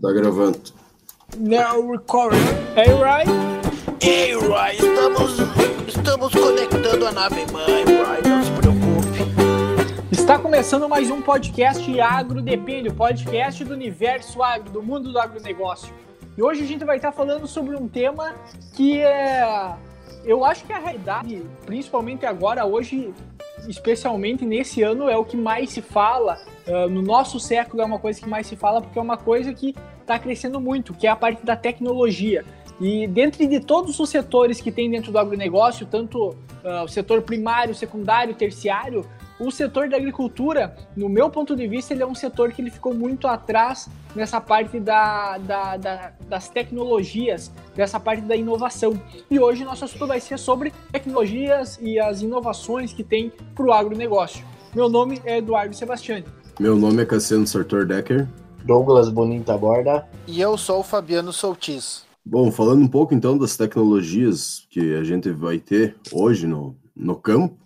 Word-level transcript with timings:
Tá 0.00 0.10
gravando. 0.12 0.58
Now 1.36 1.86
recording. 1.90 2.38
Hey, 2.74 2.90
Ray. 2.94 3.24
Ei, 4.00 4.32
Roy, 4.32 4.76
estamos, 4.76 5.36
estamos 5.86 6.32
conectando 6.32 7.06
a 7.06 7.12
nave 7.12 7.44
mãe, 7.52 7.84
Roy, 7.84 8.22
não 8.26 8.42
se 8.42 8.50
preocupe. 8.52 10.10
Está 10.10 10.38
começando 10.38 10.88
mais 10.88 11.10
um 11.10 11.20
podcast 11.20 12.00
Agro 12.00 12.40
Depende, 12.40 12.88
o 12.88 12.94
podcast 12.94 13.62
do 13.62 13.74
universo 13.74 14.42
agro, 14.42 14.70
do 14.70 14.82
mundo 14.82 15.12
do 15.12 15.18
agronegócio. 15.18 15.92
E 16.34 16.42
hoje 16.42 16.62
a 16.62 16.66
gente 16.66 16.82
vai 16.82 16.96
estar 16.96 17.12
falando 17.12 17.46
sobre 17.46 17.76
um 17.76 17.86
tema 17.86 18.34
que 18.72 19.02
é. 19.02 19.76
Eu 20.24 20.46
acho 20.46 20.64
que 20.64 20.72
a 20.72 20.78
realidade, 20.78 21.42
principalmente 21.66 22.24
agora, 22.24 22.64
hoje, 22.64 23.12
especialmente 23.68 24.44
nesse 24.44 24.82
ano, 24.82 25.08
é 25.08 25.16
o 25.16 25.24
que 25.24 25.36
mais 25.36 25.70
se 25.70 25.82
fala. 25.82 26.38
Uh, 26.66 26.88
no 26.88 27.02
nosso 27.02 27.40
século 27.40 27.82
é 27.82 27.84
uma 27.84 27.98
coisa 27.98 28.20
que 28.20 28.28
mais 28.28 28.46
se 28.46 28.56
fala, 28.56 28.80
porque 28.80 28.98
é 28.98 29.02
uma 29.02 29.16
coisa 29.16 29.52
que 29.52 29.74
está 30.00 30.18
crescendo 30.18 30.60
muito, 30.60 30.94
que 30.94 31.06
é 31.06 31.10
a 31.10 31.16
parte 31.16 31.44
da 31.44 31.56
tecnologia. 31.56 32.44
E 32.80 33.06
dentro 33.06 33.46
de 33.46 33.60
todos 33.60 34.00
os 34.00 34.08
setores 34.08 34.60
que 34.60 34.72
tem 34.72 34.90
dentro 34.90 35.12
do 35.12 35.18
agronegócio, 35.18 35.86
tanto 35.86 36.30
uh, 36.30 36.84
o 36.84 36.88
setor 36.88 37.22
primário, 37.22 37.74
secundário, 37.74 38.34
terciário, 38.34 39.04
o 39.40 39.50
setor 39.50 39.88
da 39.88 39.96
agricultura, 39.96 40.76
no 40.94 41.08
meu 41.08 41.30
ponto 41.30 41.56
de 41.56 41.66
vista, 41.66 41.94
ele 41.94 42.02
é 42.02 42.06
um 42.06 42.14
setor 42.14 42.52
que 42.52 42.60
ele 42.60 42.70
ficou 42.70 42.94
muito 42.94 43.26
atrás 43.26 43.88
nessa 44.14 44.40
parte 44.40 44.78
da, 44.78 45.38
da, 45.38 45.76
da, 45.78 46.12
das 46.28 46.48
tecnologias, 46.48 47.50
dessa 47.74 47.98
parte 47.98 48.22
da 48.22 48.36
inovação. 48.36 49.00
E 49.30 49.40
hoje 49.40 49.64
nosso 49.64 49.84
assunto 49.84 50.06
vai 50.06 50.20
ser 50.20 50.38
sobre 50.38 50.72
tecnologias 50.92 51.78
e 51.80 51.98
as 51.98 52.20
inovações 52.20 52.92
que 52.92 53.02
tem 53.02 53.32
para 53.54 53.64
o 53.64 53.72
agronegócio. 53.72 54.44
Meu 54.74 54.88
nome 54.88 55.20
é 55.24 55.38
Eduardo 55.38 55.74
Sebastiani. 55.74 56.26
Meu 56.58 56.76
nome 56.76 57.02
é 57.02 57.06
Cassiano 57.06 57.46
Sartor 57.46 57.86
Decker. 57.86 58.28
Douglas 58.64 59.08
Bonita 59.08 59.56
Borda. 59.56 60.06
E 60.26 60.38
eu 60.38 60.58
sou 60.58 60.80
o 60.80 60.82
Fabiano 60.82 61.32
Soltis. 61.32 62.04
Bom, 62.22 62.52
falando 62.52 62.82
um 62.82 62.88
pouco 62.88 63.14
então 63.14 63.38
das 63.38 63.56
tecnologias 63.56 64.66
que 64.68 64.94
a 64.94 65.02
gente 65.02 65.30
vai 65.30 65.58
ter 65.58 65.96
hoje 66.12 66.46
no, 66.46 66.76
no 66.94 67.16
campo, 67.16 67.56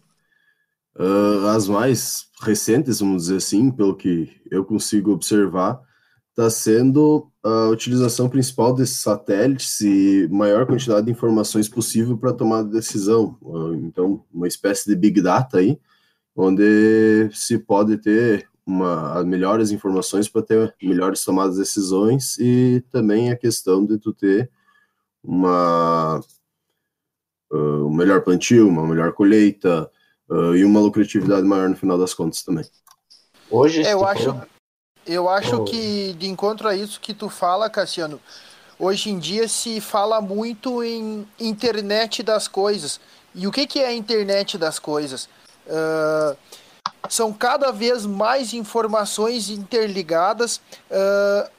uh, 0.98 1.46
as 1.48 1.68
mais 1.68 2.28
recentes, 2.40 3.00
vamos 3.00 3.24
dizer 3.24 3.36
assim, 3.36 3.70
pelo 3.70 3.96
que 3.96 4.28
eu 4.50 4.64
consigo 4.64 5.12
observar, 5.12 5.80
está 6.30 6.50
sendo 6.50 7.30
a 7.42 7.68
utilização 7.68 8.28
principal 8.28 8.74
desses 8.74 8.98
satélites 8.98 9.80
e 9.80 10.28
maior 10.30 10.66
quantidade 10.66 11.06
de 11.06 11.12
informações 11.12 11.68
possível 11.68 12.18
para 12.18 12.32
tomar 12.32 12.62
decisão. 12.64 13.38
Uh, 13.40 13.74
então, 13.74 14.24
uma 14.32 14.48
espécie 14.48 14.88
de 14.88 14.96
big 14.96 15.20
data 15.20 15.58
aí, 15.58 15.78
onde 16.34 17.30
se 17.32 17.58
pode 17.58 17.98
ter 17.98 18.48
uma, 18.66 19.22
melhores 19.24 19.70
informações 19.70 20.28
para 20.28 20.42
ter 20.42 20.74
melhores 20.82 21.22
tomadas 21.22 21.54
de 21.54 21.60
decisões 21.60 22.36
e 22.38 22.82
também 22.90 23.30
a 23.30 23.36
questão 23.36 23.84
de 23.84 23.98
tu 23.98 24.12
ter 24.12 24.50
uma 25.22 26.20
uh, 27.52 27.86
um 27.86 27.94
melhor 27.94 28.22
plantio, 28.22 28.68
uma 28.68 28.86
melhor 28.86 29.12
colheita 29.12 29.90
uh, 30.34 30.56
e 30.56 30.64
uma 30.64 30.80
lucratividade 30.80 31.46
maior 31.46 31.68
no 31.68 31.76
final 31.76 31.96
das 31.96 32.12
contas 32.12 32.42
também. 32.42 32.64
Hoje 33.50 33.82
eu 33.82 34.04
acho, 34.04 34.40
eu 35.06 35.28
acho 35.28 35.56
oh. 35.56 35.64
que 35.64 36.12
de 36.14 36.28
encontro 36.28 36.66
a 36.66 36.74
isso 36.74 37.00
que 37.00 37.14
tu 37.14 37.28
fala, 37.28 37.70
Cassiano, 37.70 38.20
hoje 38.78 39.10
em 39.10 39.18
dia 39.18 39.46
se 39.46 39.80
fala 39.80 40.20
muito 40.20 40.82
em 40.82 41.26
internet 41.38 42.22
das 42.22 42.48
coisas. 42.48 43.00
E 43.34 43.46
o 43.46 43.52
que, 43.52 43.66
que 43.66 43.80
é 43.80 43.86
a 43.86 43.94
internet 43.94 44.58
das 44.58 44.78
coisas? 44.78 45.28
Uh, 45.66 46.36
são 47.08 47.32
cada 47.32 47.70
vez 47.70 48.06
mais 48.06 48.54
informações 48.54 49.50
interligadas 49.50 50.60
uh, 50.90 51.50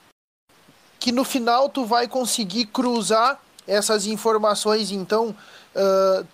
que 1.00 1.12
no 1.12 1.24
final 1.24 1.70
tu 1.70 1.86
vai 1.86 2.08
conseguir 2.08 2.66
cruzar 2.68 3.40
essas 3.68 4.06
informações. 4.06 4.92
Então, 4.92 5.36
uh, 5.76 6.26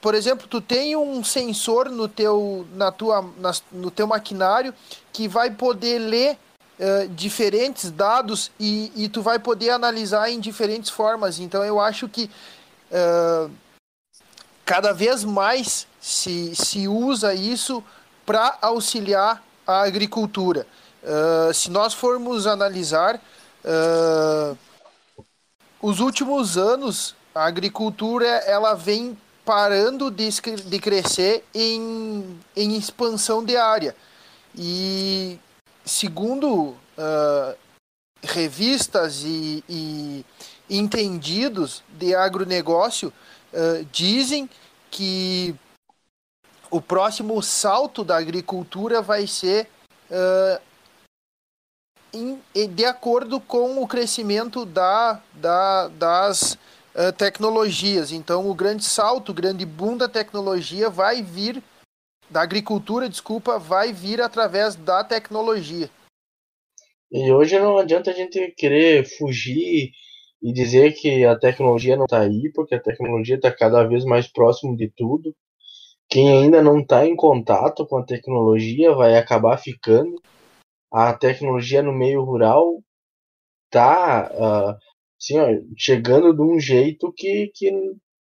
por 0.00 0.14
exemplo, 0.14 0.46
tu 0.46 0.60
tem 0.60 0.96
um 0.96 1.22
sensor 1.24 1.90
no 1.90 2.08
teu, 2.08 2.66
na 2.74 2.92
tua, 2.92 3.22
na, 3.38 3.52
no 3.72 3.90
teu 3.90 4.06
maquinário 4.06 4.74
que 5.12 5.26
vai 5.26 5.50
poder 5.50 5.98
ler 5.98 6.38
uh, 6.78 7.08
diferentes 7.08 7.90
dados 7.90 8.50
e, 8.58 8.92
e 8.94 9.08
tu 9.08 9.22
vai 9.22 9.38
poder 9.38 9.70
analisar 9.70 10.30
em 10.30 10.38
diferentes 10.38 10.90
formas. 10.90 11.38
Então, 11.38 11.64
eu 11.64 11.80
acho 11.80 12.08
que 12.08 12.30
cada 14.64 14.92
vez 14.92 15.24
mais 15.24 15.86
se, 16.00 16.54
se 16.54 16.88
usa 16.88 17.34
isso 17.34 17.84
para 18.24 18.58
auxiliar 18.60 19.42
a 19.66 19.82
agricultura. 19.82 20.66
Uh, 21.02 21.52
se 21.54 21.70
nós 21.70 21.94
formos 21.94 22.46
analisar 22.46 23.16
uh, 23.16 24.58
os 25.80 26.00
últimos 26.00 26.58
anos, 26.58 27.14
a 27.34 27.46
agricultura 27.46 28.26
ela 28.26 28.74
vem 28.74 29.16
parando 29.48 30.10
de, 30.10 30.28
de 30.66 30.78
crescer 30.78 31.42
em, 31.54 32.38
em 32.54 32.76
expansão 32.76 33.42
de 33.42 33.56
área. 33.56 33.96
E 34.54 35.38
segundo 35.86 36.76
uh, 36.98 37.56
revistas 38.22 39.22
e, 39.24 39.64
e, 39.66 40.22
entendidos 40.68 41.82
de 41.88 42.14
agronegócio, 42.14 43.10
dizem 43.90 44.50
que 44.90 45.56
o 46.70 46.82
próximo 46.82 47.42
salto 47.42 48.04
da 48.04 48.18
agricultura 48.18 49.00
vai 49.00 49.26
ser 49.26 49.66
uh, 50.10 50.60
de 52.74 52.84
acordo 52.84 53.40
com 53.40 53.82
o 53.82 53.88
crescimento 53.88 54.66
da, 54.66 55.22
da, 55.32 55.88
das 55.88 56.58
uh, 56.98 57.12
tecnologias. 57.12 58.10
Então, 58.10 58.50
o 58.50 58.54
grande 58.54 58.84
salto, 58.84 59.30
o 59.30 59.34
grande 59.34 59.64
boom 59.64 59.96
da 59.96 60.08
tecnologia 60.08 60.90
vai 60.90 61.22
vir, 61.22 61.62
da 62.28 62.42
agricultura, 62.42 63.08
desculpa, 63.08 63.58
vai 63.58 63.92
vir 63.92 64.20
através 64.20 64.74
da 64.74 65.04
tecnologia. 65.04 65.88
E 67.10 67.32
hoje 67.32 67.58
não 67.58 67.78
adianta 67.78 68.10
a 68.10 68.14
gente 68.14 68.52
querer 68.56 69.06
fugir 69.16 69.92
e 70.42 70.52
dizer 70.52 70.92
que 70.92 71.24
a 71.24 71.38
tecnologia 71.38 71.96
não 71.96 72.04
está 72.04 72.20
aí, 72.20 72.50
porque 72.54 72.74
a 72.74 72.82
tecnologia 72.82 73.36
está 73.36 73.50
cada 73.50 73.82
vez 73.84 74.04
mais 74.04 74.26
próximo 74.26 74.76
de 74.76 74.92
tudo 74.94 75.34
quem 76.08 76.32
ainda 76.32 76.62
não 76.62 76.80
está 76.80 77.06
em 77.06 77.14
contato 77.14 77.86
com 77.86 77.98
a 77.98 78.04
tecnologia 78.04 78.94
vai 78.94 79.16
acabar 79.16 79.58
ficando. 79.58 80.20
A 80.90 81.12
tecnologia 81.12 81.82
no 81.82 81.92
meio 81.92 82.24
rural 82.24 82.82
está 83.66 84.30
uh, 84.32 84.78
assim, 85.20 85.38
ó, 85.38 85.48
chegando 85.76 86.34
de 86.34 86.42
um 86.42 86.58
jeito 86.58 87.12
que, 87.16 87.50
que, 87.54 87.70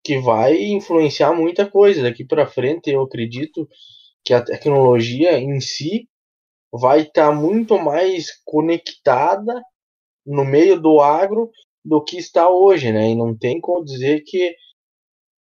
que 0.04 0.20
vai 0.20 0.56
influenciar 0.64 1.34
muita 1.34 1.70
coisa. 1.70 2.04
Daqui 2.04 2.26
para 2.26 2.48
frente, 2.48 2.90
eu 2.92 3.02
acredito 3.02 3.68
que 4.24 4.34
a 4.34 4.42
tecnologia 4.42 5.38
em 5.40 5.60
si 5.60 6.08
vai 6.72 7.02
estar 7.02 7.30
tá 7.30 7.36
muito 7.36 7.78
mais 7.78 8.28
conectada 8.46 9.62
no 10.26 10.46
meio 10.46 10.80
do 10.80 11.02
agro 11.02 11.52
do 11.84 12.04
que 12.04 12.18
está 12.18 12.50
hoje, 12.50 12.92
né? 12.92 13.10
E 13.10 13.16
não 13.16 13.38
tem 13.38 13.60
como 13.60 13.84
dizer 13.84 14.24
que 14.26 14.56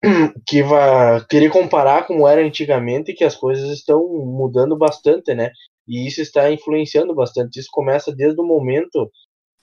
que 0.46 0.62
vai 0.62 1.24
querer 1.26 1.50
comparar 1.50 2.06
como 2.06 2.28
era 2.28 2.44
antigamente, 2.44 3.14
que 3.14 3.24
as 3.24 3.34
coisas 3.34 3.70
estão 3.70 4.06
mudando 4.08 4.76
bastante, 4.76 5.34
né? 5.34 5.50
E 5.88 6.06
isso 6.06 6.20
está 6.20 6.50
influenciando 6.50 7.14
bastante. 7.14 7.58
Isso 7.58 7.68
começa 7.72 8.14
desde 8.14 8.40
o 8.40 8.44
momento 8.44 9.10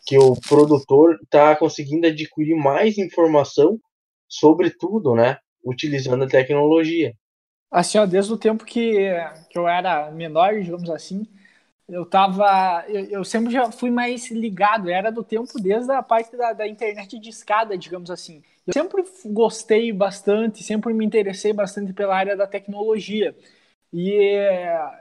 que 0.05 0.17
o 0.17 0.35
produtor 0.35 1.19
está 1.23 1.55
conseguindo 1.55 2.07
adquirir 2.07 2.55
mais 2.55 2.97
informação 2.97 3.79
sobre 4.27 4.69
tudo, 4.69 5.15
né? 5.15 5.37
Utilizando 5.63 6.23
a 6.23 6.27
tecnologia. 6.27 7.13
Assim, 7.71 7.97
ó, 7.97 8.05
desde 8.05 8.31
o 8.31 8.37
tempo 8.37 8.65
que, 8.65 9.09
que 9.49 9.57
eu 9.57 9.67
era 9.67 10.11
menor, 10.11 10.59
digamos 10.61 10.89
assim, 10.89 11.25
eu 11.87 12.05
tava. 12.05 12.85
Eu, 12.87 13.05
eu, 13.05 13.23
sempre 13.23 13.51
já 13.51 13.71
fui 13.71 13.89
mais 13.89 14.29
ligado, 14.31 14.89
era 14.89 15.11
do 15.11 15.23
tempo 15.23 15.59
desde 15.59 15.91
a 15.91 16.01
parte 16.01 16.35
da, 16.35 16.53
da 16.53 16.67
internet 16.67 17.19
de 17.19 17.29
escada, 17.29 17.77
digamos 17.77 18.09
assim. 18.09 18.41
Eu 18.65 18.73
sempre 18.73 19.03
gostei 19.25 19.91
bastante, 19.91 20.63
sempre 20.63 20.93
me 20.93 21.05
interessei 21.05 21.51
bastante 21.51 21.91
pela 21.93 22.15
área 22.15 22.37
da 22.37 22.47
tecnologia. 22.47 23.35
E, 23.93 24.35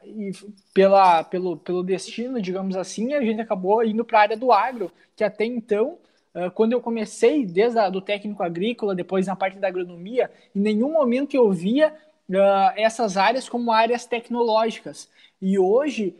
e 0.04 0.32
pela, 0.74 1.24
pelo, 1.24 1.56
pelo 1.56 1.82
destino, 1.82 2.42
digamos 2.42 2.76
assim, 2.76 3.14
a 3.14 3.22
gente 3.22 3.40
acabou 3.40 3.82
indo 3.82 4.04
para 4.04 4.18
a 4.18 4.22
área 4.22 4.36
do 4.36 4.52
agro, 4.52 4.92
que 5.16 5.24
até 5.24 5.46
então, 5.46 5.96
quando 6.54 6.72
eu 6.72 6.80
comecei, 6.80 7.46
desde 7.46 7.78
a, 7.78 7.88
do 7.88 8.02
técnico 8.02 8.42
agrícola, 8.42 8.94
depois 8.94 9.26
na 9.26 9.34
parte 9.34 9.58
da 9.58 9.68
agronomia, 9.68 10.30
em 10.54 10.60
nenhum 10.60 10.92
momento 10.92 11.34
eu 11.34 11.50
via 11.50 11.94
uh, 12.28 12.72
essas 12.76 13.16
áreas 13.16 13.48
como 13.48 13.72
áreas 13.72 14.06
tecnológicas. 14.06 15.08
E 15.40 15.58
hoje 15.58 16.14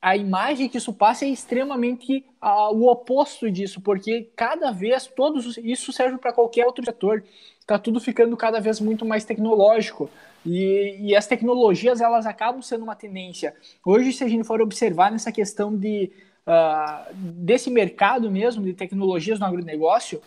a 0.00 0.16
imagem 0.16 0.68
que 0.68 0.76
isso 0.76 0.92
passa 0.92 1.24
é 1.24 1.28
extremamente 1.28 2.24
uh, 2.42 2.74
o 2.74 2.90
oposto 2.90 3.50
disso, 3.50 3.80
porque 3.80 4.30
cada 4.36 4.70
vez 4.70 5.06
todos 5.06 5.56
isso 5.58 5.92
serve 5.92 6.18
para 6.18 6.32
qualquer 6.32 6.66
outro 6.66 6.84
setor. 6.84 7.24
Está 7.58 7.78
tudo 7.78 7.98
ficando 8.00 8.36
cada 8.36 8.60
vez 8.60 8.80
muito 8.80 9.06
mais 9.06 9.24
tecnológico 9.24 10.10
e, 10.44 10.96
e, 11.00 11.16
as 11.16 11.26
tecnologias 11.26 12.00
elas 12.00 12.26
acabam 12.26 12.60
sendo 12.60 12.84
uma 12.84 12.94
tendência. 12.94 13.54
Hoje, 13.84 14.12
se 14.12 14.22
a 14.22 14.28
gente 14.28 14.44
for 14.44 14.60
observar 14.60 15.10
nessa 15.10 15.32
questão 15.32 15.74
de 15.74 16.12
uh, 16.46 17.14
desse 17.14 17.70
mercado 17.70 18.30
mesmo 18.30 18.62
de 18.62 18.74
tecnologias 18.74 19.40
no 19.40 19.46
agronegócio, 19.46 20.20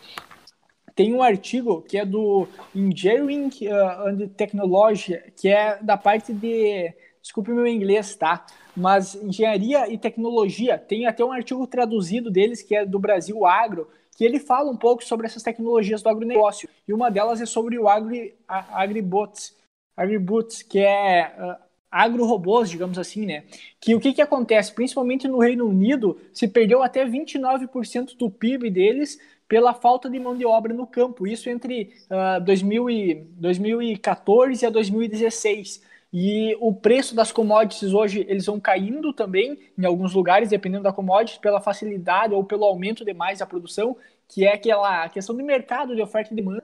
tem 0.98 1.14
um 1.14 1.22
artigo 1.22 1.80
que 1.82 1.96
é 1.96 2.04
do 2.04 2.48
Engineering 2.74 3.50
uh, 3.62 4.08
and 4.08 4.28
Technology, 4.36 5.16
que 5.36 5.48
é 5.48 5.78
da 5.80 5.96
parte 5.96 6.32
de. 6.32 6.92
Desculpe 7.22 7.50
meu 7.50 7.66
inglês, 7.66 8.16
tá? 8.16 8.46
Mas 8.74 9.14
engenharia 9.14 9.92
e 9.92 9.98
tecnologia. 9.98 10.78
Tem 10.78 11.06
até 11.06 11.24
um 11.24 11.30
artigo 11.30 11.66
traduzido 11.66 12.30
deles, 12.30 12.62
que 12.62 12.74
é 12.74 12.86
do 12.86 12.98
Brasil 12.98 13.44
Agro, 13.44 13.88
que 14.16 14.24
ele 14.24 14.40
fala 14.40 14.70
um 14.70 14.76
pouco 14.76 15.04
sobre 15.04 15.26
essas 15.26 15.42
tecnologias 15.42 16.02
do 16.02 16.08
agronegócio. 16.08 16.68
E 16.88 16.92
uma 16.92 17.10
delas 17.10 17.40
é 17.40 17.46
sobre 17.46 17.78
o 17.78 17.88
agri, 17.88 18.34
agribots, 18.48 19.54
agribots, 19.98 20.62
que 20.62 20.78
é 20.78 21.32
uh, 21.38 21.62
agro-robôs, 21.90 22.70
digamos 22.70 22.98
assim, 22.98 23.26
né? 23.26 23.44
Que 23.80 23.94
o 23.94 24.00
que, 24.00 24.12
que 24.12 24.22
acontece? 24.22 24.72
Principalmente 24.72 25.26
no 25.26 25.38
Reino 25.38 25.66
Unido, 25.66 26.18
se 26.32 26.46
perdeu 26.46 26.82
até 26.82 27.04
29% 27.04 28.16
do 28.16 28.30
PIB 28.30 28.70
deles 28.70 29.18
pela 29.48 29.72
falta 29.72 30.08
de 30.08 30.18
mão 30.20 30.36
de 30.36 30.44
obra 30.44 30.72
no 30.72 30.86
campo. 30.86 31.26
Isso 31.26 31.48
entre 31.50 31.94
uh, 32.10 32.44
2000 32.44 32.90
e, 32.90 33.14
2014 33.32 34.66
a 34.66 34.70
2016. 34.70 35.82
E 36.12 36.56
o 36.60 36.72
preço 36.72 37.14
das 37.14 37.30
commodities 37.30 37.92
hoje 37.92 38.24
eles 38.28 38.46
vão 38.46 38.58
caindo 38.58 39.12
também 39.12 39.58
em 39.76 39.84
alguns 39.84 40.14
lugares, 40.14 40.50
dependendo 40.50 40.84
da 40.84 40.92
commodity, 40.92 41.38
pela 41.38 41.60
facilidade 41.60 42.32
ou 42.32 42.44
pelo 42.44 42.64
aumento 42.64 43.04
demais 43.04 43.40
da 43.40 43.46
produção, 43.46 43.96
que 44.26 44.44
é 44.44 44.54
aquela 44.54 45.08
questão 45.08 45.36
de 45.36 45.42
mercado 45.42 45.94
de 45.94 46.00
oferta 46.00 46.32
e 46.32 46.36
demanda. 46.36 46.62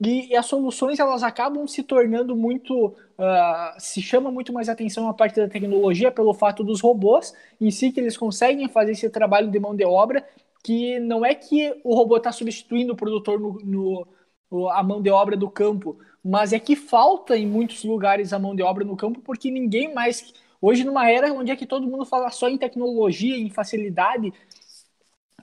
E, 0.00 0.28
e 0.28 0.36
as 0.36 0.46
soluções 0.46 0.98
elas 0.98 1.22
acabam 1.22 1.66
se 1.66 1.82
tornando 1.82 2.36
muito, 2.36 2.88
uh, 2.88 3.78
se 3.78 4.02
chama 4.02 4.30
muito 4.30 4.52
mais 4.52 4.68
atenção 4.68 5.08
a 5.08 5.14
parte 5.14 5.36
da 5.36 5.48
tecnologia 5.48 6.12
pelo 6.12 6.34
fato 6.34 6.62
dos 6.62 6.80
robôs 6.80 7.32
em 7.60 7.70
si 7.70 7.90
que 7.90 8.00
eles 8.00 8.16
conseguem 8.16 8.68
fazer 8.68 8.92
esse 8.92 9.08
trabalho 9.08 9.50
de 9.50 9.58
mão 9.58 9.74
de 9.74 9.84
obra, 9.84 10.26
que 10.62 11.00
não 11.00 11.24
é 11.24 11.34
que 11.34 11.80
o 11.82 11.94
robô 11.94 12.18
está 12.18 12.30
substituindo 12.30 12.92
o 12.92 12.96
produtor 12.96 13.40
no, 13.40 13.58
no 13.64 14.06
a 14.70 14.82
mão 14.82 15.02
de 15.02 15.10
obra 15.10 15.36
do 15.36 15.50
campo, 15.50 15.98
mas 16.22 16.52
é 16.52 16.58
que 16.58 16.76
falta 16.76 17.36
em 17.36 17.46
muitos 17.46 17.82
lugares 17.84 18.32
a 18.32 18.38
mão 18.38 18.54
de 18.54 18.62
obra 18.62 18.84
no 18.84 18.96
campo 18.96 19.20
porque 19.20 19.50
ninguém 19.50 19.92
mais. 19.94 20.32
Hoje, 20.60 20.84
numa 20.84 21.08
era 21.10 21.32
onde 21.32 21.50
é 21.52 21.56
que 21.56 21.66
todo 21.66 21.86
mundo 21.86 22.04
fala 22.04 22.30
só 22.30 22.48
em 22.48 22.58
tecnologia, 22.58 23.36
em 23.36 23.50
facilidade, 23.50 24.32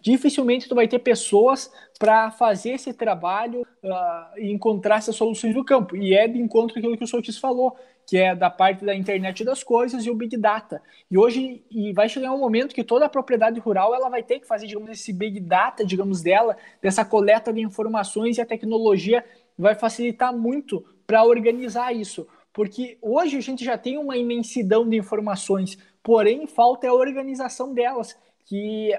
dificilmente 0.01 0.67
tu 0.67 0.75
vai 0.75 0.87
ter 0.87 0.99
pessoas 0.99 1.71
para 2.03 2.29
fazer 2.31 2.71
esse 2.71 2.93
trabalho 2.93 3.61
uh, 3.61 4.37
e 4.37 4.51
encontrar 4.51 4.97
essas 4.97 5.15
soluções 5.15 5.55
no 5.55 5.63
campo. 5.63 5.95
E 5.95 6.13
é 6.13 6.27
de 6.27 6.37
encontro 6.37 6.77
aquilo 6.77 6.97
que 6.97 7.03
o 7.05 7.07
Sotis 7.07 7.37
falou, 7.37 7.77
que 8.05 8.17
é 8.17 8.35
da 8.35 8.49
parte 8.49 8.83
da 8.83 8.93
internet 8.93 9.41
das 9.45 9.63
coisas 9.63 10.05
e 10.05 10.09
o 10.09 10.13
Big 10.13 10.35
Data. 10.35 10.81
E 11.09 11.17
hoje 11.17 11.63
e 11.71 11.93
vai 11.93 12.09
chegar 12.09 12.33
um 12.33 12.37
momento 12.37 12.75
que 12.75 12.83
toda 12.83 13.05
a 13.05 13.09
propriedade 13.09 13.57
rural 13.61 13.95
ela 13.95 14.09
vai 14.09 14.21
ter 14.21 14.41
que 14.41 14.45
fazer, 14.45 14.67
digamos, 14.67 14.89
esse 14.89 15.13
Big 15.13 15.39
Data, 15.39 15.85
digamos, 15.85 16.21
dela, 16.21 16.57
dessa 16.81 17.05
coleta 17.05 17.53
de 17.53 17.61
informações 17.61 18.37
e 18.37 18.41
a 18.41 18.45
tecnologia 18.45 19.23
vai 19.57 19.73
facilitar 19.73 20.35
muito 20.35 20.83
para 21.07 21.23
organizar 21.23 21.95
isso. 21.95 22.27
Porque 22.51 22.97
hoje 23.01 23.37
a 23.37 23.41
gente 23.41 23.63
já 23.63 23.77
tem 23.77 23.97
uma 23.97 24.17
imensidão 24.17 24.85
de 24.85 24.97
informações, 24.97 25.77
porém 26.03 26.47
falta 26.47 26.85
a 26.85 26.93
organização 26.93 27.73
delas, 27.73 28.13
que 28.45 28.91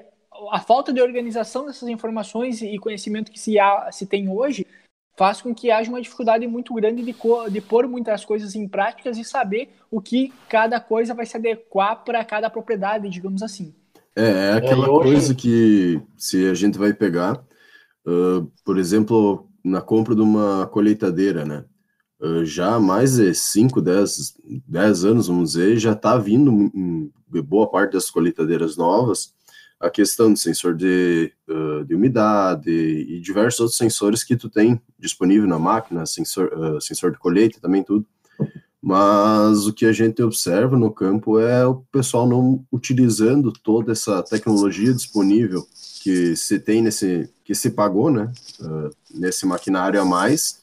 a 0.51 0.59
falta 0.59 0.91
de 0.91 1.01
organização 1.01 1.65
dessas 1.65 1.87
informações 1.89 2.61
e 2.61 2.77
conhecimento 2.77 3.31
que 3.31 3.39
se, 3.39 3.59
há, 3.59 3.89
se 3.91 4.05
tem 4.05 4.29
hoje 4.29 4.65
faz 5.17 5.41
com 5.41 5.55
que 5.55 5.71
haja 5.71 5.89
uma 5.89 6.01
dificuldade 6.01 6.45
muito 6.45 6.73
grande 6.73 7.01
de, 7.01 7.15
de 7.51 7.61
pôr 7.61 7.87
muitas 7.87 8.25
coisas 8.25 8.53
em 8.55 8.67
práticas 8.67 9.17
e 9.17 9.23
saber 9.23 9.69
o 9.89 10.01
que 10.01 10.33
cada 10.49 10.79
coisa 10.79 11.13
vai 11.13 11.25
se 11.25 11.37
adequar 11.37 12.03
para 12.03 12.23
cada 12.25 12.49
propriedade, 12.49 13.09
digamos 13.09 13.41
assim. 13.41 13.73
É, 14.15 14.51
é 14.51 14.53
aquela 14.53 14.87
é, 14.87 14.89
hoje... 14.89 15.11
coisa 15.11 15.35
que 15.35 16.01
se 16.17 16.45
a 16.47 16.53
gente 16.53 16.77
vai 16.77 16.93
pegar, 16.93 17.41
uh, 18.05 18.51
por 18.63 18.77
exemplo, 18.77 19.49
na 19.63 19.81
compra 19.81 20.15
de 20.15 20.21
uma 20.21 20.67
colheitadeira, 20.67 21.45
né? 21.45 21.65
Uh, 22.19 22.45
já 22.45 22.75
há 22.75 22.79
mais 22.79 23.15
de 23.15 23.33
5, 23.33 23.81
10, 23.81 24.35
10 24.67 25.05
anos, 25.05 25.27
vamos 25.27 25.51
dizer, 25.51 25.77
já 25.77 25.93
está 25.93 26.17
vindo 26.17 26.51
em 26.75 27.11
boa 27.41 27.69
parte 27.69 27.93
das 27.93 28.09
colheitadeiras 28.09 28.77
novas 28.77 29.34
a 29.85 29.89
questão 29.89 30.33
de 30.33 30.39
sensor 30.39 30.75
de, 30.75 31.31
uh, 31.47 31.85
de 31.85 31.93
umidade 31.93 32.69
e 32.71 33.19
diversos 33.19 33.59
outros 33.59 33.77
sensores 33.77 34.23
que 34.23 34.35
tu 34.35 34.49
tem 34.49 34.81
disponível 34.97 35.47
na 35.47 35.59
máquina, 35.59 36.05
sensor, 36.05 36.51
uh, 36.53 36.81
sensor 36.81 37.11
de 37.11 37.19
colheita 37.19 37.59
também 37.61 37.83
tudo. 37.83 38.05
Mas 38.81 39.65
o 39.65 39.73
que 39.73 39.85
a 39.85 39.91
gente 39.91 40.21
observa 40.21 40.77
no 40.77 40.91
campo 40.91 41.39
é 41.39 41.65
o 41.65 41.83
pessoal 41.91 42.27
não 42.27 42.63
utilizando 42.71 43.51
toda 43.51 43.91
essa 43.91 44.21
tecnologia 44.21 44.93
disponível 44.93 45.65
que 46.03 46.35
se 46.35 46.59
tem 46.59 46.81
nesse, 46.81 47.29
que 47.43 47.55
se 47.55 47.71
pagou, 47.71 48.11
né, 48.11 48.31
uh, 48.59 48.89
nesse 49.13 49.45
maquinário 49.45 50.01
a 50.01 50.05
mais, 50.05 50.61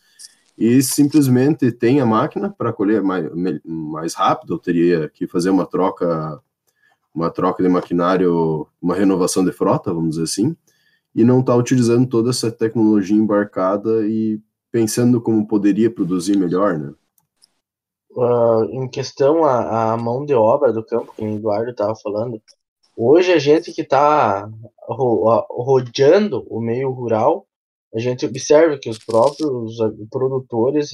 e 0.57 0.83
simplesmente 0.83 1.73
tem 1.73 2.01
a 2.01 2.07
máquina 2.07 2.51
para 2.51 2.73
colher 2.73 3.03
mais, 3.03 3.29
mais 3.65 4.15
rápido, 4.15 4.55
eu 4.55 4.59
teria 4.59 5.09
que 5.09 5.27
fazer 5.27 5.51
uma 5.51 5.67
troca, 5.67 6.41
uma 7.15 7.31
troca 7.31 7.63
de 7.63 7.69
maquinário, 7.69 8.67
uma 8.81 8.95
renovação 8.95 9.45
de 9.45 9.53
frota, 9.53 9.93
vamos 9.93 10.11
dizer 10.11 10.25
assim, 10.25 10.57
e 11.15 11.25
não 11.25 11.41
está 11.41 11.55
utilizando 11.55 12.09
toda 12.09 12.31
essa 12.31 12.51
tecnologia 12.51 13.17
embarcada 13.17 14.07
e 14.07 14.41
pensando 14.71 15.21
como 15.21 15.47
poderia 15.47 15.91
produzir 15.91 16.37
melhor, 16.37 16.79
né? 16.79 16.93
Uh, 18.11 18.65
em 18.73 18.89
questão 18.89 19.45
a, 19.45 19.93
a, 19.93 19.97
mão 19.97 20.25
de 20.25 20.35
obra 20.35 20.73
do 20.73 20.85
campo, 20.85 21.15
que 21.17 21.25
o 21.25 21.37
Eduardo 21.37 21.71
estava 21.71 21.95
falando, 21.97 22.41
Hoje 22.97 23.33
a 23.33 23.39
gente 23.39 23.73
que 23.73 23.81
está 23.81 24.49
rodeando 25.51 26.47
o 26.49 26.61
meio 26.61 26.91
rural, 26.91 27.47
a 27.95 27.99
gente 27.99 28.27
observa 28.27 28.79
que 28.79 28.91
os 28.91 28.99
próprios 28.99 29.77
produtores 30.11 30.91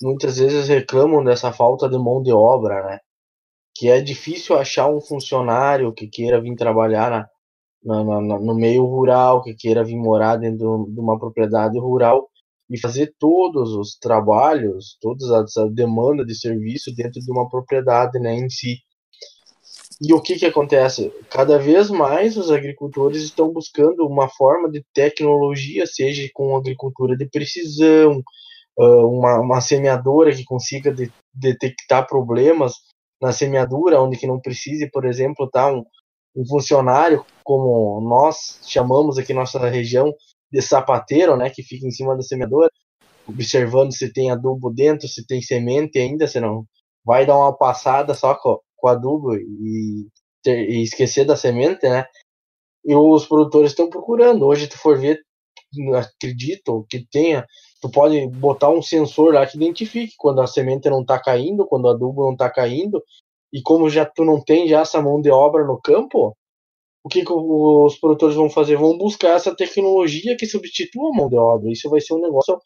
muitas 0.00 0.38
vezes 0.38 0.68
reclamam 0.68 1.22
dessa 1.22 1.52
falta 1.52 1.88
de 1.88 1.98
mão 1.98 2.22
de 2.22 2.32
obra, 2.32 2.82
né? 2.86 3.00
Que 3.78 3.88
é 3.88 4.00
difícil 4.00 4.56
achar 4.56 4.88
um 4.88 5.00
funcionário 5.00 5.92
que 5.92 6.06
queira 6.06 6.40
vir 6.40 6.54
trabalhar 6.56 7.28
na, 7.84 8.04
na, 8.04 8.20
na, 8.20 8.38
no 8.38 8.54
meio 8.54 8.84
rural, 8.84 9.42
que 9.42 9.54
queira 9.54 9.84
vir 9.84 9.96
morar 9.96 10.36
dentro 10.36 10.86
de 10.88 11.00
uma 11.00 11.18
propriedade 11.18 11.78
rural 11.78 12.28
e 12.70 12.78
fazer 12.80 13.14
todos 13.18 13.72
os 13.74 13.96
trabalhos, 13.96 14.96
toda 15.00 15.44
essa 15.44 15.68
demanda 15.68 16.24
de 16.24 16.34
serviço 16.34 16.94
dentro 16.94 17.20
de 17.20 17.30
uma 17.30 17.48
propriedade 17.48 18.18
né, 18.18 18.34
em 18.34 18.48
si. 18.50 18.78
E 20.00 20.12
o 20.12 20.20
que, 20.20 20.36
que 20.36 20.46
acontece? 20.46 21.12
Cada 21.30 21.58
vez 21.58 21.90
mais 21.90 22.36
os 22.36 22.50
agricultores 22.50 23.22
estão 23.22 23.52
buscando 23.52 24.06
uma 24.06 24.28
forma 24.28 24.70
de 24.70 24.84
tecnologia, 24.92 25.86
seja 25.86 26.28
com 26.34 26.56
agricultura 26.56 27.16
de 27.16 27.26
precisão, 27.26 28.22
uma, 28.76 29.40
uma 29.40 29.60
semeadora 29.60 30.34
que 30.34 30.44
consiga 30.44 30.92
de, 30.92 31.10
detectar 31.32 32.06
problemas 32.06 32.74
na 33.20 33.32
semeadura, 33.32 34.00
onde 34.00 34.16
que 34.16 34.26
não 34.26 34.40
precise, 34.40 34.90
por 34.90 35.04
exemplo, 35.04 35.48
tá 35.50 35.72
um, 35.72 35.84
um 36.36 36.46
funcionário, 36.46 37.24
como 37.42 38.00
nós 38.00 38.60
chamamos 38.66 39.18
aqui 39.18 39.32
nossa 39.32 39.58
região, 39.68 40.14
de 40.50 40.62
sapateiro, 40.62 41.36
né, 41.36 41.50
que 41.50 41.62
fica 41.62 41.86
em 41.86 41.90
cima 41.90 42.14
da 42.14 42.22
semeadora, 42.22 42.70
observando 43.28 43.92
se 43.92 44.12
tem 44.12 44.30
adubo 44.30 44.70
dentro, 44.70 45.08
se 45.08 45.26
tem 45.26 45.42
semente 45.42 45.98
ainda, 45.98 46.26
se 46.26 46.40
não 46.40 46.64
vai 47.04 47.26
dar 47.26 47.36
uma 47.36 47.56
passada 47.56 48.14
só 48.14 48.34
com, 48.34 48.58
com 48.76 48.88
adubo 48.88 49.34
e, 49.34 50.08
ter, 50.42 50.68
e 50.68 50.82
esquecer 50.82 51.24
da 51.24 51.36
semente, 51.36 51.88
né? 51.88 52.04
E 52.84 52.94
os 52.94 53.26
produtores 53.26 53.72
estão 53.72 53.90
procurando. 53.90 54.46
Hoje, 54.46 54.68
tu 54.68 54.78
for 54.78 54.98
ver, 54.98 55.20
acredito 55.96 56.86
que 56.88 57.04
tenha, 57.10 57.44
tu 57.80 57.90
pode 57.90 58.26
botar 58.28 58.70
um 58.70 58.82
sensor 58.82 59.34
lá 59.34 59.46
que 59.46 59.56
identifique 59.56 60.14
quando 60.16 60.40
a 60.40 60.46
semente 60.46 60.88
não 60.88 61.02
está 61.02 61.18
caindo, 61.18 61.66
quando 61.66 61.84
o 61.84 61.88
adubo 61.88 62.24
não 62.24 62.32
está 62.32 62.50
caindo. 62.50 63.02
E 63.52 63.62
como 63.62 63.88
já 63.88 64.04
tu 64.04 64.24
não 64.24 64.42
tem 64.42 64.68
já 64.68 64.80
essa 64.80 65.00
mão 65.00 65.20
de 65.20 65.30
obra 65.30 65.64
no 65.64 65.80
campo, 65.80 66.36
o 67.04 67.08
que, 67.08 67.24
que 67.24 67.32
os 67.32 67.96
produtores 67.98 68.34
vão 68.34 68.50
fazer? 68.50 68.76
Vão 68.76 68.98
buscar 68.98 69.36
essa 69.36 69.54
tecnologia 69.54 70.36
que 70.36 70.46
substitua 70.46 71.10
a 71.10 71.16
mão 71.16 71.28
de 71.28 71.36
obra. 71.36 71.70
Isso 71.70 71.88
vai 71.88 72.00
ser 72.00 72.14
um 72.14 72.20
negócio 72.20 72.58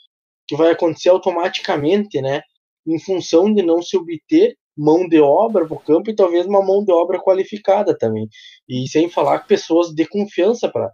que 0.49 0.57
vai 0.57 0.71
acontecer 0.71 1.11
automaticamente, 1.11 2.21
né? 2.23 2.41
Em 2.87 2.99
função 2.99 3.53
de 3.53 3.63
não 3.63 3.83
se 3.83 3.97
obter 3.97 4.57
mão 4.77 5.07
de 5.07 5.21
obra 5.21 5.67
para 5.67 5.77
o 5.77 5.81
campo 5.81 6.11
e 6.11 6.15
talvez 6.15 6.47
uma 6.47 6.65
mão 6.65 6.83
de 6.83 6.91
obra 6.91 7.21
qualificada 7.21 7.97
também. 7.97 8.29
E 8.69 8.89
sem 8.89 9.11
falar 9.11 9.47
pessoas 9.47 9.91
de 9.91 10.07
confiança 10.07 10.71
para 10.71 10.91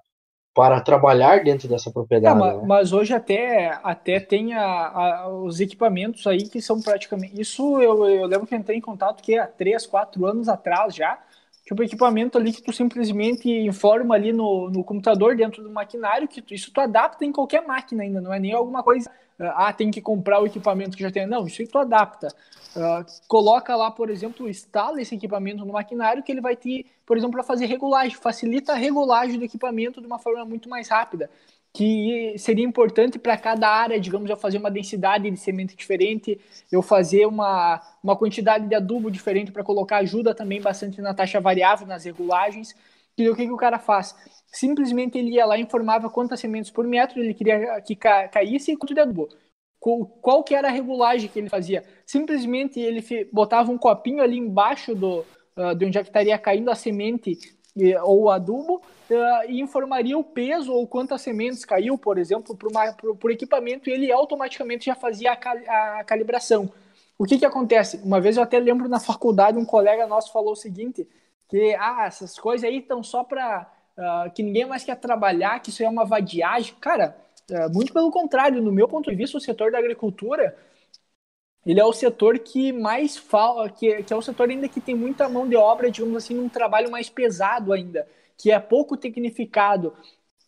para 0.57 0.81
trabalhar 0.81 1.45
dentro 1.45 1.69
dessa 1.69 1.91
propriedade. 1.91 2.35
É, 2.35 2.41
mas, 2.41 2.57
né? 2.57 2.65
mas, 2.67 2.93
hoje 2.95 3.13
até, 3.13 3.79
até 3.85 4.19
tem 4.19 4.55
a, 4.55 4.65
a, 4.65 5.29
os 5.29 5.61
equipamentos 5.61 6.27
aí 6.27 6.49
que 6.49 6.63
são 6.63 6.81
praticamente. 6.81 7.39
Isso 7.39 7.79
eu, 7.79 8.09
eu 8.09 8.27
lembro 8.27 8.47
que 8.47 8.57
entrei 8.57 8.79
em 8.79 8.81
contato 8.81 9.23
que 9.23 9.37
há 9.37 9.47
três, 9.47 9.85
quatro 9.85 10.25
anos 10.25 10.49
atrás 10.49 10.95
já. 10.95 11.19
Tipo, 11.67 11.83
equipamento 11.83 12.39
ali 12.39 12.55
que 12.55 12.63
tu 12.63 12.73
simplesmente 12.73 13.51
informa 13.51 14.15
ali 14.15 14.33
no, 14.33 14.71
no 14.71 14.83
computador 14.83 15.37
dentro 15.37 15.63
do 15.63 15.69
maquinário, 15.69 16.27
que 16.27 16.41
tu, 16.41 16.55
isso 16.55 16.73
tu 16.73 16.81
adapta 16.81 17.23
em 17.27 17.33
qualquer 17.33 17.67
máquina 17.67 18.05
ainda, 18.05 18.23
não 18.23 18.33
é 18.33 18.41
nem 18.41 18.55
alguma 18.55 18.83
coisa 18.83 19.11
ah, 19.39 19.73
tem 19.73 19.91
que 19.91 20.01
comprar 20.01 20.41
o 20.41 20.47
equipamento 20.47 20.97
que 20.97 21.03
já 21.03 21.11
tem. 21.11 21.27
Não, 21.27 21.47
isso 21.47 21.61
aí 21.61 21.69
tu 21.69 21.79
adapta. 21.79 22.29
Uh, 22.77 23.05
coloca 23.27 23.75
lá, 23.75 23.91
por 23.91 24.11
exemplo, 24.11 24.49
instala 24.49 25.01
esse 25.01 25.15
equipamento 25.15 25.65
no 25.65 25.73
maquinário 25.73 26.23
que 26.23 26.31
ele 26.31 26.41
vai 26.41 26.55
ter, 26.55 26.87
por 27.07 27.17
exemplo, 27.17 27.33
para 27.33 27.43
fazer 27.43 27.67
regulagem, 27.67 28.17
facilita 28.17 28.73
a 28.73 28.77
regulagem 28.77 29.39
do 29.39 29.45
equipamento 29.45 30.01
de 30.01 30.07
uma 30.07 30.19
forma 30.19 30.45
muito 30.45 30.69
mais 30.69 30.89
rápida, 30.89 31.31
que 31.73 32.35
seria 32.39 32.65
importante 32.65 33.19
para 33.19 33.37
cada 33.37 33.69
área, 33.69 34.01
digamos, 34.01 34.29
eu 34.29 34.37
fazer 34.37 34.59
uma 34.59 34.71
densidade 34.71 35.31
de 35.31 35.37
semente 35.39 35.77
diferente, 35.77 36.39
eu 36.71 36.83
fazer 36.83 37.27
uma, 37.27 37.81
uma 38.03 38.17
quantidade 38.17 38.67
de 38.67 38.75
adubo 38.75 39.11
diferente 39.11 39.53
para 39.53 39.63
colocar 39.63 39.99
ajuda 39.99 40.35
também 40.35 40.61
bastante 40.61 41.01
na 41.01 41.15
taxa 41.15 41.41
variável, 41.41 41.87
nas 41.87 42.05
regulagens. 42.05 42.75
E 43.17 43.29
o 43.31 43.35
que, 43.35 43.47
que 43.47 43.53
o 43.53 43.57
cara 43.57 43.79
faz? 43.79 44.15
Simplesmente 44.47 45.19
ele 45.19 45.33
ia 45.33 45.47
lá 45.47 45.59
e 45.59 45.63
informava 45.63 46.09
quantas 46.09 46.41
sementes 46.41 46.71
por 46.71 46.87
metro 46.87 47.21
ele 47.21 47.35
queria 47.35 47.81
que 47.81 47.95
caísse 47.95 48.73
e 48.73 48.77
quanto 48.77 48.95
de 48.95 49.01
adubo 49.01 49.29
qual 50.21 50.43
que 50.43 50.55
era 50.55 50.69
a 50.69 50.71
regulagem 50.71 51.29
que 51.29 51.39
ele 51.39 51.49
fazia. 51.49 51.85
Simplesmente 52.05 52.81
ele 52.81 53.05
botava 53.33 53.71
um 53.71 53.79
copinho 53.79 54.23
ali 54.23 54.37
embaixo 54.37 54.95
do, 54.95 55.25
uh, 55.57 55.75
de 55.77 55.85
onde 55.85 55.99
é 55.99 56.03
que 56.03 56.09
estaria 56.09 56.39
caindo 56.39 56.71
a 56.71 56.75
semente 56.75 57.39
ou 58.05 58.23
o 58.23 58.31
adubo 58.31 58.77
uh, 58.77 59.51
e 59.51 59.61
informaria 59.61 60.17
o 60.17 60.25
peso 60.25 60.73
ou 60.73 60.87
quantas 60.87 61.21
sementes 61.21 61.65
caiu, 61.65 61.99
por 61.99 62.19
exemplo, 62.19 62.57
por, 62.57 63.31
equipamento 63.31 63.89
e 63.89 63.93
ele 63.93 64.11
automaticamente 64.11 64.87
já 64.87 64.95
fazia 64.95 65.33
a, 65.33 65.37
cal, 65.37 65.57
a 65.69 66.05
calibração. 66.05 66.73
O 67.19 67.25
que 67.25 67.39
que 67.39 67.47
acontece? 67.47 67.99
Uma 67.99 68.21
vez 68.21 68.37
eu 68.37 68.43
até 68.43 68.59
lembro 68.59 68.89
na 68.89 68.99
faculdade 68.99 69.59
um 69.59 69.65
colega 69.65 70.07
nosso 70.07 70.33
falou 70.33 70.53
o 70.53 70.57
seguinte, 70.57 71.07
que 71.49 71.75
ah, 71.79 72.07
essas 72.07 72.39
coisas 72.39 72.69
aí 72.69 72.79
estão 72.79 73.03
só 73.03 73.23
para 73.23 73.71
uh, 73.99 74.31
que 74.33 74.43
ninguém 74.43 74.67
mais 74.67 74.85
quer 74.85 74.97
trabalhar, 74.97 75.61
que 75.61 75.71
isso 75.71 75.83
é 75.83 75.89
uma 75.89 76.05
vadiagem. 76.05 76.75
Cara, 76.81 77.17
é, 77.51 77.69
muito 77.69 77.93
pelo 77.93 78.11
contrário, 78.11 78.63
no 78.63 78.73
meu 78.73 78.89
ponto 78.89 79.11
de 79.11 79.17
vista, 79.17 79.39
o 79.39 79.41
setor 79.41 79.71
da 79.71 79.79
agricultura 79.79 80.57
ele 81.67 81.81
é 81.81 81.85
o 81.85 81.93
setor 81.93 82.39
que 82.39 82.73
mais 82.73 83.17
fala, 83.17 83.69
que, 83.69 84.03
que 84.05 84.13
é 84.13 84.17
o 84.17 84.23
setor 84.23 84.49
ainda 84.49 84.69
que 84.69 84.81
tem 84.81 84.95
muita 84.95 85.29
mão 85.29 85.49
de 85.49 85.57
obra, 85.57 85.91
digamos 85.91 86.17
assim, 86.17 86.39
um 86.39 86.49
trabalho 86.49 86.91
mais 86.91 87.11
pesado 87.11 87.73
ainda, 87.73 88.07
que 88.39 88.53
é 88.53 88.59
pouco 88.61 88.97
tecnificado, 88.97 89.93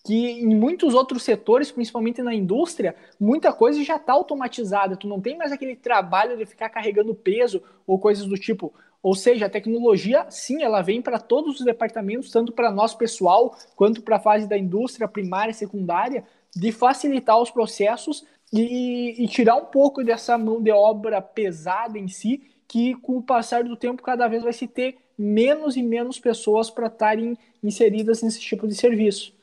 que 0.08 0.40
em 0.40 0.54
muitos 0.54 0.94
outros 0.94 1.22
setores, 1.22 1.70
principalmente 1.70 2.22
na 2.22 2.34
indústria, 2.34 2.96
muita 3.20 3.52
coisa 3.52 3.84
já 3.84 3.96
está 3.96 4.14
automatizada. 4.14 4.96
Tu 4.96 5.06
não 5.06 5.20
tem 5.20 5.36
mais 5.36 5.52
aquele 5.52 5.76
trabalho 5.76 6.34
de 6.34 6.46
ficar 6.46 6.70
carregando 6.70 7.14
peso 7.14 7.62
ou 7.86 7.98
coisas 7.98 8.24
do 8.24 8.34
tipo. 8.34 8.72
Ou 9.02 9.14
seja, 9.14 9.44
a 9.44 9.50
tecnologia, 9.50 10.24
sim, 10.30 10.62
ela 10.62 10.80
vem 10.80 11.02
para 11.02 11.18
todos 11.18 11.60
os 11.60 11.66
departamentos, 11.66 12.30
tanto 12.30 12.52
para 12.54 12.70
nós 12.70 12.94
pessoal, 12.94 13.54
quanto 13.76 14.00
para 14.00 14.16
a 14.16 14.18
fase 14.18 14.48
da 14.48 14.56
indústria 14.56 15.06
primária 15.06 15.50
e 15.50 15.54
secundária, 15.54 16.24
de 16.56 16.72
facilitar 16.72 17.38
os 17.38 17.50
processos 17.50 18.24
e, 18.50 19.22
e, 19.22 19.28
tirar 19.28 19.56
um 19.56 19.66
pouco 19.66 20.02
dessa 20.02 20.38
mão 20.38 20.62
de 20.62 20.70
obra 20.70 21.20
pesada 21.20 21.98
em 21.98 22.08
si, 22.08 22.40
que 22.66 22.94
com 22.94 23.18
o 23.18 23.22
passar 23.22 23.62
do 23.62 23.76
tempo 23.76 24.02
cada 24.02 24.26
vez 24.26 24.42
vai 24.42 24.54
se 24.54 24.66
ter 24.66 24.96
menos 25.18 25.76
e 25.76 25.82
menos 25.82 26.18
pessoas 26.18 26.70
para 26.70 26.86
estarem 26.86 27.36
inseridas 27.62 28.22
nesse 28.22 28.40
tipo 28.40 28.66
de 28.66 28.74
serviço. 28.74 29.36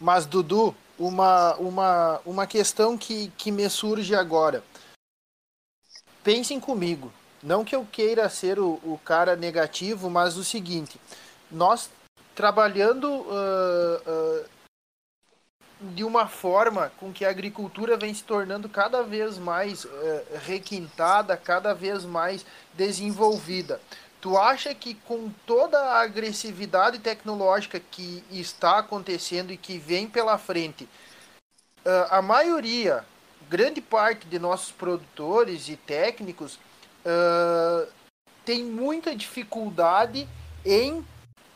Mas, 0.00 0.26
Dudu, 0.26 0.74
uma, 0.98 1.54
uma, 1.56 2.20
uma 2.24 2.46
questão 2.46 2.96
que, 2.96 3.28
que 3.36 3.50
me 3.50 3.68
surge 3.68 4.14
agora. 4.14 4.62
Pensem 6.22 6.58
comigo. 6.58 7.12
Não 7.42 7.64
que 7.64 7.76
eu 7.76 7.86
queira 7.90 8.28
ser 8.30 8.58
o, 8.58 8.80
o 8.82 8.98
cara 9.04 9.36
negativo, 9.36 10.08
mas 10.08 10.36
o 10.36 10.44
seguinte: 10.44 10.98
nós 11.50 11.90
trabalhando 12.34 13.06
uh, 13.06 14.00
uh, 14.06 14.44
de 15.92 16.02
uma 16.02 16.26
forma 16.26 16.90
com 16.98 17.12
que 17.12 17.24
a 17.24 17.30
agricultura 17.30 17.96
vem 17.96 18.14
se 18.14 18.24
tornando 18.24 18.68
cada 18.68 19.02
vez 19.02 19.36
mais 19.36 19.84
uh, 19.84 19.90
requintada, 20.44 21.36
cada 21.36 21.74
vez 21.74 22.04
mais 22.04 22.46
desenvolvida. 22.72 23.80
Tu 24.24 24.38
acha 24.38 24.74
que 24.74 24.94
com 24.94 25.30
toda 25.44 25.78
a 25.78 26.00
agressividade 26.00 26.98
tecnológica 26.98 27.78
que 27.78 28.24
está 28.30 28.78
acontecendo 28.78 29.52
e 29.52 29.58
que 29.58 29.76
vem 29.76 30.08
pela 30.08 30.38
frente, 30.38 30.84
uh, 31.84 32.06
a 32.08 32.22
maioria, 32.22 33.04
grande 33.50 33.82
parte 33.82 34.26
de 34.26 34.38
nossos 34.38 34.72
produtores 34.72 35.68
e 35.68 35.76
técnicos 35.76 36.54
uh, 37.04 37.86
tem 38.46 38.64
muita 38.64 39.14
dificuldade 39.14 40.26
em, 40.64 41.06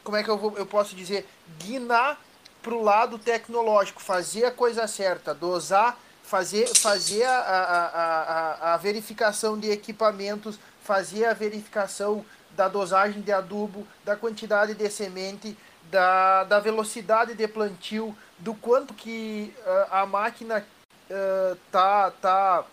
como 0.05 0.19
é 0.19 0.23
que 0.23 0.29
eu, 0.29 0.37
vou, 0.37 0.55
eu 0.59 0.67
posso 0.67 0.95
dizer, 0.95 1.27
guinar 1.59 2.21
para 2.61 2.75
o 2.75 2.83
lado 2.83 3.19
tecnológico, 3.19 4.03
fazer 4.03 4.45
a 4.45 4.51
coisa 4.51 4.87
certa, 4.87 5.33
dosar, 5.33 5.99
fazer, 6.23 6.67
fazer 6.77 7.25
a, 7.25 7.39
a, 7.39 7.87
a, 7.87 8.75
a 8.75 8.77
verificação 8.77 9.59
de 9.59 9.71
equipamentos, 9.71 10.61
fazer 10.85 11.25
a 11.25 11.33
verificação 11.33 12.27
da 12.59 12.67
dosagem 12.67 13.23
de 13.23 13.31
adubo, 13.31 13.87
da 14.05 14.17
quantidade 14.17 14.75
de 14.75 14.91
semente, 14.91 15.57
da, 15.89 16.43
da 16.43 16.59
velocidade 16.59 17.33
de 17.33 17.47
plantio, 17.47 18.17
do 18.37 18.53
quanto 18.53 18.93
que 18.95 19.55
uh, 19.61 19.87
a 19.93 20.05
máquina 20.05 20.67
uh, 21.09 21.57
tá, 21.71 22.11
tá 22.21 22.65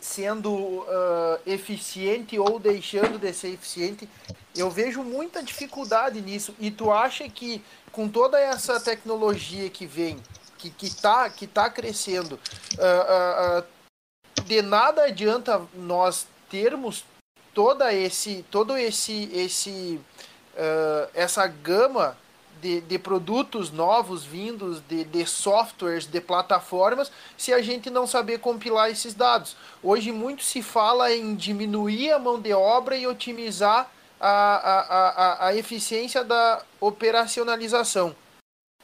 sendo 0.00 0.52
uh, 0.52 0.86
eficiente 1.44 2.38
ou 2.38 2.60
deixando 2.60 3.18
de 3.18 3.32
ser 3.32 3.48
eficiente. 3.48 4.08
Eu 4.56 4.70
vejo 4.70 5.02
muita 5.02 5.42
dificuldade 5.42 6.20
nisso. 6.20 6.54
E 6.60 6.70
tu 6.70 6.92
acha 6.92 7.28
que 7.28 7.64
com 7.90 8.08
toda 8.08 8.38
essa 8.38 8.78
tecnologia 8.78 9.68
que 9.68 9.86
vem, 9.86 10.20
que, 10.56 10.70
que, 10.70 10.94
tá, 10.94 11.28
que 11.28 11.48
tá 11.48 11.68
crescendo, 11.68 12.38
uh, 12.74 13.64
de 14.44 14.62
nada 14.62 15.02
adianta 15.02 15.60
nós 15.74 16.28
termos 16.48 17.04
toda 17.60 17.92
esse, 17.92 18.42
todo 18.50 18.74
esse, 18.74 19.28
esse 19.34 20.00
essa 21.12 21.46
gama 21.46 22.16
de, 22.58 22.80
de 22.80 22.98
produtos 22.98 23.70
novos 23.70 24.24
vindos, 24.24 24.80
de, 24.88 25.04
de 25.04 25.26
softwares, 25.26 26.06
de 26.06 26.22
plataformas, 26.22 27.12
se 27.36 27.52
a 27.52 27.60
gente 27.60 27.90
não 27.90 28.06
saber 28.06 28.38
compilar 28.38 28.90
esses 28.90 29.12
dados. 29.12 29.58
Hoje 29.82 30.10
muito 30.10 30.42
se 30.42 30.62
fala 30.62 31.14
em 31.14 31.34
diminuir 31.34 32.12
a 32.12 32.18
mão 32.18 32.40
de 32.40 32.54
obra 32.54 32.96
e 32.96 33.06
otimizar 33.06 33.90
a, 34.18 34.30
a, 34.30 35.08
a, 35.08 35.46
a 35.48 35.54
eficiência 35.54 36.24
da 36.24 36.62
operacionalização. 36.80 38.16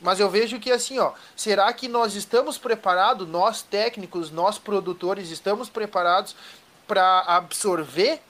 Mas 0.02 0.20
eu 0.20 0.28
vejo 0.28 0.60
que 0.60 0.70
assim, 0.70 0.98
ó, 0.98 1.12
será 1.34 1.72
que 1.72 1.88
nós 1.88 2.14
estamos 2.14 2.58
preparados, 2.58 3.26
nós 3.26 3.62
técnicos, 3.62 4.30
nós 4.30 4.58
produtores, 4.58 5.30
estamos 5.30 5.70
preparados 5.70 6.36
para 6.86 7.20
absorver 7.20 8.20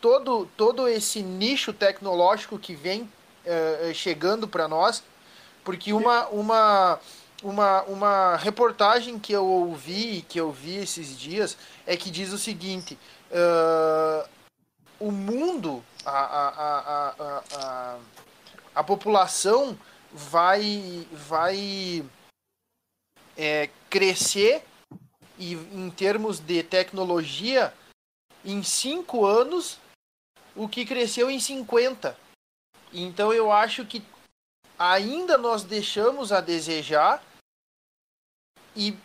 todo, 0.00 0.46
todo 0.56 0.88
esse 0.88 1.22
nicho 1.22 1.72
tecnológico 1.72 2.58
que 2.58 2.74
vem 2.74 3.02
uh, 3.02 3.94
chegando 3.94 4.46
para 4.46 4.68
nós, 4.68 5.02
porque 5.64 5.92
uma, 5.92 6.26
uma, 6.28 7.00
uma, 7.42 7.82
uma 7.84 8.36
reportagem 8.36 9.18
que 9.18 9.32
eu 9.32 9.46
ouvi, 9.46 10.24
que 10.28 10.40
eu 10.40 10.50
vi 10.52 10.76
esses 10.76 11.18
dias, 11.18 11.56
é 11.86 11.96
que 11.96 12.10
diz 12.10 12.32
o 12.32 12.38
seguinte: 12.38 12.98
uh, 13.30 14.28
o 15.00 15.10
mundo, 15.10 15.84
a, 16.04 16.18
a, 16.18 16.48
a, 16.48 17.42
a, 17.54 17.98
a, 18.74 18.84
população 18.84 19.78
vai, 20.12 21.06
vai 21.12 22.04
é, 23.36 23.68
crescer 23.88 24.64
e 25.38 25.52
em 25.52 25.90
termos 25.90 26.40
de 26.40 26.62
tecnologia 26.62 27.72
em 28.44 28.62
cinco 28.62 29.24
anos 29.24 29.78
o 30.58 30.68
que 30.68 30.84
cresceu 30.84 31.30
em 31.30 31.38
50. 31.38 32.16
Então 32.92 33.32
eu 33.32 33.52
acho 33.52 33.86
que 33.86 34.02
ainda 34.76 35.38
nós 35.38 35.62
deixamos 35.62 36.32
a 36.32 36.40
desejar 36.40 37.22
e 38.74 38.96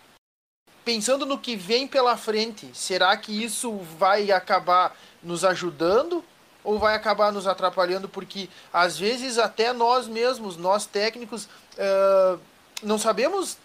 pensando 0.84 1.26
no 1.26 1.38
que 1.38 1.56
vem 1.56 1.88
pela 1.88 2.18
frente, 2.18 2.70
será 2.74 3.16
que 3.16 3.44
isso 3.44 3.78
vai 3.78 4.32
acabar 4.32 4.98
nos 5.22 5.46
ajudando 5.46 6.26
ou 6.64 6.80
vai 6.80 6.96
acabar 6.96 7.32
nos 7.32 7.46
atrapalhando? 7.46 8.10
Porque 8.10 8.50
às 8.72 8.98
vezes 8.98 9.38
até 9.38 9.72
nós 9.72 10.08
mesmos, 10.08 10.58
nós 10.58 10.88
técnicos, 10.88 11.46
uh, 11.46 12.40
não 12.82 12.98
sabemos 12.98 13.58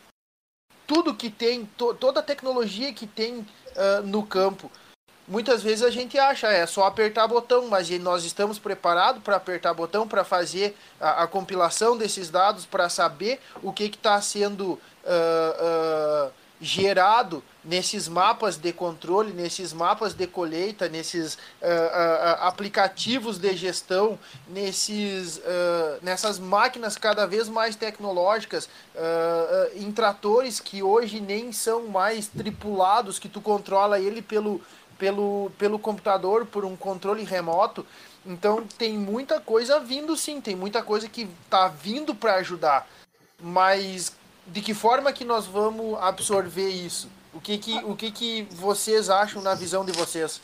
tudo 0.87 1.15
que 1.15 1.31
tem, 1.31 1.65
to 1.65 1.95
toda 1.95 2.21
a 2.21 2.23
tecnologia 2.23 2.93
que 2.93 3.07
tem 3.07 3.39
uh, 3.39 4.03
no 4.05 4.27
campo 4.27 4.71
muitas 5.29 5.63
vezes 5.63 5.85
a 5.85 5.91
gente 5.91 6.19
acha 6.19 6.49
é 6.49 6.67
só 6.67 6.85
apertar 6.85 7.29
botão, 7.29 7.69
mas 7.69 7.91
nós 8.01 8.25
estamos 8.25 8.59
preparados 8.59 9.23
para 9.23 9.37
apertar 9.37 9.75
botão 9.75 10.09
para 10.09 10.25
fazer 10.25 10.77
a, 10.99 11.25
a, 11.25 11.27
compilação 11.27 11.97
desses 11.97 12.31
dados 12.31 12.65
para 12.65 12.89
saber 12.89 13.41
o 13.63 13.73
que 13.73 13.85
está 13.85 14.21
sendo 14.21 14.73
uh, 14.73 14.79
uh, 16.29 16.33
gerado 16.61 17.45
nesses 17.63 18.09
mapas 18.09 18.57
de 18.57 18.73
controle, 18.73 19.33
nesses 19.33 19.73
mapas 19.75 20.15
de 20.15 20.27
colheita, 20.27 20.89
nesses 20.89 21.35
uh, 21.35 21.39
aplicativos 22.41 23.37
de 23.39 23.55
gestão, 23.55 24.19
nesses, 24.49 25.41
nessas 26.01 26.39
máquinas 26.39 26.97
cada 26.97 27.27
vez 27.27 27.47
mais 27.49 27.77
tecnológicas, 27.77 28.71
em 29.75 29.93
tratores 29.93 30.61
que 30.61 30.83
hoje 30.83 31.21
nem 31.21 31.53
são 31.53 31.87
mais 31.89 32.27
tripulados, 32.27 33.19
que 33.19 33.29
tu 33.29 33.41
controla 33.41 34.01
ele 34.01 34.23
pelo, 34.23 34.63
pelo, 34.99 35.51
pelo 35.59 35.79
computador, 35.79 36.47
por 36.47 36.65
um 36.65 36.77
controle 36.77 37.25
remoto. 37.25 37.87
Então 38.27 38.65
tem 38.77 38.99
muita 38.99 39.41
coisa 39.41 39.81
vindo 39.81 40.17
sim, 40.17 40.41
tem 40.41 40.57
muita 40.57 40.83
coisa 40.83 41.09
que 41.09 41.29
está 41.45 41.69
vindo 41.69 42.15
para 42.15 42.35
ajudar. 42.37 42.87
Mas 43.41 44.13
de 44.47 44.61
que 44.61 44.75
forma 44.75 45.13
que 45.13 45.25
nós 45.25 45.47
vamos 45.47 45.99
absorver 46.01 46.69
isso? 46.69 47.09
O 47.33 47.41
que 47.41 47.59
que, 47.59 47.79
o 47.85 47.95
que 47.95 48.11
que 48.11 48.43
vocês 48.51 49.09
acham 49.09 49.41
na 49.41 49.55
visão 49.55 49.85
de 49.85 49.93
vocês? 49.93 50.41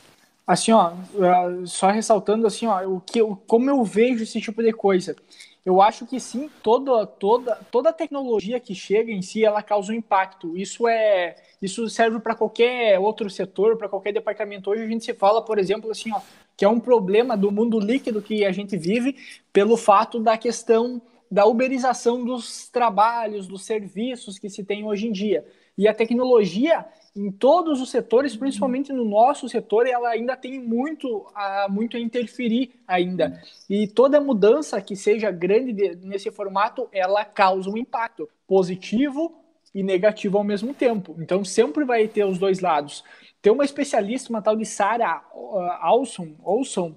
Assim, 0.46 0.72
ó, 0.72 0.92
é, 0.92 1.66
só 1.66 1.88
ressaltando 1.88 2.46
assim, 2.46 2.66
ó, 2.66 2.86
o 2.86 3.00
que, 3.00 3.20
como 3.46 3.70
eu 3.70 3.82
vejo 3.82 4.22
esse 4.22 4.40
tipo 4.40 4.62
de 4.62 4.72
coisa. 4.72 5.16
Eu 5.64 5.80
acho 5.80 6.04
que 6.04 6.20
sim, 6.20 6.50
toda, 6.62 7.06
toda, 7.06 7.56
toda 7.70 7.92
tecnologia 7.92 8.60
que 8.60 8.74
chega 8.74 9.10
em 9.10 9.22
si, 9.22 9.42
ela 9.42 9.62
causa 9.62 9.92
um 9.92 9.96
impacto. 9.96 10.56
Isso 10.58 10.86
é, 10.86 11.36
isso 11.60 11.88
serve 11.88 12.20
para 12.20 12.34
qualquer 12.34 12.98
outro 12.98 13.30
setor, 13.30 13.78
para 13.78 13.88
qualquer 13.88 14.12
departamento. 14.12 14.68
Hoje 14.68 14.82
a 14.82 14.86
gente 14.86 15.04
se 15.04 15.14
fala, 15.14 15.42
por 15.42 15.58
exemplo, 15.58 15.90
assim, 15.90 16.12
ó, 16.12 16.20
que 16.54 16.66
é 16.66 16.68
um 16.68 16.78
problema 16.78 17.34
do 17.34 17.50
mundo 17.50 17.80
líquido 17.80 18.20
que 18.20 18.44
a 18.44 18.52
gente 18.52 18.76
vive 18.76 19.16
pelo 19.52 19.76
fato 19.76 20.20
da 20.20 20.36
questão 20.36 21.00
da 21.30 21.46
uberização 21.46 22.22
dos 22.24 22.68
trabalhos, 22.68 23.48
dos 23.48 23.64
serviços 23.64 24.38
que 24.38 24.50
se 24.50 24.62
tem 24.62 24.84
hoje 24.84 25.08
em 25.08 25.12
dia. 25.12 25.46
E 25.76 25.88
a 25.88 25.94
tecnologia, 25.94 26.84
em 27.16 27.30
todos 27.30 27.80
os 27.80 27.90
setores, 27.90 28.36
principalmente 28.36 28.92
no 28.92 29.04
nosso 29.04 29.48
setor, 29.48 29.86
ela 29.86 30.08
ainda 30.08 30.36
tem 30.36 30.58
muito 30.58 31.26
a, 31.34 31.68
muito 31.70 31.96
a 31.96 32.00
interferir 32.00 32.72
ainda. 32.88 33.40
E 33.70 33.86
toda 33.86 34.20
mudança 34.20 34.80
que 34.80 34.96
seja 34.96 35.30
grande 35.30 35.72
de, 35.72 35.94
nesse 35.96 36.30
formato, 36.30 36.88
ela 36.92 37.24
causa 37.24 37.70
um 37.70 37.76
impacto 37.76 38.28
positivo 38.48 39.32
e 39.72 39.82
negativo 39.82 40.38
ao 40.38 40.44
mesmo 40.44 40.74
tempo. 40.74 41.14
Então 41.18 41.44
sempre 41.44 41.84
vai 41.84 42.08
ter 42.08 42.24
os 42.24 42.38
dois 42.38 42.60
lados. 42.60 43.04
Tem 43.40 43.52
uma 43.52 43.64
especialista, 43.64 44.30
uma 44.30 44.42
tal 44.42 44.56
de 44.56 44.64
Sarah 44.64 45.24
uh, 45.34 45.86
Olson, 45.88 46.34
Olson 46.42 46.94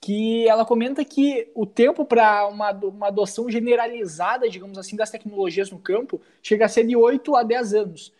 que 0.00 0.46
ela 0.46 0.64
comenta 0.64 1.04
que 1.04 1.50
o 1.54 1.66
tempo 1.66 2.04
para 2.04 2.46
uma, 2.46 2.70
uma 2.70 3.08
adoção 3.08 3.50
generalizada, 3.50 4.48
digamos 4.48 4.78
assim, 4.78 4.94
das 4.94 5.10
tecnologias 5.10 5.70
no 5.70 5.80
campo 5.80 6.20
chega 6.40 6.66
a 6.66 6.68
ser 6.68 6.86
de 6.86 6.94
8 6.94 7.34
a 7.34 7.42
10 7.42 7.74
anos. 7.74 8.12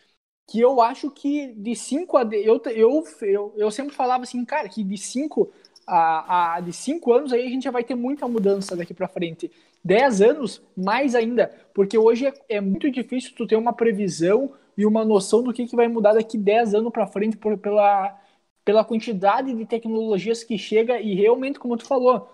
Que 0.46 0.60
eu 0.60 0.80
acho 0.80 1.10
que 1.10 1.48
de 1.54 1.74
5 1.74 2.16
a 2.16 2.24
10, 2.24 2.46
eu, 2.46 2.62
eu, 2.66 3.04
eu, 3.22 3.54
eu 3.56 3.70
sempre 3.70 3.94
falava 3.94 4.22
assim, 4.22 4.44
cara, 4.44 4.68
que 4.68 4.84
de 4.84 4.96
5 4.96 5.50
a, 5.86 6.56
a, 6.56 6.60
de 6.60 6.72
5 6.72 7.12
anos 7.12 7.32
aí 7.32 7.46
a 7.46 7.48
gente 7.48 7.64
já 7.64 7.70
vai 7.70 7.84
ter 7.84 7.94
muita 7.94 8.26
mudança 8.26 8.76
daqui 8.76 8.92
para 8.92 9.08
frente. 9.08 9.50
10 9.84 10.20
anos, 10.20 10.62
mais 10.76 11.14
ainda, 11.14 11.50
porque 11.72 11.96
hoje 11.96 12.26
é, 12.26 12.34
é, 12.48 12.60
muito 12.60 12.90
difícil 12.90 13.32
tu 13.36 13.46
ter 13.46 13.56
uma 13.56 13.72
previsão 13.72 14.52
e 14.76 14.84
uma 14.84 15.04
noção 15.04 15.42
do 15.42 15.52
que, 15.52 15.66
que 15.66 15.76
vai 15.76 15.86
mudar 15.86 16.14
daqui 16.14 16.36
10 16.36 16.74
anos 16.74 16.92
para 16.92 17.06
frente 17.06 17.36
por, 17.36 17.56
pela, 17.56 18.18
pela 18.64 18.84
quantidade 18.84 19.54
de 19.54 19.64
tecnologias 19.64 20.42
que 20.42 20.58
chega 20.58 21.00
e 21.00 21.14
realmente, 21.14 21.58
como 21.60 21.76
tu 21.76 21.86
falou, 21.86 22.28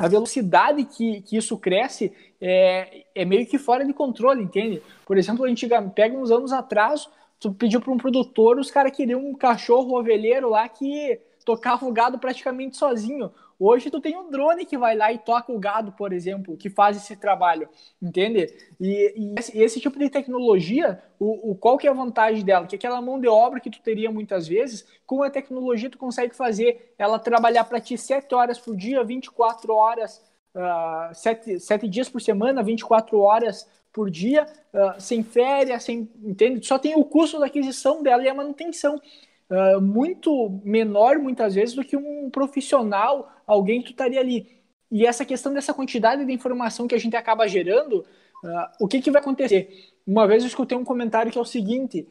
a 0.00 0.08
velocidade 0.08 0.82
que, 0.86 1.20
que 1.20 1.36
isso 1.36 1.58
cresce 1.58 2.10
é, 2.40 3.04
é 3.14 3.22
meio 3.26 3.46
que 3.46 3.58
fora 3.58 3.84
de 3.84 3.92
controle, 3.92 4.42
entende? 4.42 4.80
Por 5.04 5.18
exemplo, 5.18 5.44
a 5.44 5.48
gente 5.48 5.68
pega 5.94 6.16
uns 6.16 6.30
anos 6.30 6.52
atrás, 6.52 7.06
tu 7.38 7.52
pediu 7.52 7.82
para 7.82 7.92
um 7.92 7.98
produtor, 7.98 8.58
os 8.58 8.70
caras 8.70 8.96
queriam 8.96 9.20
um 9.20 9.34
cachorro 9.34 9.98
ovelheiro 9.98 10.48
lá 10.48 10.66
que 10.66 11.20
tocava 11.44 11.84
o 11.84 11.92
gado 11.92 12.18
praticamente 12.18 12.78
sozinho. 12.78 13.30
Hoje 13.60 13.90
tu 13.90 14.00
tem 14.00 14.16
um 14.16 14.30
drone 14.30 14.64
que 14.64 14.78
vai 14.78 14.96
lá 14.96 15.12
e 15.12 15.18
toca 15.18 15.52
o 15.52 15.58
gado, 15.58 15.92
por 15.92 16.14
exemplo, 16.14 16.56
que 16.56 16.70
faz 16.70 16.96
esse 16.96 17.14
trabalho, 17.14 17.68
entende? 18.00 18.46
E, 18.80 19.12
e 19.14 19.34
esse, 19.38 19.58
esse, 19.58 19.78
tipo 19.78 19.98
de 19.98 20.08
tecnologia, 20.08 21.02
o, 21.18 21.50
o, 21.50 21.54
qual 21.54 21.76
que 21.76 21.86
é 21.86 21.90
a 21.90 21.92
vantagem 21.92 22.42
dela? 22.42 22.66
Que 22.66 22.76
aquela 22.76 23.02
mão 23.02 23.20
de 23.20 23.28
obra 23.28 23.60
que 23.60 23.68
tu 23.68 23.82
teria 23.82 24.10
muitas 24.10 24.48
vezes, 24.48 24.86
com 25.04 25.22
a 25.22 25.28
tecnologia 25.28 25.90
tu 25.90 25.98
consegue 25.98 26.34
fazer 26.34 26.94
ela 26.96 27.18
trabalhar 27.18 27.64
para 27.64 27.78
ti 27.78 27.98
7 27.98 28.34
horas 28.34 28.58
por 28.58 28.74
dia, 28.74 29.04
24 29.04 29.74
horas, 29.74 30.24
uh, 30.54 31.14
7, 31.14 31.60
7 31.60 31.86
dias 31.86 32.08
por 32.08 32.22
semana, 32.22 32.62
24 32.62 33.20
horas 33.20 33.68
por 33.92 34.10
dia, 34.10 34.46
uh, 34.72 34.98
sem 34.98 35.22
férias, 35.22 35.84
sem, 35.84 36.08
entende? 36.22 36.66
Só 36.66 36.78
tem 36.78 36.96
o 36.96 37.04
custo 37.04 37.38
da 37.38 37.44
aquisição 37.44 38.02
dela 38.02 38.22
e 38.22 38.28
a 38.28 38.34
manutenção 38.34 38.98
uh, 39.50 39.80
muito 39.80 40.60
menor, 40.64 41.18
muitas 41.18 41.54
vezes, 41.54 41.74
do 41.74 41.84
que 41.84 41.96
um 41.96 42.30
profissional, 42.30 43.30
alguém 43.46 43.82
que 43.82 43.90
estaria 43.90 44.20
ali. 44.20 44.60
E 44.90 45.06
essa 45.06 45.24
questão 45.24 45.52
dessa 45.52 45.74
quantidade 45.74 46.24
de 46.24 46.32
informação 46.32 46.86
que 46.86 46.94
a 46.94 46.98
gente 46.98 47.16
acaba 47.16 47.48
gerando, 47.48 48.04
uh, 48.44 48.66
o 48.80 48.88
que, 48.88 49.00
que 49.00 49.10
vai 49.10 49.20
acontecer? 49.20 49.92
Uma 50.06 50.26
vez 50.26 50.42
eu 50.42 50.48
escutei 50.48 50.76
um 50.76 50.84
comentário 50.84 51.30
que 51.30 51.38
é 51.38 51.40
o 51.40 51.44
seguinte, 51.44 52.06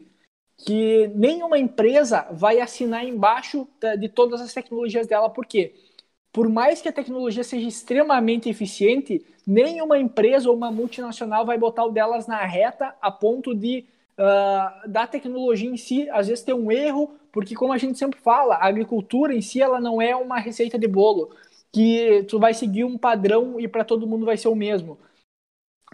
que 0.57 1.07
nenhuma 1.15 1.57
empresa 1.57 2.27
vai 2.31 2.59
assinar 2.59 3.05
embaixo 3.05 3.67
de 3.97 4.09
todas 4.09 4.41
as 4.41 4.53
tecnologias 4.53 5.07
dela, 5.07 5.29
por 5.29 5.45
quê? 5.45 5.73
Por 6.31 6.47
mais 6.47 6.81
que 6.81 6.89
a 6.89 6.93
tecnologia 6.93 7.43
seja 7.43 7.67
extremamente 7.67 8.49
eficiente, 8.49 9.25
nenhuma 9.47 9.97
empresa 9.97 10.49
ou 10.49 10.55
uma 10.55 10.71
multinacional 10.71 11.45
vai 11.45 11.57
botar 11.57 11.85
o 11.85 11.91
delas 11.91 12.27
na 12.27 12.45
reta 12.45 12.95
a 13.01 13.09
ponto 13.09 13.55
de 13.55 13.85
uh, 14.19 14.87
da 14.87 15.07
tecnologia 15.07 15.69
em 15.69 15.77
si, 15.77 16.09
às 16.09 16.27
vezes 16.27 16.43
tem 16.43 16.53
um 16.53 16.71
erro, 16.71 17.15
porque 17.31 17.55
como 17.55 17.71
a 17.71 17.77
gente 17.77 17.97
sempre 17.97 18.19
fala, 18.19 18.55
a 18.55 18.67
agricultura 18.67 19.33
em 19.33 19.41
si 19.41 19.61
ela 19.61 19.79
não 19.79 20.01
é 20.01 20.15
uma 20.15 20.37
receita 20.37 20.77
de 20.77 20.87
bolo, 20.87 21.33
que 21.71 22.23
tu 22.27 22.39
vai 22.39 22.53
seguir 22.53 22.83
um 22.83 22.97
padrão 22.97 23.59
e 23.59 23.67
para 23.67 23.85
todo 23.85 24.07
mundo 24.07 24.25
vai 24.25 24.37
ser 24.37 24.49
o 24.49 24.55
mesmo. 24.55 24.99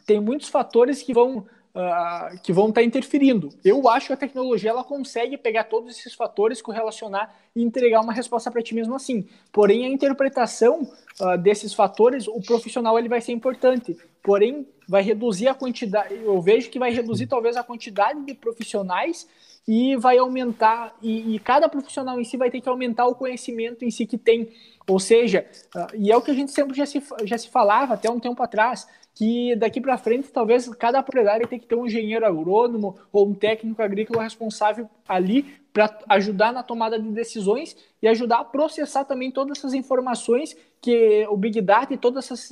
Tem 0.05 0.19
muitos 0.19 0.49
fatores 0.49 1.01
que 1.01 1.13
vão 1.13 1.45
uh, 1.75 2.39
que 2.41 2.53
vão 2.53 2.69
estar 2.69 2.81
tá 2.81 2.85
interferindo. 2.85 3.49
Eu 3.63 3.87
acho 3.89 4.07
que 4.07 4.13
a 4.13 4.17
tecnologia 4.17 4.69
ela 4.69 4.83
consegue 4.83 5.37
pegar 5.37 5.65
todos 5.65 5.97
esses 5.97 6.13
fatores, 6.13 6.61
correlacionar 6.61 7.35
e 7.55 7.61
entregar 7.61 8.01
uma 8.01 8.13
resposta 8.13 8.49
para 8.49 8.61
ti 8.61 8.73
mesmo 8.73 8.95
assim. 8.95 9.27
Porém, 9.51 9.85
a 9.85 9.89
interpretação 9.89 10.89
uh, 11.19 11.37
desses 11.37 11.73
fatores, 11.73 12.27
o 12.27 12.41
profissional 12.41 12.97
ele 12.97 13.09
vai 13.09 13.19
ser 13.19 13.33
importante. 13.33 13.97
Porém, 14.23 14.65
vai 14.87 15.03
reduzir 15.03 15.47
a 15.47 15.53
quantidade. 15.53 16.15
Eu 16.15 16.41
vejo 16.41 16.69
que 16.69 16.79
vai 16.79 16.91
reduzir 16.91 17.27
talvez 17.27 17.57
a 17.57 17.63
quantidade 17.63 18.23
de 18.23 18.33
profissionais 18.33 19.27
e 19.67 19.95
vai 19.95 20.17
aumentar 20.17 20.95
e, 21.01 21.35
e, 21.35 21.39
cada 21.39 21.67
profissional 21.67 22.19
em 22.19 22.23
si 22.23 22.37
vai 22.37 22.51
ter 22.51 22.61
que 22.61 22.69
aumentar 22.69 23.07
o 23.07 23.15
conhecimento 23.15 23.83
em 23.83 23.89
si 23.89 24.05
que 24.05 24.15
tem 24.15 24.51
ou 24.87 24.99
seja 24.99 25.43
uh, 25.75 25.87
e 25.95 26.11
é 26.11 26.15
o 26.15 26.21
que 26.21 26.29
a 26.29 26.35
gente 26.35 26.51
sempre 26.51 26.77
já 26.77 26.85
se, 26.85 27.01
já 27.23 27.35
se 27.35 27.49
falava 27.49 27.95
até 27.95 28.07
um 28.07 28.19
tempo 28.19 28.43
atrás 28.43 28.87
que 29.15 29.55
daqui 29.55 29.79
para 29.79 29.97
frente 29.97 30.27
talvez 30.27 30.67
cada 30.75 31.01
propriedade 31.01 31.47
tenha 31.47 31.59
que 31.59 31.65
ter 31.65 31.75
um 31.75 31.85
engenheiro 31.85 32.25
agrônomo 32.25 32.97
ou 33.11 33.27
um 33.27 33.33
técnico 33.33 33.81
agrícola 33.81 34.23
responsável 34.23 34.89
ali 35.07 35.55
para 35.71 35.97
ajudar 36.09 36.51
na 36.51 36.61
tomada 36.61 36.99
de 36.99 37.09
decisões 37.09 37.77
e 38.01 38.07
ajudar 38.07 38.39
a 38.39 38.43
processar 38.43 39.05
também 39.05 39.31
todas 39.31 39.57
essas 39.57 39.73
informações 39.73 40.55
que 40.81 41.25
o 41.29 41.37
Big 41.37 41.61
Data 41.61 41.93
e 41.93 41.97
todas 41.97 42.25
essas 42.25 42.49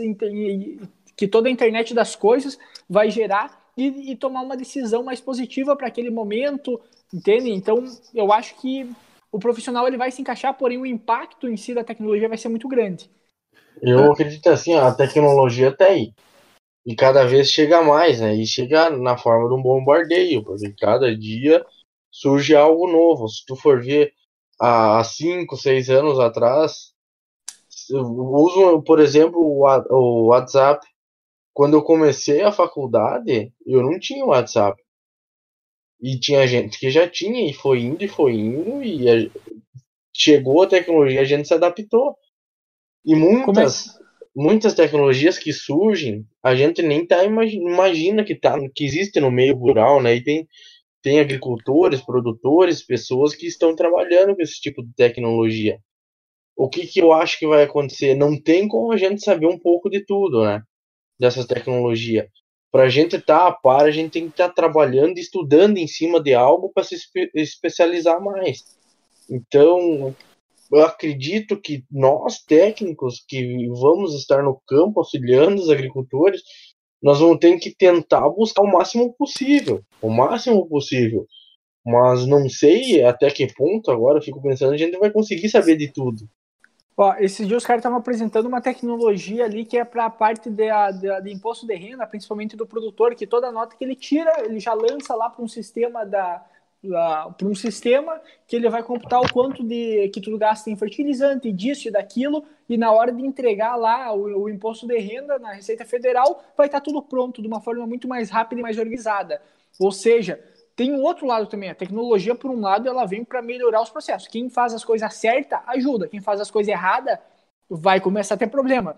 que 1.16 1.28
toda 1.28 1.48
a 1.48 1.52
internet 1.52 1.94
das 1.94 2.16
coisas 2.16 2.58
vai 2.90 3.12
gerar 3.12 3.62
e, 3.78 4.12
e 4.12 4.16
tomar 4.16 4.42
uma 4.42 4.58
decisão 4.58 5.04
mais 5.04 5.20
positiva 5.20 5.76
para 5.76 5.88
aquele 5.88 6.10
momento, 6.10 6.80
entende? 7.14 7.52
Então, 7.52 7.84
eu 8.14 8.32
acho 8.32 8.56
que 8.56 8.90
o 9.32 9.40
profissional 9.40 9.88
ele 9.88 9.98
vai 9.98 10.12
se 10.12 10.22
encaixar, 10.22 10.54
porém 10.54 10.78
o 10.78 10.86
impacto 10.86 11.48
em 11.48 11.58
si 11.58 11.74
da 11.74 11.84
tecnologia 11.84 12.30
vai 12.30 12.38
ser 12.38 12.50
muito 12.50 12.68
grande. 12.68 13.10
Eu 13.82 14.12
acredito 14.12 14.48
assim, 14.48 14.74
a 14.76 14.92
tecnologia 14.92 15.70
está 15.70 15.86
aí. 15.86 16.14
E 16.86 16.96
cada 16.96 17.26
vez 17.26 17.50
chega 17.50 17.82
mais, 17.82 18.20
né? 18.20 18.36
E 18.36 18.46
chega 18.46 18.90
na 18.90 19.18
forma 19.18 19.48
de 19.48 19.56
um 19.56 19.62
bombardeio, 19.62 20.44
porque 20.44 20.74
cada 20.78 21.16
dia 21.16 21.66
surge 22.12 22.56
algo 22.56 22.92
novo. 22.92 23.28
Se 23.28 23.46
tu 23.46 23.56
for 23.56 23.82
ver 23.82 24.14
há 24.60 25.04
5, 25.04 25.56
6 25.56 25.90
anos 25.90 26.20
atrás, 26.20 26.94
uso, 27.90 28.82
por 28.84 29.00
exemplo, 29.00 29.40
o 29.40 30.28
WhatsApp. 30.28 30.86
Quando 31.54 31.78
eu 31.78 31.84
comecei 31.84 32.42
a 32.42 32.52
faculdade, 32.52 33.54
eu 33.66 33.84
não 33.84 34.00
tinha 34.00 34.26
WhatsApp. 34.26 34.82
E 36.02 36.20
tinha 36.20 36.46
gente 36.48 36.80
que 36.80 36.90
já 36.90 37.08
tinha, 37.08 37.50
e 37.50 37.54
foi 37.54 37.82
indo, 37.82 38.04
e 38.04 38.08
foi 38.08 38.34
indo, 38.34 38.84
e 38.84 39.08
a, 39.08 39.30
chegou 40.14 40.64
a 40.64 40.68
tecnologia, 40.68 41.22
a 41.22 41.26
gente 41.26 41.48
se 41.48 41.54
adaptou. 41.54 42.18
E 43.06 43.16
muitas, 43.16 43.88
é? 43.88 44.04
Muitas 44.36 44.74
tecnologias 44.74 45.38
que 45.38 45.54
surgem, 45.54 46.26
a 46.42 46.56
gente 46.56 46.82
nem 46.82 47.06
tá 47.06 47.24
imagina 47.24 48.24
que, 48.24 48.36
tá, 48.36 48.58
que 48.74 48.84
existe 48.84 49.20
no 49.20 49.32
meio 49.32 49.56
rural, 49.56 50.02
né? 50.02 50.16
E 50.16 50.24
tem, 50.24 50.48
tem 51.02 51.20
agricultores, 51.20 52.02
produtores, 52.02 52.84
pessoas 52.84 53.36
que 53.36 53.46
estão 53.46 53.76
trabalhando 53.76 54.36
com 54.36 54.42
esse 54.42 54.60
tipo 54.60 54.84
de 54.84 54.94
tecnologia. 54.96 55.80
O 56.56 56.70
que, 56.70 56.86
que 56.88 57.02
eu 57.02 57.14
acho 57.14 57.40
que 57.40 57.48
vai 57.48 57.64
acontecer? 57.64 58.16
Não 58.16 58.40
tem 58.40 58.68
como 58.68 58.92
a 58.92 58.98
gente 58.98 59.24
saber 59.24 59.48
um 59.48 59.58
pouco 59.58 59.90
de 59.90 60.06
tudo, 60.06 60.44
né? 60.44 60.62
Dessa 61.20 61.48
tecnologia. 61.48 62.30
para 62.72 62.84
a 62.84 62.90
gente 62.90 63.18
estar 63.18 63.40
tá 63.40 63.48
a 63.48 63.52
par, 63.52 63.86
a 63.86 63.92
gente 63.92 64.12
tem 64.12 64.24
que 64.26 64.32
estar 64.34 64.50
tá 64.50 64.54
trabalhando, 64.54 65.18
estudando 65.20 65.78
em 65.78 65.88
cima 65.88 66.22
de 66.22 66.34
algo 66.34 66.72
para 66.74 66.84
se 66.84 66.96
espe 66.96 67.30
especializar 67.36 68.20
mais. 68.22 68.64
Então, 69.30 70.16
eu 70.76 70.86
acredito 70.86 71.60
que 71.60 71.84
nós, 71.92 72.42
técnicos, 72.44 73.24
que 73.28 73.68
vamos 73.70 74.16
estar 74.16 74.44
no 74.44 74.60
campo 74.68 75.00
auxiliando 75.00 75.62
os 75.62 75.70
agricultores, 75.70 76.42
nós 77.02 77.20
vamos 77.20 77.38
ter 77.40 77.58
que 77.60 77.76
tentar 77.76 78.28
buscar 78.30 78.64
o 78.64 78.72
máximo 78.72 79.14
possível, 79.14 79.82
o 80.02 80.10
máximo 80.10 80.68
possível. 80.68 81.28
Mas 81.86 82.26
não 82.26 82.48
sei 82.50 83.04
até 83.04 83.30
que 83.30 83.54
ponto, 83.54 83.92
agora 83.92 84.22
fico 84.22 84.42
pensando, 84.42 84.74
a 84.74 84.78
gente 84.78 84.98
vai 84.98 85.12
conseguir 85.12 85.50
saber 85.50 85.76
de 85.76 85.92
tudo. 85.92 86.28
Ó, 86.96 87.16
esses 87.16 87.48
dias 87.48 87.64
os 87.64 87.66
caras 87.66 87.80
estavam 87.80 87.98
apresentando 87.98 88.46
uma 88.46 88.62
tecnologia 88.62 89.46
ali 89.46 89.66
que 89.66 89.78
é 89.78 89.84
para 89.84 90.06
a 90.06 90.10
parte 90.10 90.50
de, 90.50 90.68
de, 91.00 91.22
de, 91.22 91.34
imposto 91.34 91.66
de 91.66 91.76
renda, 91.76 92.06
principalmente 92.06 92.56
do 92.56 92.68
produtor, 92.68 93.16
que 93.16 93.26
toda 93.26 93.52
nota 93.52 93.76
que 93.76 93.84
ele 93.84 93.96
tira, 93.96 94.32
ele 94.46 94.60
já 94.60 94.74
lança 94.74 95.16
lá 95.16 95.30
para 95.30 95.44
um 95.44 95.48
sistema 95.48 96.06
da, 96.06 96.46
para 97.38 97.48
um 97.48 97.56
sistema 97.56 98.20
que 98.46 98.56
ele 98.56 98.70
vai 98.70 98.84
computar 98.84 99.22
o 99.22 99.32
quanto 99.32 99.64
de 99.64 100.10
que 100.10 100.20
tu 100.20 100.38
gasta 100.38 100.70
em 100.70 100.76
fertilizante, 100.76 101.52
disso 101.52 101.88
e 101.88 101.92
daquilo, 101.92 102.44
e 102.68 102.78
na 102.78 102.92
hora 102.92 103.12
de 103.12 103.26
entregar 103.26 103.76
lá 103.78 104.14
o, 104.14 104.44
o 104.44 104.50
imposto 104.50 104.86
de 104.86 104.98
renda 104.98 105.40
na 105.40 105.54
Receita 105.54 105.86
Federal, 105.86 106.44
vai 106.58 106.68
estar 106.68 106.82
tá 106.82 106.84
tudo 106.84 107.02
pronto 107.02 107.42
de 107.42 107.48
uma 107.48 107.62
forma 107.62 107.88
muito 107.88 108.08
mais 108.08 108.30
rápida 108.30 108.60
e 108.60 108.64
mais 108.64 108.78
organizada. 108.78 109.42
Ou 109.80 109.92
seja, 109.92 110.44
tem 110.76 110.92
um 110.92 111.02
outro 111.02 111.26
lado 111.26 111.48
também. 111.48 111.70
A 111.70 111.76
tecnologia, 111.76 112.36
por 112.36 112.52
um 112.52 112.60
lado, 112.60 112.88
ela 112.88 113.06
vem 113.06 113.24
para 113.24 113.42
melhorar 113.42 113.82
os 113.82 113.90
processos. 113.90 114.28
Quem 114.28 114.50
faz 114.50 114.74
as 114.74 114.84
coisas 114.84 115.14
certas 115.14 115.62
ajuda. 115.68 116.08
Quem 116.08 116.20
faz 116.20 116.42
as 116.42 116.52
coisas 116.52 116.72
erradas 116.72 117.18
vai 117.70 118.02
começar 118.02 118.36
a 118.36 118.38
ter 118.38 118.48
problema. 118.48 118.98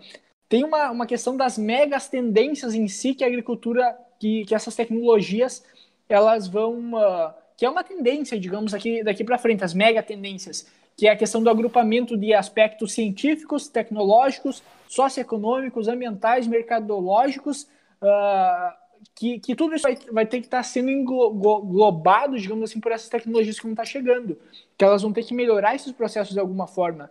Tem 0.49 0.63
uma, 0.63 0.89
uma 0.89 1.05
questão 1.05 1.37
das 1.37 1.57
megas 1.57 2.07
tendências 2.07 2.73
em 2.73 2.87
si 2.87 3.13
que 3.13 3.23
a 3.23 3.27
agricultura, 3.27 3.97
que, 4.19 4.43
que 4.45 4.55
essas 4.55 4.75
tecnologias, 4.75 5.63
elas 6.09 6.47
vão. 6.47 6.93
Uh, 6.93 7.44
que 7.57 7.65
é 7.65 7.69
uma 7.69 7.83
tendência, 7.83 8.39
digamos, 8.39 8.73
aqui, 8.73 9.03
daqui 9.03 9.23
para 9.23 9.37
frente, 9.37 9.63
as 9.63 9.73
mega 9.73 10.03
tendências, 10.03 10.67
que 10.95 11.07
é 11.07 11.11
a 11.11 11.15
questão 11.15 11.41
do 11.41 11.49
agrupamento 11.49 12.17
de 12.17 12.33
aspectos 12.33 12.93
científicos, 12.93 13.67
tecnológicos, 13.67 14.63
socioeconômicos, 14.87 15.87
ambientais, 15.87 16.47
mercadológicos. 16.47 17.67
Uh, 18.01 18.85
que, 19.13 19.39
que 19.39 19.55
tudo 19.55 19.75
isso 19.75 19.83
vai, 19.83 19.97
vai 20.11 20.25
ter 20.25 20.39
que 20.39 20.47
estar 20.47 20.57
tá 20.57 20.63
sendo 20.63 20.89
englobado, 20.89 22.37
digamos 22.37 22.69
assim, 22.69 22.79
por 22.79 22.91
essas 22.91 23.09
tecnologias 23.09 23.57
que 23.57 23.63
vão 23.63 23.73
estar 23.73 23.83
tá 23.83 23.89
chegando. 23.89 24.37
Que 24.77 24.83
elas 24.83 25.01
vão 25.01 25.13
ter 25.13 25.23
que 25.23 25.33
melhorar 25.33 25.75
esses 25.75 25.91
processos 25.91 26.33
de 26.33 26.39
alguma 26.39 26.67
forma. 26.67 27.09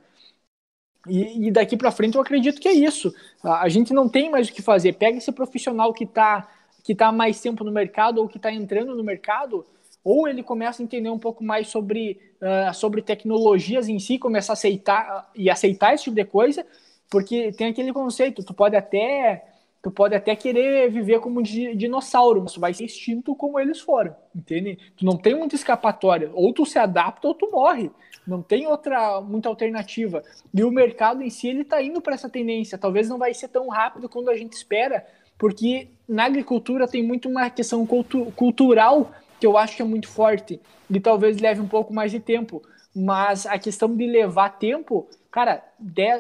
E, 1.06 1.48
e 1.48 1.50
daqui 1.50 1.76
para 1.76 1.90
frente 1.90 2.16
eu 2.16 2.22
acredito 2.22 2.60
que 2.60 2.68
é 2.68 2.72
isso. 2.72 3.14
A, 3.42 3.62
a, 3.62 3.68
gente 3.68 3.92
não 3.92 4.08
tem 4.08 4.30
mais 4.30 4.48
o 4.48 4.52
que 4.52 4.62
fazer. 4.62 4.94
Pega 4.94 5.18
esse 5.18 5.32
profissional 5.32 5.92
que 5.92 6.04
está 6.04 6.48
que 6.82 6.94
tá 6.94 7.10
mais 7.10 7.40
tempo 7.40 7.64
no 7.64 7.72
mercado 7.72 8.18
ou 8.18 8.28
que 8.28 8.36
está 8.36 8.52
entrando 8.52 8.94
no 8.94 9.02
mercado, 9.02 9.64
ou 10.04 10.28
ele 10.28 10.42
começa 10.42 10.82
a 10.82 10.84
entender 10.84 11.08
um 11.08 11.18
pouco 11.18 11.42
mais 11.42 11.68
sobre, 11.68 12.20
uh, 12.40 12.74
sobre 12.74 13.00
tecnologias 13.00 13.88
em 13.88 13.98
si, 13.98 14.18
começar 14.18 14.52
a 14.52 14.54
aceitar 14.54 15.30
e 15.34 15.48
aceitar 15.48 15.94
esse 15.94 16.04
tipo 16.04 16.16
de 16.16 16.24
coisa, 16.24 16.64
porque 17.10 17.50
tem 17.52 17.68
aquele 17.68 17.92
conceito, 17.92 18.44
tu 18.44 18.52
pode 18.52 18.76
até 18.76 19.46
tu 19.82 19.90
pode 19.90 20.14
até 20.14 20.34
querer 20.34 20.90
viver 20.90 21.20
como 21.20 21.42
dinossauro, 21.42 22.40
mas 22.40 22.52
tu 22.52 22.60
vai 22.60 22.72
ser 22.72 22.86
extinto 22.86 23.34
como 23.34 23.60
eles 23.60 23.80
foram, 23.80 24.16
entende? 24.34 24.78
Tu 24.96 25.04
não 25.04 25.14
tem 25.14 25.34
muita 25.34 25.54
escapatória, 25.54 26.30
ou 26.32 26.54
tu 26.54 26.64
se 26.64 26.78
adapta 26.78 27.28
ou 27.28 27.34
tu 27.34 27.50
morre. 27.50 27.90
Não 28.26 28.40
tem 28.40 28.66
outra 28.66 29.20
muita 29.20 29.50
alternativa. 29.50 30.22
E 30.54 30.64
o 30.64 30.70
mercado 30.70 31.22
em 31.22 31.28
si 31.28 31.48
ele 31.48 31.60
está 31.60 31.82
indo 31.82 32.00
para 32.00 32.14
essa 32.14 32.30
tendência. 32.30 32.78
Talvez 32.78 33.10
não 33.10 33.18
vai 33.18 33.34
ser 33.34 33.48
tão 33.48 33.68
rápido 33.68 34.08
quanto 34.08 34.30
a 34.30 34.36
gente 34.36 34.54
espera, 34.54 35.06
porque 35.36 35.88
na 36.08 36.24
agricultura 36.24 36.88
tem 36.88 37.02
muito 37.02 37.28
uma 37.28 37.50
questão 37.50 37.84
cultu 37.84 38.32
cultural 38.34 39.12
que 39.44 39.46
eu 39.46 39.58
acho 39.58 39.76
que 39.76 39.82
é 39.82 39.84
muito 39.84 40.08
forte 40.08 40.58
e 40.88 40.98
talvez 40.98 41.38
leve 41.38 41.60
um 41.60 41.68
pouco 41.68 41.92
mais 41.92 42.10
de 42.10 42.18
tempo. 42.18 42.62
Mas 42.96 43.44
a 43.44 43.58
questão 43.58 43.94
de 43.94 44.06
levar 44.06 44.58
tempo, 44.58 45.06
cara, 45.30 45.62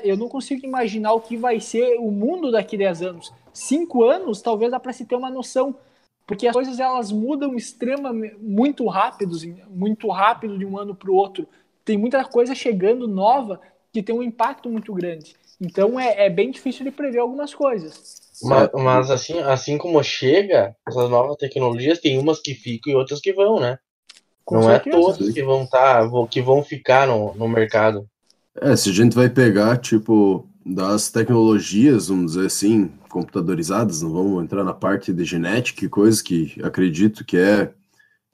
eu 0.02 0.14
não 0.14 0.28
consigo 0.28 0.66
imaginar 0.66 1.14
o 1.14 1.20
que 1.20 1.34
vai 1.34 1.58
ser 1.58 1.96
o 1.98 2.10
mundo 2.10 2.52
daqui 2.52 2.76
a 2.76 2.80
10 2.80 3.02
anos 3.02 3.32
cinco 3.54 4.02
anos, 4.02 4.42
talvez 4.42 4.70
dá 4.70 4.80
para 4.80 4.92
se 4.92 5.06
ter 5.06 5.14
uma 5.14 5.30
noção, 5.30 5.76
porque 6.26 6.46
as 6.48 6.52
coisas 6.52 6.80
elas 6.80 7.12
mudam 7.12 7.54
extremamente 7.54 8.36
muito 8.40 8.86
rápido, 8.88 9.36
muito 9.70 10.08
rápido 10.08 10.58
de 10.58 10.66
um 10.66 10.76
ano 10.76 10.94
para 10.94 11.10
o 11.10 11.14
outro. 11.14 11.46
Tem 11.84 11.96
muita 11.96 12.24
coisa 12.24 12.54
chegando 12.54 13.06
nova 13.06 13.60
que 13.92 14.02
tem 14.02 14.14
um 14.14 14.22
impacto 14.22 14.68
muito 14.68 14.92
grande. 14.92 15.36
Então 15.60 16.00
é, 16.00 16.26
é 16.26 16.30
bem 16.30 16.50
difícil 16.50 16.84
de 16.84 16.90
prever 16.90 17.20
algumas 17.20 17.54
coisas. 17.54 18.23
Mas, 18.42 18.70
mas, 18.74 19.10
assim, 19.10 19.38
assim 19.40 19.78
como 19.78 20.02
chega, 20.02 20.74
essas 20.88 21.08
novas 21.08 21.36
tecnologias, 21.36 22.00
tem 22.00 22.18
umas 22.18 22.40
que 22.40 22.54
ficam 22.54 22.92
e 22.92 22.96
outras 22.96 23.20
que 23.20 23.32
vão, 23.32 23.60
né? 23.60 23.78
Com 24.44 24.56
Não 24.56 24.70
é 24.70 24.74
certeza. 24.74 24.96
é 24.96 25.00
todas 25.00 25.32
que 25.32 25.42
vão 25.42 25.66
tá, 25.66 26.08
que 26.30 26.42
vão 26.42 26.62
ficar 26.62 27.06
no, 27.06 27.34
no 27.34 27.48
mercado. 27.48 28.08
É, 28.60 28.76
se 28.76 28.90
a 28.90 28.92
gente 28.92 29.14
vai 29.14 29.28
pegar, 29.28 29.78
tipo, 29.78 30.48
das 30.64 31.10
tecnologias, 31.10 32.08
vamos 32.08 32.32
dizer 32.32 32.46
assim, 32.46 32.90
computadorizadas, 33.08 34.02
não 34.02 34.12
vamos 34.12 34.42
entrar 34.42 34.64
na 34.64 34.74
parte 34.74 35.12
de 35.12 35.24
genética 35.24 35.84
e 35.84 35.88
coisas 35.88 36.20
que 36.20 36.56
acredito 36.62 37.24
que 37.24 37.36
é 37.36 37.72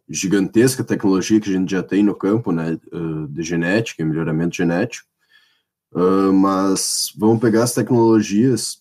gigantesca 0.09 0.83
tecnologia 0.83 1.41
que 1.41 1.49
a 1.49 1.53
gente 1.53 1.71
já 1.71 1.83
tem 1.83 2.03
no 2.03 2.15
campo, 2.15 2.51
né, 2.51 2.79
de 3.29 3.43
genética, 3.43 4.05
melhoramento 4.05 4.57
genético, 4.57 5.07
mas 6.35 7.13
vamos 7.17 7.41
pegar 7.41 7.63
as 7.63 7.75
tecnologias, 7.75 8.80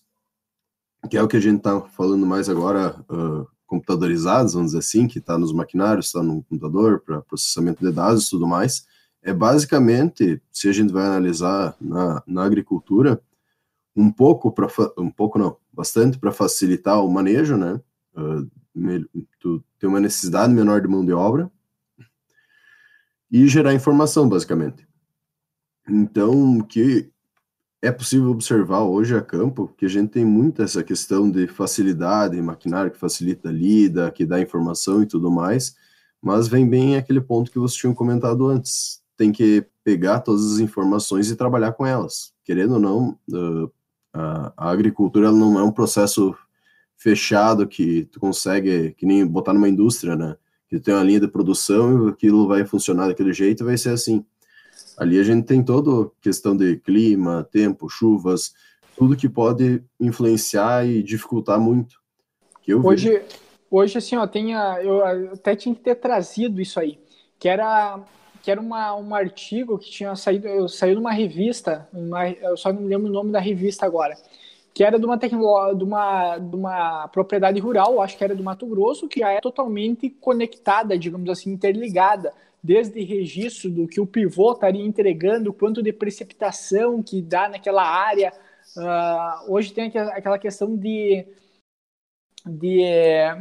que 1.08 1.16
é 1.16 1.22
o 1.22 1.28
que 1.28 1.36
a 1.36 1.40
gente 1.40 1.58
está 1.58 1.80
falando 1.80 2.26
mais 2.26 2.48
agora, 2.48 2.98
uh, 3.10 3.46
computadorizadas, 3.66 4.54
vamos 4.54 4.68
dizer 4.68 4.78
assim, 4.78 5.06
que 5.06 5.18
está 5.18 5.38
nos 5.38 5.52
maquinários, 5.52 6.06
está 6.06 6.22
no 6.22 6.42
computador 6.42 7.00
para 7.00 7.22
processamento 7.22 7.84
de 7.84 7.92
dados 7.92 8.26
e 8.26 8.30
tudo 8.30 8.46
mais, 8.46 8.84
é 9.22 9.32
basicamente, 9.32 10.42
se 10.50 10.68
a 10.68 10.72
gente 10.72 10.92
vai 10.92 11.06
analisar 11.06 11.76
na, 11.80 12.22
na 12.26 12.44
agricultura, 12.44 13.22
um 13.94 14.10
pouco 14.10 14.50
para 14.50 14.68
um 14.98 15.10
pouco 15.10 15.38
não, 15.38 15.56
bastante 15.72 16.18
para 16.18 16.32
facilitar 16.32 17.04
o 17.04 17.10
manejo, 17.10 17.56
né? 17.56 17.80
Uh, 18.14 18.50
tu 19.38 19.62
tem 19.78 19.88
uma 19.88 20.00
necessidade 20.00 20.52
menor 20.52 20.80
de 20.80 20.88
mão 20.88 21.04
de 21.04 21.12
obra 21.12 21.50
e 23.30 23.46
gerar 23.46 23.74
informação, 23.74 24.28
basicamente. 24.28 24.86
Então, 25.88 26.60
que 26.60 27.10
é 27.82 27.90
possível 27.90 28.30
observar 28.30 28.82
hoje 28.82 29.16
a 29.16 29.22
campo, 29.22 29.72
que 29.76 29.86
a 29.86 29.88
gente 29.88 30.10
tem 30.10 30.24
muito 30.24 30.62
essa 30.62 30.84
questão 30.84 31.30
de 31.30 31.46
facilidade, 31.46 32.40
maquinário 32.40 32.90
que 32.90 32.98
facilita 32.98 33.48
a 33.48 33.52
lida, 33.52 34.10
que 34.10 34.26
dá 34.26 34.40
informação 34.40 35.02
e 35.02 35.06
tudo 35.06 35.30
mais, 35.30 35.74
mas 36.20 36.46
vem 36.46 36.68
bem 36.68 36.96
aquele 36.96 37.20
ponto 37.20 37.50
que 37.50 37.58
vocês 37.58 37.80
tinham 37.80 37.94
comentado 37.94 38.46
antes. 38.46 39.02
Tem 39.16 39.32
que 39.32 39.66
pegar 39.82 40.20
todas 40.20 40.52
as 40.52 40.58
informações 40.58 41.30
e 41.30 41.36
trabalhar 41.36 41.72
com 41.72 41.86
elas. 41.86 42.34
Querendo 42.44 42.74
ou 42.74 42.80
não, 42.80 43.18
uh, 43.32 43.72
a, 44.12 44.70
agricultura 44.70 45.32
não 45.32 45.58
é 45.58 45.62
um 45.62 45.72
processo 45.72 46.34
fechado 46.96 47.66
que 47.66 48.04
tu 48.12 48.20
consegue, 48.20 48.92
que 48.92 49.06
nem 49.06 49.26
botar 49.26 49.54
numa 49.54 49.68
indústria, 49.68 50.16
né? 50.16 50.36
Que 50.68 50.78
tem 50.78 50.92
uma 50.94 51.02
linha 51.02 51.20
de 51.20 51.28
produção 51.28 52.08
e 52.08 52.10
aquilo 52.10 52.46
vai 52.46 52.66
funcionar 52.66 53.08
daquele 53.08 53.32
jeito 53.32 53.64
vai 53.64 53.78
ser 53.78 53.90
assim. 53.90 54.24
Ali 55.00 55.18
a 55.18 55.22
gente 55.22 55.46
tem 55.46 55.64
toda 55.64 56.10
questão 56.20 56.54
de 56.54 56.76
clima, 56.76 57.48
tempo, 57.50 57.88
chuvas, 57.88 58.52
tudo 58.98 59.16
que 59.16 59.30
pode 59.30 59.82
influenciar 59.98 60.86
e 60.86 61.02
dificultar 61.02 61.58
muito. 61.58 61.96
Que 62.60 62.74
eu 62.74 62.84
hoje, 62.84 63.22
hoje 63.70 63.96
assim, 63.96 64.16
ó, 64.16 64.26
tem 64.26 64.54
a, 64.54 64.78
eu 64.82 65.02
até 65.32 65.56
tinha 65.56 65.74
que 65.74 65.80
ter 65.80 65.94
trazido 65.94 66.60
isso 66.60 66.78
aí, 66.78 66.98
que 67.38 67.48
era 67.48 67.98
que 68.42 68.50
era 68.50 68.60
uma, 68.60 68.94
um 68.94 69.14
artigo 69.14 69.78
que 69.78 69.90
tinha 69.90 70.14
saído, 70.16 70.68
saiu 70.68 70.96
numa 70.96 71.12
revista, 71.12 71.88
uma, 71.92 72.28
eu 72.28 72.56
só 72.58 72.70
não 72.70 72.84
lembro 72.84 73.08
o 73.08 73.12
nome 73.12 73.32
da 73.32 73.40
revista 73.40 73.86
agora, 73.86 74.14
que 74.74 74.84
era 74.84 74.98
de 74.98 75.04
uma, 75.06 75.16
tecno, 75.16 75.74
de, 75.74 75.84
uma, 75.84 76.36
de 76.36 76.56
uma 76.56 77.08
propriedade 77.08 77.58
rural, 77.58 78.02
acho 78.02 78.18
que 78.18 78.24
era 78.24 78.34
do 78.34 78.42
Mato 78.42 78.66
Grosso, 78.66 79.08
que 79.08 79.20
já 79.20 79.30
é 79.30 79.40
totalmente 79.40 80.10
conectada, 80.10 80.98
digamos 80.98 81.28
assim, 81.30 81.50
interligada, 81.50 82.32
desde 82.62 83.02
registro 83.02 83.70
do 83.70 83.88
que 83.88 84.00
o 84.00 84.06
pivô 84.06 84.52
estaria 84.52 84.84
entregando, 84.84 85.52
quanto 85.52 85.82
de 85.82 85.92
precipitação 85.92 87.02
que 87.02 87.22
dá 87.22 87.48
naquela 87.48 87.82
área. 87.82 88.32
Uh, 88.76 89.52
hoje 89.52 89.72
tem 89.72 89.86
aquela 89.86 90.38
questão 90.38 90.76
de 90.76 91.26
de, 92.46 92.82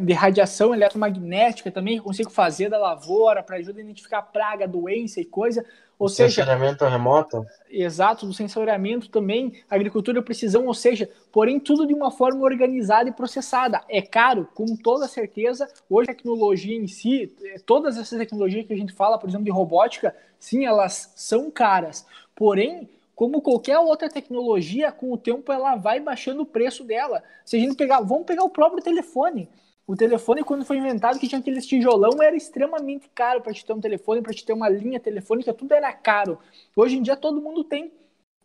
de 0.02 0.14
radiação 0.14 0.74
eletromagnética 0.74 1.72
também 1.72 1.96
que 1.96 2.00
eu 2.00 2.06
consigo 2.06 2.30
fazer 2.30 2.70
da 2.70 2.78
lavoura 2.78 3.42
para 3.42 3.58
ajudar 3.58 3.80
a 3.80 3.84
identificar 3.84 4.22
praga, 4.22 4.68
doença 4.68 5.20
e 5.22 5.26
coisa. 5.26 5.66
Ou 5.98 6.06
o 6.06 6.10
seja, 6.10 6.30
sensoriamento 6.30 6.86
remoto. 6.86 7.46
Exato, 7.70 8.26
do 8.26 8.34
sensoriamento 8.34 9.10
também, 9.10 9.62
agricultura 9.70 10.22
precisão, 10.22 10.66
ou 10.66 10.74
seja, 10.74 11.10
porém 11.30 11.60
tudo 11.60 11.86
de 11.86 11.94
uma 11.94 12.10
forma 12.10 12.42
organizada 12.42 13.10
e 13.10 13.12
processada. 13.12 13.82
É 13.90 14.02
caro, 14.02 14.48
com 14.54 14.78
toda 14.78 15.10
certeza. 15.10 15.68
Hoje 15.90 16.10
a 16.10 16.14
tecnologia 16.14 16.76
em 16.76 16.88
si, 16.88 17.36
todas 17.66 17.98
essas 17.98 18.18
tecnologias 18.18 18.66
que 18.66 18.74
a 18.74 18.78
gente 18.78 18.94
fala, 18.94 19.18
por 19.18 19.28
exemplo, 19.30 19.44
de 19.44 19.52
robótica, 19.52 20.16
sim, 20.40 20.66
elas 20.66 21.12
são 21.18 21.52
caras. 21.52 22.06
Porém, 22.34 22.90
como 23.20 23.42
qualquer 23.42 23.78
outra 23.78 24.08
tecnologia, 24.08 24.94
com 24.94 25.12
o 25.12 25.18
tempo 25.18 25.52
ela 25.52 25.76
vai 25.76 26.00
baixando 26.00 26.44
o 26.44 26.46
preço 26.46 26.86
dela. 26.86 27.22
Se 27.44 27.58
a 27.58 27.60
gente 27.60 27.76
pegar, 27.76 28.00
vamos 28.00 28.26
pegar 28.26 28.46
o 28.46 28.50
próprio 28.50 28.82
telefone. 28.82 29.50
O 29.86 29.94
telefone, 29.94 30.42
quando 30.42 30.64
foi 30.64 30.78
inventado, 30.78 31.20
que 31.20 31.28
tinha 31.28 31.40
aqueles 31.42 31.68
tijolão, 31.68 32.24
era 32.24 32.34
extremamente 32.34 33.10
caro 33.14 33.42
para 33.42 33.54
te 33.54 33.66
ter 33.66 33.74
um 33.74 33.82
telefone, 33.82 34.22
para 34.22 34.34
te 34.34 34.46
ter 34.46 34.54
uma 34.54 34.70
linha 34.70 35.02
telefônica, 35.02 35.54
tudo 35.54 35.74
era 35.74 35.92
caro. 35.92 36.40
Hoje 36.74 36.98
em 36.98 37.02
dia 37.02 37.18
todo 37.18 37.42
mundo 37.42 37.62
tem, 37.62 37.92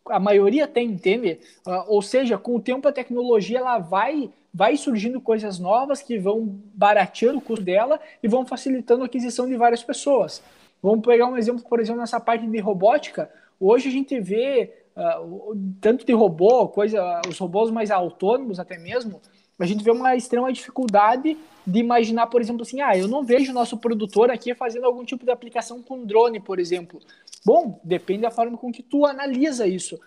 a 0.09 0.19
maioria 0.19 0.67
tem, 0.67 0.89
entende? 0.89 1.39
Uh, 1.65 1.85
ou 1.87 2.01
seja, 2.01 2.37
com 2.37 2.57
o 2.57 2.61
tempo 2.61 2.85
a 2.85 2.91
tecnologia 2.91 3.59
ela 3.59 3.79
vai, 3.79 4.29
vai 4.53 4.75
surgindo 4.75 5.21
coisas 5.21 5.57
novas 5.57 6.01
que 6.01 6.19
vão 6.19 6.53
barateando 6.73 7.37
o 7.37 7.41
custo 7.41 7.63
dela 7.63 7.97
e 8.21 8.27
vão 8.27 8.45
facilitando 8.45 9.03
a 9.03 9.05
aquisição 9.05 9.47
de 9.47 9.55
várias 9.55 9.81
pessoas. 9.81 10.43
Vamos 10.83 11.05
pegar 11.05 11.27
um 11.27 11.37
exemplo, 11.37 11.63
por 11.63 11.79
exemplo, 11.79 12.01
nessa 12.01 12.19
parte 12.19 12.45
de 12.45 12.59
robótica. 12.59 13.31
Hoje 13.59 13.89
a 13.89 13.91
gente 13.91 14.19
vê 14.19 14.73
uh, 14.95 15.55
tanto 15.79 16.05
de 16.05 16.13
robô, 16.13 16.67
coisa, 16.67 17.21
os 17.27 17.37
robôs 17.37 17.71
mais 17.71 17.91
autônomos 17.91 18.59
até 18.59 18.77
mesmo, 18.77 19.21
a 19.57 19.65
gente 19.65 19.83
vê 19.83 19.91
uma 19.91 20.15
extrema 20.15 20.51
dificuldade 20.51 21.37
de 21.65 21.79
imaginar, 21.79 22.27
por 22.27 22.41
exemplo, 22.41 22.63
assim, 22.63 22.81
ah, 22.81 22.97
eu 22.97 23.07
não 23.07 23.23
vejo 23.23 23.51
o 23.51 23.55
nosso 23.55 23.77
produtor 23.77 24.29
aqui 24.29 24.53
fazendo 24.53 24.85
algum 24.85 25.05
tipo 25.05 25.23
de 25.23 25.31
aplicação 25.31 25.81
com 25.81 26.05
drone, 26.05 26.39
por 26.39 26.59
exemplo. 26.59 26.99
Bom, 27.45 27.79
depende 27.83 28.23
da 28.23 28.31
forma 28.31 28.57
com 28.57 28.71
que 28.71 28.83
tu 28.83 29.05
analisa 29.05 29.65
isso. 29.65 29.97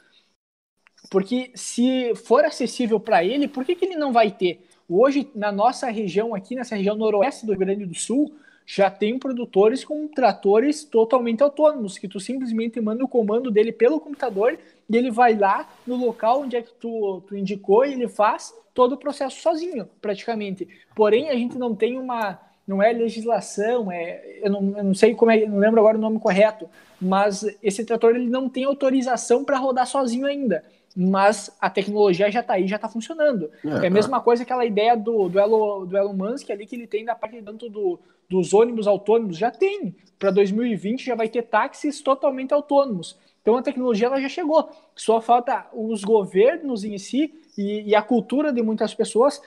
Porque 1.10 1.50
se 1.54 2.14
for 2.14 2.44
acessível 2.44 3.00
para 3.00 3.24
ele, 3.24 3.48
por 3.48 3.64
que, 3.64 3.74
que 3.74 3.86
ele 3.86 3.96
não 3.96 4.12
vai 4.12 4.30
ter? 4.30 4.66
Hoje, 4.88 5.30
na 5.34 5.50
nossa 5.50 5.88
região 5.88 6.34
aqui, 6.34 6.54
nessa 6.54 6.76
região 6.76 6.96
noroeste 6.96 7.46
do 7.46 7.52
Rio 7.52 7.60
Grande 7.60 7.86
do 7.86 7.94
Sul, 7.94 8.34
já 8.70 8.90
tem 8.90 9.18
produtores 9.18 9.82
com 9.82 10.06
tratores 10.06 10.84
totalmente 10.84 11.42
autônomos, 11.42 11.96
que 11.96 12.06
tu 12.06 12.20
simplesmente 12.20 12.78
manda 12.82 13.02
o 13.02 13.08
comando 13.08 13.50
dele 13.50 13.72
pelo 13.72 13.98
computador 13.98 14.58
e 14.90 14.94
ele 14.94 15.10
vai 15.10 15.34
lá 15.34 15.66
no 15.86 15.96
local 15.96 16.42
onde 16.42 16.54
é 16.54 16.60
que 16.60 16.74
tu, 16.74 17.22
tu 17.26 17.34
indicou 17.34 17.86
e 17.86 17.94
ele 17.94 18.06
faz 18.06 18.52
todo 18.74 18.92
o 18.92 18.98
processo 18.98 19.40
sozinho, 19.40 19.88
praticamente. 20.02 20.68
Porém, 20.94 21.30
a 21.30 21.34
gente 21.34 21.56
não 21.56 21.74
tem 21.74 21.98
uma. 21.98 22.38
Não 22.66 22.82
é 22.82 22.92
legislação, 22.92 23.90
é, 23.90 24.40
eu, 24.42 24.50
não, 24.50 24.76
eu 24.76 24.84
não 24.84 24.94
sei 24.94 25.14
como 25.14 25.30
é, 25.30 25.46
não 25.46 25.56
lembro 25.56 25.80
agora 25.80 25.96
o 25.96 26.00
nome 26.00 26.20
correto, 26.20 26.68
mas 27.00 27.42
esse 27.62 27.82
trator 27.86 28.14
ele 28.14 28.28
não 28.28 28.50
tem 28.50 28.64
autorização 28.64 29.42
para 29.42 29.56
rodar 29.56 29.86
sozinho 29.86 30.26
ainda 30.26 30.62
mas 31.00 31.56
a 31.60 31.70
tecnologia 31.70 32.28
já 32.28 32.40
está 32.40 32.54
aí, 32.54 32.66
já 32.66 32.74
está 32.74 32.88
funcionando. 32.88 33.48
É, 33.64 33.84
é, 33.84 33.86
a 33.86 33.90
mesma 33.90 34.20
coisa 34.20 34.42
aquela 34.42 34.64
ideia 34.64 34.96
do, 34.96 35.28
do, 35.28 35.38
Elon, 35.38 35.86
do 35.86 35.96
Elon 35.96 36.12
Musk 36.12 36.50
ali 36.50 36.66
que 36.66 36.74
ele 36.74 36.88
tem 36.88 37.04
da 37.04 37.14
parte 37.14 37.40
dentro 37.40 37.70
do, 37.70 38.00
dos 38.28 38.52
ônibus 38.52 38.86
autônomos, 38.86 39.38
já 39.38 39.50
tem. 39.50 39.94
Para 40.18 40.30
2020 40.30 41.04
já 41.04 41.14
vai 41.14 41.28
ter 41.28 41.42
táxis 41.42 42.00
totalmente 42.00 42.52
autônomos. 42.52 43.16
Então 43.40 43.56
a 43.56 43.62
tecnologia 43.62 44.06
ela 44.06 44.20
já 44.20 44.28
chegou. 44.28 44.68
Só 44.94 45.20
falta 45.20 45.66
os 45.72 46.04
governos 46.04 46.84
em 46.84 46.98
si 46.98 47.32
e, 47.56 47.90
e 47.90 47.94
a 47.94 48.02
cultura 48.02 48.52
de 48.52 48.62
muitas 48.62 48.94
pessoas 48.94 49.38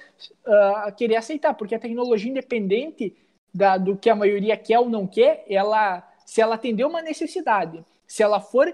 uh, 0.47 0.91
querer 0.97 1.17
aceitar, 1.17 1.53
porque 1.53 1.75
a 1.75 1.79
tecnologia 1.79 2.31
independente 2.31 3.15
da, 3.53 3.77
do 3.77 3.95
que 3.95 4.09
a 4.09 4.15
maioria 4.15 4.57
quer 4.57 4.79
ou 4.79 4.89
não 4.89 5.05
quer, 5.05 5.45
ela 5.47 6.07
se 6.25 6.41
ela 6.41 6.55
atender 6.55 6.85
uma 6.85 7.01
necessidade, 7.01 7.83
se 8.07 8.23
ela 8.23 8.39
for 8.39 8.73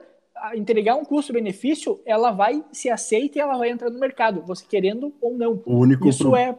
entregar 0.54 0.96
um 0.96 1.04
custo-benefício, 1.04 2.00
ela 2.06 2.32
vai 2.32 2.64
se 2.72 2.90
aceita 2.90 3.38
e 3.38 3.42
ela 3.42 3.58
vai 3.58 3.70
entrar 3.70 3.90
no 3.90 4.00
mercado, 4.00 4.42
você 4.42 4.64
querendo 4.66 5.14
ou 5.20 5.36
não. 5.36 5.62
O 5.66 5.80
único 5.80 6.08
Isso 6.08 6.30
pro... 6.30 6.36
é. 6.36 6.58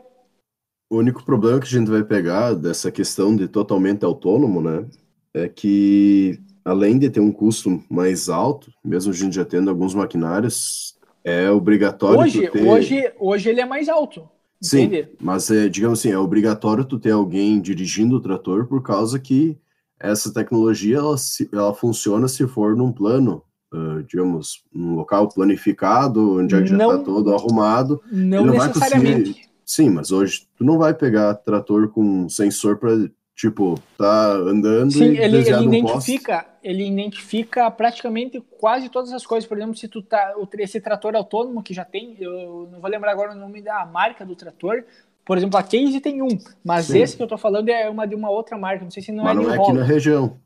O 0.91 0.97
único 0.97 1.25
problema 1.25 1.61
que 1.61 1.67
a 1.67 1.79
gente 1.79 1.91
vai 1.91 2.03
pegar 2.03 2.55
dessa 2.55 2.91
questão 2.91 3.37
de 3.37 3.47
totalmente 3.47 4.05
autônomo, 4.05 4.61
né, 4.61 4.87
é 5.35 5.49
que 5.49 6.41
além 6.65 6.99
de 6.99 7.11
ter 7.11 7.21
um 7.21 7.33
custo 7.33 7.83
mais 7.91 8.29
alto, 8.29 8.73
mesmo 8.85 9.13
a 9.13 9.15
gente 9.15 9.37
já 9.37 9.45
tendo 9.45 9.71
alguns 9.71 9.95
maquinários, 9.95 10.97
é 11.23 11.51
obrigatório 11.51 12.21
hoje, 12.21 12.49
ter... 12.49 12.63
hoje, 12.63 13.13
hoje 13.19 13.51
ele 13.51 13.61
é 13.61 13.67
mais 13.67 13.89
alto. 13.89 14.29
Sim, 14.61 14.91
mas 15.21 15.51
é, 15.51 15.69
digamos 15.69 16.01
assim, 16.01 16.11
é 16.11 16.19
obrigatório 16.19 16.85
tu 16.85 16.99
ter 16.99 17.13
alguém 17.13 17.61
dirigindo 17.61 18.17
o 18.17 18.21
trator 18.21 18.67
por 18.67 18.83
causa 18.83 19.19
que 19.19 19.57
essa 20.01 20.33
tecnologia 20.33 20.97
ela, 20.97 21.17
ela 21.53 21.75
funciona 21.75 22.27
se 22.27 22.47
for 22.47 22.75
num 22.75 22.91
plano 22.91 23.43
uh, 23.73 24.03
digamos, 24.05 24.65
um 24.75 24.95
local 24.95 25.29
planificado, 25.29 26.39
onde 26.39 26.55
é 26.55 26.67
já 26.67 26.77
está 26.77 26.99
todo 26.99 27.35
arrumado. 27.35 28.01
Não, 28.11 28.47
não 28.47 28.55
necessariamente. 28.55 29.31
Conseguir... 29.31 29.48
Sim, 29.69 29.91
mas 29.91 30.11
hoje 30.11 30.49
tu 30.57 30.65
não 30.65 30.79
vai 30.79 30.95
pegar 30.95 31.35
trator 31.35 31.91
com 31.91 32.27
sensor 32.27 32.79
para 32.79 32.91
tipo 33.37 33.79
tá 33.99 34.33
andando 34.33 34.91
Sim, 34.91 35.15
ele, 35.19 35.37
ele 35.37 35.77
identifica, 35.77 36.47
ele 36.65 36.89
identifica 36.89 37.71
praticamente 37.71 38.41
quase 38.59 38.89
todas 38.89 39.13
as 39.13 39.27
coisas. 39.27 39.47
Por 39.47 39.59
exemplo, 39.59 39.77
se 39.77 39.87
tu 39.87 40.01
tá 40.01 40.35
esse 40.55 40.81
trator 40.81 41.15
autônomo 41.15 41.63
que 41.63 41.75
já 41.75 41.85
tem, 41.85 42.17
eu 42.19 42.67
não 42.73 42.81
vou 42.81 42.89
lembrar 42.89 43.13
agora 43.13 43.33
o 43.33 43.35
nome 43.35 43.61
da 43.61 43.85
marca 43.85 44.25
do 44.25 44.35
trator. 44.35 44.85
Por 45.23 45.37
exemplo, 45.37 45.59
a 45.59 45.63
Case 45.63 46.01
tem 46.01 46.23
um, 46.23 46.39
mas 46.65 46.87
Sim. 46.87 47.01
esse 47.01 47.15
que 47.15 47.23
eu 47.23 47.29
tô 47.29 47.37
falando 47.37 47.69
é 47.69 47.91
uma 47.91 48.07
de 48.07 48.15
uma 48.15 48.31
outra 48.31 48.57
marca. 48.57 48.85
Não 48.85 48.91
sei 48.91 49.03
se 49.03 49.13
não 49.13 49.25
mas 49.25 49.37
é 49.37 49.43
não 49.43 49.53
é 49.53 49.59
aqui 49.59 49.73
na 49.75 49.85
região. 49.85 50.41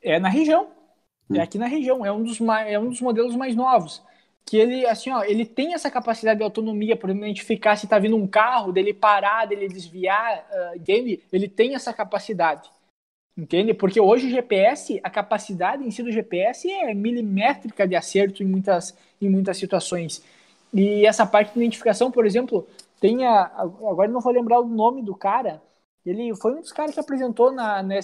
É 0.00 0.20
na 0.20 0.28
região. 0.28 0.68
É 1.34 1.40
aqui 1.40 1.58
na 1.58 1.66
região, 1.66 2.06
é 2.06 2.12
um 2.12 2.22
dos, 2.22 2.40
é 2.40 2.78
um 2.78 2.88
dos 2.88 3.00
modelos 3.00 3.34
mais 3.34 3.56
novos. 3.56 4.00
Que 4.46 4.56
ele, 4.56 4.86
assim, 4.86 5.10
ó, 5.10 5.24
ele 5.24 5.44
tem 5.44 5.74
essa 5.74 5.90
capacidade 5.90 6.38
de 6.38 6.44
autonomia, 6.44 6.96
por 6.96 7.10
identificar 7.10 7.76
se 7.76 7.86
está 7.86 7.98
vindo 7.98 8.16
um 8.16 8.28
carro, 8.28 8.72
dele 8.72 8.94
parar, 8.94 9.44
dele 9.44 9.68
desviar, 9.68 10.46
uh, 10.50 10.76
entende? 10.76 11.20
Ele 11.32 11.48
tem 11.48 11.74
essa 11.74 11.92
capacidade, 11.92 12.70
entende? 13.36 13.74
Porque 13.74 14.00
hoje 14.00 14.28
o 14.28 14.30
GPS, 14.30 15.00
a 15.02 15.10
capacidade 15.10 15.84
em 15.84 15.90
si 15.90 16.00
do 16.00 16.12
GPS 16.12 16.70
é 16.70 16.94
milimétrica 16.94 17.88
de 17.88 17.96
acerto 17.96 18.42
em 18.42 18.46
muitas, 18.46 18.96
em 19.20 19.28
muitas 19.28 19.56
situações. 19.56 20.22
E 20.72 21.04
essa 21.04 21.26
parte 21.26 21.52
de 21.52 21.58
identificação, 21.58 22.12
por 22.12 22.24
exemplo, 22.24 22.68
tem 23.00 23.26
a, 23.26 23.50
agora 23.56 24.08
não 24.08 24.20
vou 24.20 24.32
lembrar 24.32 24.60
o 24.60 24.68
nome 24.68 25.02
do 25.02 25.14
cara, 25.14 25.60
ele 26.04 26.34
foi 26.36 26.54
um 26.54 26.60
dos 26.60 26.70
caras 26.70 26.94
que 26.94 27.00
apresentou 27.00 27.50
na, 27.50 27.82
na, 27.82 27.96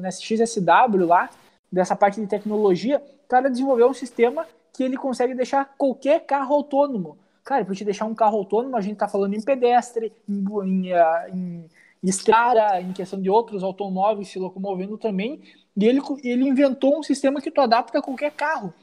na 0.00 0.10
XSW 0.10 1.06
lá, 1.06 1.30
dessa 1.70 1.94
parte 1.94 2.20
de 2.20 2.26
tecnologia, 2.26 3.02
o 3.24 3.28
cara 3.28 3.48
desenvolveu 3.48 3.88
um 3.88 3.94
sistema 3.94 4.46
que 4.74 4.82
ele 4.82 4.96
consegue 4.96 5.34
deixar 5.34 5.74
qualquer 5.78 6.26
carro 6.26 6.54
autônomo. 6.54 7.16
Cara, 7.44 7.64
para 7.64 7.74
te 7.74 7.84
deixar 7.84 8.06
um 8.06 8.14
carro 8.14 8.38
autônomo, 8.38 8.76
a 8.76 8.80
gente 8.80 8.94
está 8.94 9.06
falando 9.06 9.34
em 9.34 9.40
pedestre, 9.40 10.12
em, 10.28 10.44
em, 10.64 10.92
ah, 10.92 11.26
em 11.32 11.68
estrada, 12.02 12.80
em 12.80 12.92
questão 12.92 13.20
de 13.20 13.30
outros 13.30 13.62
automóveis 13.62 14.28
se 14.28 14.38
locomovendo 14.38 14.98
também. 14.98 15.40
E 15.76 15.84
ele, 15.86 16.00
ele 16.22 16.48
inventou 16.48 16.98
um 16.98 17.02
sistema 17.02 17.40
que 17.40 17.50
tu 17.50 17.60
adapta 17.60 17.98
a 17.98 18.02
qualquer 18.02 18.32
carro. 18.32 18.74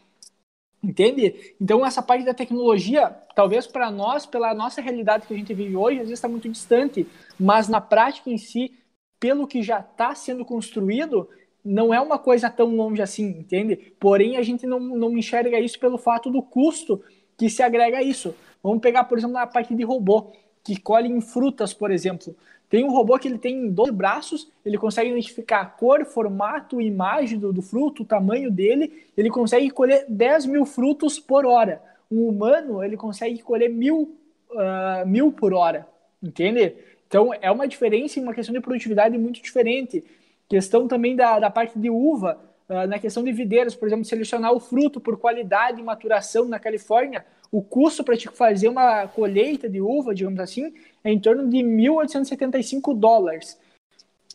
Entende? 0.84 1.54
Então, 1.62 1.86
essa 1.86 2.02
parte 2.02 2.26
da 2.26 2.34
tecnologia, 2.34 3.10
talvez 3.36 3.68
para 3.68 3.92
nós, 3.92 4.26
pela 4.26 4.54
nossa 4.54 4.82
realidade 4.82 5.28
que 5.28 5.34
a 5.34 5.38
gente 5.38 5.54
vive 5.54 5.76
hoje, 5.76 5.98
às 5.98 6.04
vezes 6.04 6.18
está 6.18 6.28
muito 6.28 6.50
distante, 6.50 7.08
mas 7.40 7.68
na 7.68 7.80
prática 7.80 8.32
em 8.32 8.38
si, 8.38 8.74
pelo 9.20 9.46
que 9.46 9.62
já 9.62 9.80
está 9.80 10.16
sendo 10.16 10.44
construído, 10.44 11.30
não 11.64 11.94
é 11.94 12.02
uma 12.02 12.18
coisa 12.18 12.50
tão 12.50 12.76
longe 12.76 13.02
assim, 13.02 13.28
entende? 13.28 13.94
Porém, 14.00 14.38
a 14.38 14.42
gente 14.42 14.66
não, 14.66 14.80
não 14.80 15.18
enxerga 15.18 15.60
isso 15.60 15.80
pelo 15.80 15.98
fato 15.98 16.30
do 16.30 16.42
custo 16.42 17.02
que 17.38 17.50
se 17.50 17.62
agrega 17.62 17.98
a 17.98 18.04
isso. 18.04 18.36
Vamos 18.64 18.82
pegar, 18.82 19.06
por 19.06 19.18
exemplo, 19.18 19.38
a 19.38 19.48
parte 19.48 19.74
de 19.74 19.84
robô, 19.84 20.32
que 20.64 20.80
colhe 20.80 21.10
em 21.10 21.22
frutas, 21.22 21.74
por 21.74 21.92
exemplo. 21.92 22.36
Tem 22.70 22.86
um 22.86 22.92
robô 22.92 23.20
que 23.20 23.28
ele 23.28 23.38
tem 23.38 23.70
12 23.70 23.92
braços, 23.92 24.50
ele 24.66 24.78
consegue 24.78 25.10
identificar 25.10 25.62
a 25.62 25.66
cor, 25.66 26.06
formato, 26.06 26.80
imagem 26.80 27.38
do, 27.38 27.52
do 27.52 27.62
fruto, 27.62 28.04
o 28.04 28.06
tamanho 28.06 28.50
dele, 28.50 29.06
ele 29.18 29.30
consegue 29.30 29.70
colher 29.70 30.06
10 30.08 30.46
mil 30.46 30.66
frutos 30.66 31.20
por 31.20 31.46
hora. 31.46 31.82
Um 32.10 32.28
humano, 32.28 32.84
ele 32.84 32.96
consegue 32.96 33.40
colher 33.40 33.70
mil, 33.70 34.16
uh, 34.52 35.06
mil 35.06 35.32
por 35.34 35.54
hora, 35.54 35.86
entende? 36.24 36.76
Então, 37.08 37.34
é 37.42 37.52
uma 37.52 37.68
diferença 37.68 38.20
em 38.20 38.24
uma 38.24 38.34
questão 38.34 38.54
de 38.54 38.62
produtividade 38.62 39.18
muito 39.18 39.42
diferente. 39.42 40.02
Questão 40.52 40.86
também 40.86 41.16
da, 41.16 41.40
da 41.40 41.50
parte 41.50 41.80
de 41.80 41.90
uva, 41.90 42.38
uh, 42.68 42.86
na 42.86 43.00
questão 43.00 43.24
de 43.24 43.32
videiras, 43.32 43.74
por 43.74 43.88
exemplo, 43.88 44.04
selecionar 44.04 44.52
o 44.52 44.60
fruto 44.60 45.00
por 45.00 45.18
qualidade 45.18 45.80
e 45.80 45.84
maturação 45.84 46.44
na 46.44 46.60
Califórnia, 46.60 47.26
o 47.50 47.62
custo 47.62 48.04
para 48.04 48.18
te 48.18 48.28
fazer 48.28 48.68
uma 48.68 49.08
colheita 49.08 49.70
de 49.70 49.80
uva, 49.80 50.14
digamos 50.14 50.42
assim, 50.42 50.74
é 51.06 51.10
em 51.10 51.18
torno 51.18 51.50
de 51.50 51.60
1.875 51.60 52.94
dólares. 52.94 53.58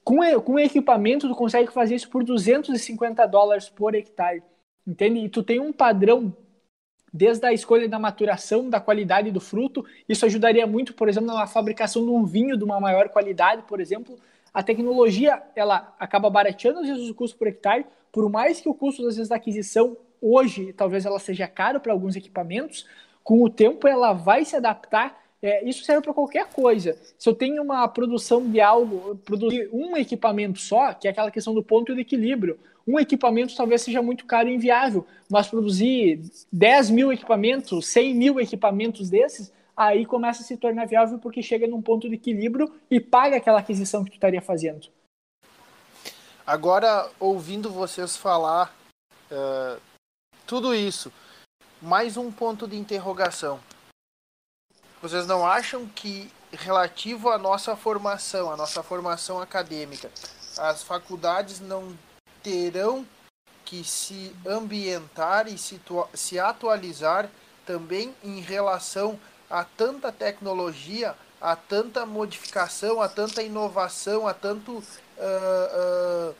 Com, 0.02 0.20
com 0.40 0.58
equipamento, 0.58 1.28
tu 1.28 1.34
consegue 1.34 1.70
fazer 1.70 1.96
isso 1.96 2.08
por 2.08 2.24
250 2.24 3.26
dólares 3.26 3.68
por 3.68 3.94
hectare. 3.94 4.42
Entende? 4.86 5.20
E 5.20 5.28
tu 5.28 5.42
tem 5.42 5.60
um 5.60 5.70
padrão 5.70 6.34
desde 7.12 7.44
a 7.44 7.52
escolha 7.52 7.86
da 7.86 7.98
maturação, 7.98 8.70
da 8.70 8.80
qualidade 8.80 9.30
do 9.30 9.40
fruto. 9.40 9.84
Isso 10.08 10.24
ajudaria 10.24 10.66
muito, 10.66 10.94
por 10.94 11.10
exemplo, 11.10 11.28
na 11.34 11.46
fabricação 11.46 12.02
de 12.06 12.10
um 12.10 12.24
vinho 12.24 12.56
de 12.56 12.64
uma 12.64 12.80
maior 12.80 13.10
qualidade, 13.10 13.64
por 13.64 13.80
exemplo, 13.80 14.18
a 14.56 14.62
tecnologia 14.62 15.42
ela 15.54 15.94
acaba 16.00 16.30
barateando 16.30 16.78
às 16.78 16.88
vezes 16.88 17.10
o 17.10 17.14
custo 17.14 17.36
por 17.36 17.46
hectare, 17.46 17.84
por 18.10 18.30
mais 18.30 18.58
que 18.58 18.70
o 18.70 18.72
custo 18.72 19.06
às 19.06 19.16
vezes 19.16 19.28
da 19.28 19.36
aquisição 19.36 19.98
hoje 20.18 20.72
talvez 20.72 21.04
ela 21.04 21.18
seja 21.18 21.46
caro 21.46 21.78
para 21.78 21.92
alguns 21.92 22.16
equipamentos, 22.16 22.86
com 23.22 23.42
o 23.42 23.50
tempo 23.50 23.86
ela 23.86 24.14
vai 24.14 24.46
se 24.46 24.56
adaptar. 24.56 25.22
É, 25.42 25.62
isso 25.68 25.84
serve 25.84 26.00
para 26.00 26.14
qualquer 26.14 26.46
coisa. 26.48 26.96
Se 27.18 27.28
eu 27.28 27.34
tenho 27.34 27.62
uma 27.62 27.86
produção 27.86 28.50
de 28.50 28.58
algo, 28.58 29.16
produzir 29.26 29.68
um 29.70 29.94
equipamento 29.94 30.58
só, 30.58 30.94
que 30.94 31.06
é 31.06 31.10
aquela 31.10 31.30
questão 31.30 31.52
do 31.52 31.62
ponto 31.62 31.94
de 31.94 32.00
equilíbrio, 32.00 32.58
um 32.88 32.98
equipamento 32.98 33.54
talvez 33.54 33.82
seja 33.82 34.00
muito 34.00 34.24
caro 34.24 34.48
e 34.48 34.54
inviável, 34.54 35.06
mas 35.30 35.48
produzir 35.48 36.22
10 36.50 36.88
mil 36.88 37.12
equipamentos, 37.12 37.86
100 37.88 38.14
mil 38.14 38.40
equipamentos 38.40 39.10
desses, 39.10 39.52
aí 39.76 40.06
começa 40.06 40.42
a 40.42 40.44
se 40.44 40.56
tornar 40.56 40.86
viável 40.86 41.18
porque 41.18 41.42
chega 41.42 41.66
num 41.66 41.82
ponto 41.82 42.08
de 42.08 42.14
equilíbrio 42.14 42.72
e 42.90 42.98
paga 42.98 43.36
aquela 43.36 43.58
aquisição 43.58 44.02
que 44.02 44.10
tu 44.10 44.14
estaria 44.14 44.40
fazendo. 44.40 44.88
Agora, 46.46 47.10
ouvindo 47.20 47.70
vocês 47.70 48.16
falar 48.16 48.74
uh, 49.30 49.80
tudo 50.46 50.74
isso, 50.74 51.12
mais 51.82 52.16
um 52.16 52.30
ponto 52.30 52.66
de 52.66 52.76
interrogação. 52.76 53.60
Vocês 55.02 55.26
não 55.26 55.46
acham 55.46 55.86
que, 55.86 56.30
relativo 56.52 57.30
à 57.30 57.36
nossa 57.36 57.76
formação, 57.76 58.50
à 58.50 58.56
nossa 58.56 58.82
formação 58.82 59.40
acadêmica, 59.40 60.10
as 60.56 60.82
faculdades 60.82 61.60
não 61.60 61.96
terão 62.42 63.04
que 63.64 63.82
se 63.82 64.34
ambientar 64.46 65.48
e 65.48 65.58
se, 65.58 65.80
se 66.14 66.38
atualizar 66.38 67.28
também 67.66 68.14
em 68.22 68.40
relação 68.40 69.18
a 69.50 69.64
tanta 69.64 70.10
tecnologia, 70.10 71.14
a 71.40 71.54
tanta 71.54 72.04
modificação, 72.04 73.00
a 73.00 73.08
tanta 73.08 73.42
inovação, 73.42 74.26
a 74.26 74.34
tanto 74.34 74.72
uh, 74.72 76.30
uh, 76.30 76.34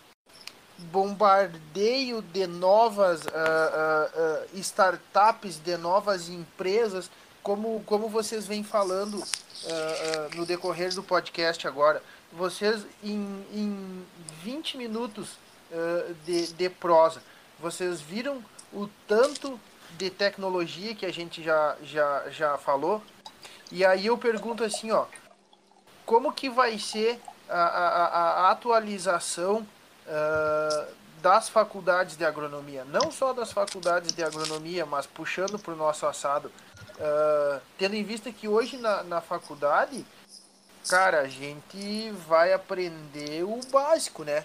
bombardeio 0.79 2.21
de 2.23 2.47
novas 2.47 3.23
uh, 3.23 4.59
startups, 4.59 5.59
de 5.59 5.77
novas 5.77 6.29
empresas, 6.29 7.11
como, 7.43 7.83
como 7.87 8.09
vocês 8.09 8.47
vêm 8.47 8.65
falando 8.65 9.23
no 10.35 10.45
decorrer 10.45 10.93
do 10.93 11.03
podcast 11.03 11.67
agora. 11.67 12.03
Vocês, 12.33 12.85
em, 13.05 13.47
em 13.53 14.07
20 14.43 14.77
minutos 14.77 15.39
de, 16.25 16.53
de 16.53 16.69
prosa, 16.69 17.23
vocês 17.61 18.01
viram 18.01 18.45
o 18.73 18.89
tanto 19.07 19.61
de 19.93 20.11
tecnologia 20.11 20.95
que 20.95 21.07
a 21.07 21.13
gente 21.13 21.43
já, 21.43 21.77
já, 21.83 22.25
já 22.31 22.59
falou? 22.59 23.03
E 23.71 23.85
aí 23.85 24.07
eu 24.07 24.17
pergunto 24.17 24.63
assim, 24.63 24.91
ó, 24.91 25.07
como 26.05 26.33
que 26.33 26.49
vai 26.49 26.79
ser 26.79 27.21
a, 27.49 27.61
a, 27.61 28.31
a 28.47 28.51
atualização 28.51 29.67
uh, 30.07 30.95
das 31.21 31.49
faculdades 31.49 32.17
de 32.17 32.25
agronomia, 32.25 32.85
não 32.85 33.11
só 33.11 33.33
das 33.33 33.53
faculdades 33.53 34.13
de 34.13 34.23
agronomia, 34.23 34.87
mas 34.87 35.07
puxando 35.07 35.59
para 35.59 35.73
o 35.73 35.77
nosso 35.77 36.07
assado, 36.07 36.49
uh, 36.49 37.61
tendo 37.79 37.95
em 37.95 38.05
vista 38.05 38.31
que 38.31 38.47
hoje 38.47 38.77
na, 38.77 39.03
na 39.03 39.21
faculdade, 39.21 40.07
cara, 40.89 41.21
a 41.21 41.29
gente 41.29 42.11
vai 42.29 42.53
aprender 42.53 43.43
o 43.43 43.61
básico, 43.73 44.23
né? 44.23 44.45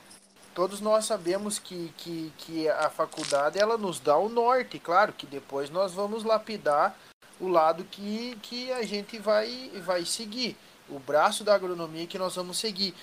Todos 0.53 0.81
nós 0.81 1.05
sabemos 1.05 1.57
que, 1.57 1.93
que, 1.97 2.33
que 2.37 2.69
a 2.69 2.89
faculdade 2.89 3.57
ela 3.57 3.77
nos 3.77 3.99
dá 3.99 4.17
o 4.17 4.27
norte, 4.27 4.79
claro 4.79 5.13
que 5.13 5.25
depois 5.25 5.69
nós 5.69 5.93
vamos 5.93 6.23
lapidar 6.23 6.97
o 7.39 7.47
lado 7.47 7.85
que, 7.85 8.37
que 8.41 8.71
a 8.71 8.83
gente 8.83 9.17
vai, 9.17 9.71
vai 9.83 10.05
seguir 10.05 10.57
o 10.89 10.99
braço 10.99 11.43
da 11.43 11.55
agronomia 11.55 12.05
que 12.05 12.19
nós 12.19 12.35
vamos 12.35 12.57
seguir. 12.57 12.93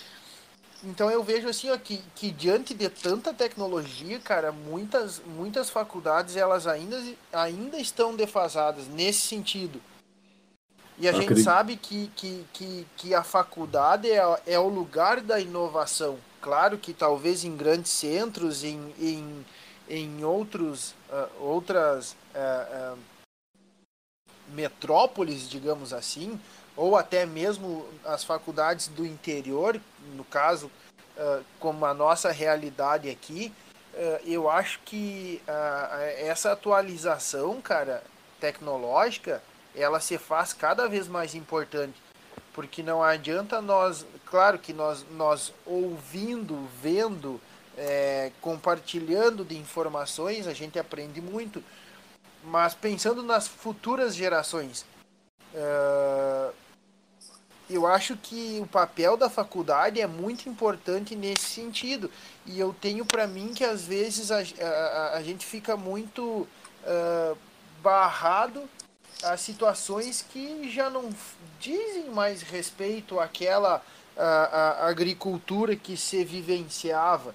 Então 0.85 1.11
eu 1.11 1.25
vejo 1.25 1.49
assim 1.49 1.71
ó, 1.71 1.77
que, 1.77 2.01
que 2.15 2.31
diante 2.31 2.73
de 2.75 2.89
tanta 2.89 3.35
tecnologia, 3.35 4.21
cara, 4.21 4.53
muitas, 4.53 5.21
muitas 5.27 5.71
faculdades 5.71 6.37
elas 6.37 6.67
ainda, 6.67 7.03
ainda 7.33 7.79
estão 7.79 8.15
defasadas 8.15 8.87
nesse 8.87 9.27
sentido. 9.27 9.81
E 10.99 11.09
a 11.09 11.13
gente 11.13 11.41
sabe 11.43 11.77
que, 11.77 12.11
que, 12.15 12.45
que, 12.53 12.87
que 12.97 13.15
a 13.15 13.23
faculdade 13.23 14.11
é, 14.11 14.21
é 14.47 14.59
o 14.59 14.69
lugar 14.69 15.21
da 15.21 15.41
inovação. 15.41 16.19
Claro 16.49 16.79
que 16.79 16.95
talvez 16.95 17.45
em 17.45 17.55
grandes 17.55 17.93
centros, 17.93 18.65
em, 18.65 18.95
em, 18.99 19.47
em 19.87 20.25
outros, 20.25 20.93
uh, 21.11 21.45
outras 21.45 22.13
uh, 22.35 22.95
uh, 22.95 22.99
metrópoles, 24.49 25.47
digamos 25.47 25.93
assim, 25.93 26.41
ou 26.75 26.97
até 26.97 27.27
mesmo 27.27 27.87
as 28.03 28.25
faculdades 28.25 28.89
do 28.89 29.05
interior, 29.05 29.79
no 30.15 30.25
caso, 30.25 30.71
como 31.61 31.85
a 31.85 31.93
nossa 31.93 32.31
realidade 32.31 33.11
aqui, 33.11 33.53
eu 34.25 34.49
acho 34.49 34.81
que 34.87 35.43
essa 36.17 36.53
atualização, 36.53 37.61
cara, 37.61 38.03
tecnológica, 38.41 39.43
ela 39.75 39.99
se 39.99 40.17
faz 40.17 40.53
cada 40.53 40.89
vez 40.89 41.09
mais 41.09 41.35
importante. 41.35 42.01
Porque 42.59 42.83
não 42.83 43.05
adianta 43.05 43.63
nós, 43.63 44.05
claro 44.27 44.59
que 44.59 44.73
nós, 44.73 45.07
nós 45.13 45.55
ouvindo, 45.65 46.69
vendo, 46.83 47.41
é, 47.77 48.33
compartilhando 48.41 49.45
de 49.45 49.57
informações, 49.57 50.45
a 50.49 50.53
gente 50.53 50.77
aprende 50.77 51.21
muito, 51.21 51.63
mas 52.43 52.75
pensando 52.75 53.23
nas 53.23 53.47
futuras 53.47 54.13
gerações, 54.13 54.85
uh, 55.55 56.53
eu 57.71 57.87
acho 57.87 58.17
que 58.17 58.59
o 58.61 58.67
papel 58.67 59.17
da 59.17 59.31
faculdade 59.31 60.01
é 60.01 60.07
muito 60.09 60.49
importante 60.49 61.15
nesse 61.15 61.45
sentido. 61.45 62.11
E 62.45 62.59
eu 62.59 62.75
tenho 62.81 63.07
para 63.07 63.29
mim 63.29 63.55
que 63.55 63.63
às 63.63 63.85
vezes 63.85 64.33
a, 64.33 64.41
a, 64.41 65.17
a 65.19 65.23
gente 65.23 65.47
fica 65.47 65.77
muito 65.77 66.25
uh, 66.83 67.39
barrado 67.81 68.69
a 69.23 69.37
situações 69.37 70.23
que 70.23 70.71
já 70.71 70.89
não 70.89 71.11
dizem 71.61 72.11
mais 72.11 72.43
respeito 72.43 73.19
àquela 73.19 73.83
a, 74.17 74.87
agricultura 74.89 75.77
que 75.77 75.97
se 75.97 76.25
vivenciava. 76.25 77.35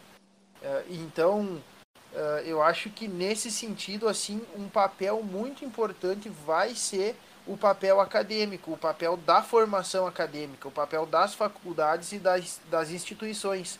Uh, 0.61 0.83
então, 0.89 1.61
uh, 2.13 2.17
eu 2.45 2.61
acho 2.61 2.89
que 2.89 3.07
nesse 3.07 3.49
sentido, 3.51 4.07
assim, 4.07 4.41
um 4.55 4.67
papel 4.67 5.21
muito 5.23 5.63
importante 5.63 6.29
vai 6.29 6.75
ser 6.75 7.15
o 7.45 7.57
papel 7.57 7.99
acadêmico, 7.99 8.71
o 8.71 8.77
papel 8.77 9.17
da 9.17 9.41
formação 9.41 10.07
acadêmica, 10.07 10.67
o 10.67 10.71
papel 10.71 11.05
das 11.05 11.33
faculdades 11.33 12.13
e 12.13 12.19
das, 12.19 12.61
das 12.69 12.89
instituições. 12.89 13.79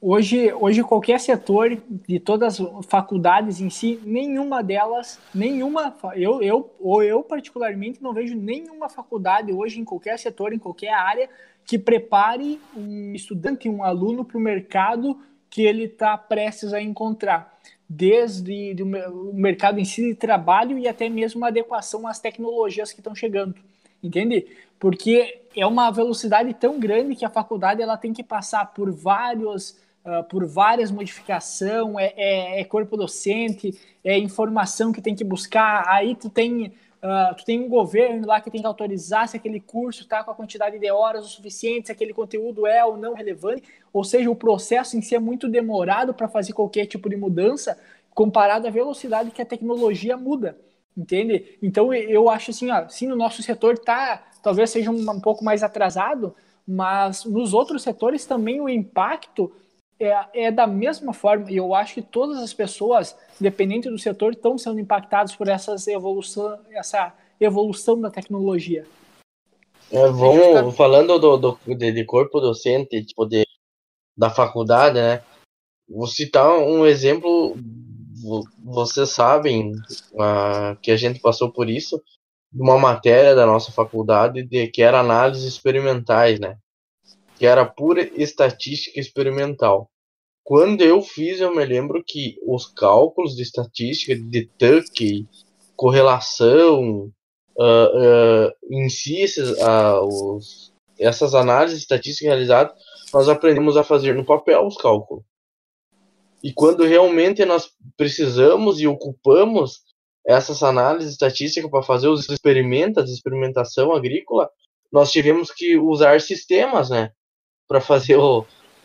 Hoje, 0.00 0.52
hoje 0.52 0.84
qualquer 0.84 1.18
setor 1.18 1.76
de 2.06 2.20
todas 2.20 2.60
as 2.60 2.86
faculdades 2.86 3.60
em 3.60 3.68
si, 3.68 3.98
nenhuma 4.04 4.62
delas, 4.62 5.18
nenhuma, 5.34 5.92
eu, 6.14 6.40
eu 6.40 6.70
ou 6.78 7.02
eu 7.02 7.20
particularmente 7.24 8.00
não 8.00 8.12
vejo 8.12 8.36
nenhuma 8.36 8.88
faculdade 8.88 9.52
hoje 9.52 9.80
em 9.80 9.84
qualquer 9.84 10.16
setor, 10.16 10.52
em 10.52 10.58
qualquer 10.58 10.92
área 10.92 11.28
que 11.64 11.76
prepare 11.76 12.60
um 12.76 13.12
estudante, 13.12 13.68
um 13.68 13.82
aluno 13.82 14.24
para 14.24 14.38
o 14.38 14.40
mercado 14.40 15.18
que 15.50 15.62
ele 15.62 15.84
está 15.84 16.16
prestes 16.16 16.72
a 16.72 16.80
encontrar 16.80 17.58
desde 17.88 18.76
o 18.80 19.32
mercado 19.34 19.80
em 19.80 19.84
si 19.84 20.04
de 20.04 20.14
trabalho 20.14 20.78
e 20.78 20.86
até 20.86 21.08
mesmo 21.08 21.40
uma 21.40 21.48
adequação 21.48 22.06
às 22.06 22.20
tecnologias 22.20 22.92
que 22.92 23.00
estão 23.00 23.16
chegando, 23.16 23.56
entende? 24.00 24.46
Porque 24.78 25.40
é 25.56 25.66
uma 25.66 25.90
velocidade 25.90 26.54
tão 26.54 26.78
grande 26.78 27.16
que 27.16 27.24
a 27.24 27.30
faculdade 27.30 27.82
ela 27.82 27.96
tem 27.96 28.12
que 28.12 28.22
passar 28.22 28.66
por 28.66 28.92
vários 28.92 29.76
uh, 30.04 30.24
por 30.24 30.46
várias 30.46 30.90
modificações, 30.90 31.96
é, 31.98 32.14
é, 32.16 32.60
é, 32.60 32.64
corpo 32.64 32.96
docente, 32.96 33.78
é 34.04 34.18
informação 34.18 34.92
que 34.92 35.00
tem 35.00 35.14
que 35.14 35.24
buscar, 35.24 35.84
aí 35.86 36.14
tu 36.14 36.28
tem 36.28 36.72
Uh, 36.98 37.32
tu 37.36 37.44
tem 37.44 37.60
um 37.60 37.68
governo 37.68 38.26
lá 38.26 38.40
que 38.40 38.50
tem 38.50 38.60
que 38.60 38.66
autorizar 38.66 39.28
se 39.28 39.36
aquele 39.36 39.60
curso 39.60 40.02
está 40.02 40.24
com 40.24 40.32
a 40.32 40.34
quantidade 40.34 40.80
de 40.80 40.90
horas 40.90 41.24
o 41.24 41.28
suficiente, 41.28 41.86
se 41.86 41.92
aquele 41.92 42.12
conteúdo 42.12 42.66
é 42.66 42.84
ou 42.84 42.96
não 42.96 43.14
relevante, 43.14 43.62
ou 43.92 44.02
seja, 44.02 44.28
o 44.28 44.34
processo 44.34 44.96
em 44.96 45.00
si 45.00 45.14
é 45.14 45.20
muito 45.20 45.48
demorado 45.48 46.12
para 46.12 46.26
fazer 46.26 46.52
qualquer 46.54 46.86
tipo 46.86 47.08
de 47.08 47.16
mudança 47.16 47.78
comparado 48.10 48.66
à 48.66 48.70
velocidade 48.70 49.30
que 49.30 49.40
a 49.40 49.46
tecnologia 49.46 50.16
muda, 50.16 50.58
entende? 50.96 51.56
Então 51.62 51.94
eu 51.94 52.28
acho 52.28 52.50
assim, 52.50 52.68
ó, 52.68 52.88
sim, 52.88 53.06
no 53.06 53.14
nosso 53.14 53.44
setor 53.44 53.78
tá, 53.78 54.26
talvez 54.42 54.68
seja 54.70 54.90
um, 54.90 55.08
um 55.08 55.20
pouco 55.20 55.44
mais 55.44 55.62
atrasado, 55.62 56.34
mas 56.66 57.24
nos 57.24 57.54
outros 57.54 57.84
setores 57.84 58.26
também 58.26 58.60
o 58.60 58.68
impacto 58.68 59.52
é, 60.00 60.46
é 60.46 60.50
da 60.50 60.66
mesma 60.66 61.12
forma, 61.12 61.50
e 61.50 61.56
eu 61.56 61.74
acho 61.74 61.94
que 61.94 62.02
todas 62.02 62.38
as 62.38 62.54
pessoas, 62.54 63.16
independente 63.40 63.90
do 63.90 63.98
setor, 63.98 64.32
estão 64.32 64.56
sendo 64.56 64.78
impactadas 64.78 65.34
por 65.34 65.48
essas 65.48 65.88
evolução, 65.88 66.58
essa 66.70 67.12
evolução 67.40 68.00
da 68.00 68.10
tecnologia. 68.10 68.86
É, 69.90 70.06
vamos, 70.08 70.76
falando 70.76 71.18
do, 71.18 71.36
do, 71.36 71.58
de, 71.66 71.92
de, 71.92 72.04
corpo 72.04 72.40
docente, 72.40 73.04
tipo, 73.04 73.24
de, 73.24 73.46
da 74.16 74.28
faculdade, 74.28 74.96
né? 74.96 75.22
Vou 75.88 76.06
citar 76.06 76.58
um 76.58 76.84
exemplo, 76.84 77.56
vocês 78.62 79.08
sabem 79.08 79.72
uh, 79.72 80.76
que 80.82 80.90
a 80.90 80.96
gente 80.96 81.18
passou 81.20 81.50
por 81.50 81.70
isso, 81.70 82.02
de 82.52 82.62
uma 82.62 82.78
matéria 82.78 83.34
da 83.34 83.46
nossa 83.46 83.72
faculdade 83.72 84.42
de, 84.42 84.68
que 84.68 84.82
era 84.82 85.00
análises 85.00 85.44
experimentais, 85.44 86.38
né? 86.38 86.58
Que 87.38 87.46
era 87.46 87.64
pura 87.64 88.02
estatística 88.20 88.98
experimental. 88.98 89.90
Quando 90.42 90.82
eu 90.82 91.02
fiz, 91.02 91.40
eu 91.40 91.54
me 91.54 91.64
lembro 91.64 92.02
que 92.06 92.38
os 92.46 92.66
cálculos 92.66 93.36
de 93.36 93.42
estatística, 93.42 94.16
de 94.16 94.46
Tuck, 94.58 95.26
correlação, 95.76 97.12
uh, 97.56 98.48
uh, 98.48 98.52
em 98.70 98.88
si, 98.88 99.20
esses, 99.20 99.50
uh, 99.50 100.00
os, 100.02 100.72
essas 100.98 101.34
análises 101.34 101.80
estatísticas 101.80 102.28
realizadas, 102.28 102.72
nós 103.12 103.28
aprendemos 103.28 103.76
a 103.76 103.84
fazer 103.84 104.14
no 104.14 104.24
papel 104.24 104.66
os 104.66 104.76
cálculos. 104.76 105.24
E 106.42 106.52
quando 106.52 106.84
realmente 106.84 107.44
nós 107.44 107.70
precisamos 107.96 108.80
e 108.80 108.86
ocupamos 108.86 109.82
essas 110.26 110.62
análises 110.62 111.12
estatísticas 111.12 111.70
para 111.70 111.82
fazer 111.82 112.08
os 112.08 112.28
experimentos, 112.28 113.10
experimentação 113.10 113.92
agrícola, 113.92 114.48
nós 114.92 115.10
tivemos 115.10 115.50
que 115.50 115.76
usar 115.76 116.20
sistemas, 116.20 116.90
né, 116.90 117.10
para 117.68 117.80
fazer 117.80 118.16
o 118.16 118.44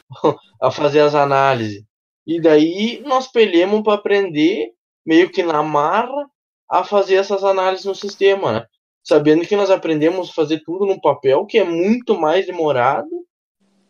a 0.62 0.70
fazer 0.70 1.00
as 1.00 1.16
análises. 1.16 1.84
E 2.28 2.40
daí 2.40 3.02
nós 3.06 3.28
pelhamos 3.28 3.82
para 3.82 3.96
aprender 3.96 4.72
meio 5.06 5.30
que 5.30 5.42
na 5.44 5.64
marra 5.64 6.30
a 6.70 6.84
fazer 6.84 7.16
essas 7.16 7.44
análises 7.44 7.86
no 7.86 7.96
sistema, 7.96 8.52
né? 8.52 8.66
Sabendo 9.04 9.46
que 9.46 9.56
nós 9.56 9.70
aprendemos 9.70 10.30
a 10.30 10.34
fazer 10.34 10.62
tudo 10.64 10.86
no 10.86 11.02
papel, 11.02 11.46
que 11.46 11.58
é 11.58 11.64
muito 11.64 12.18
mais 12.18 12.46
demorado 12.46 13.10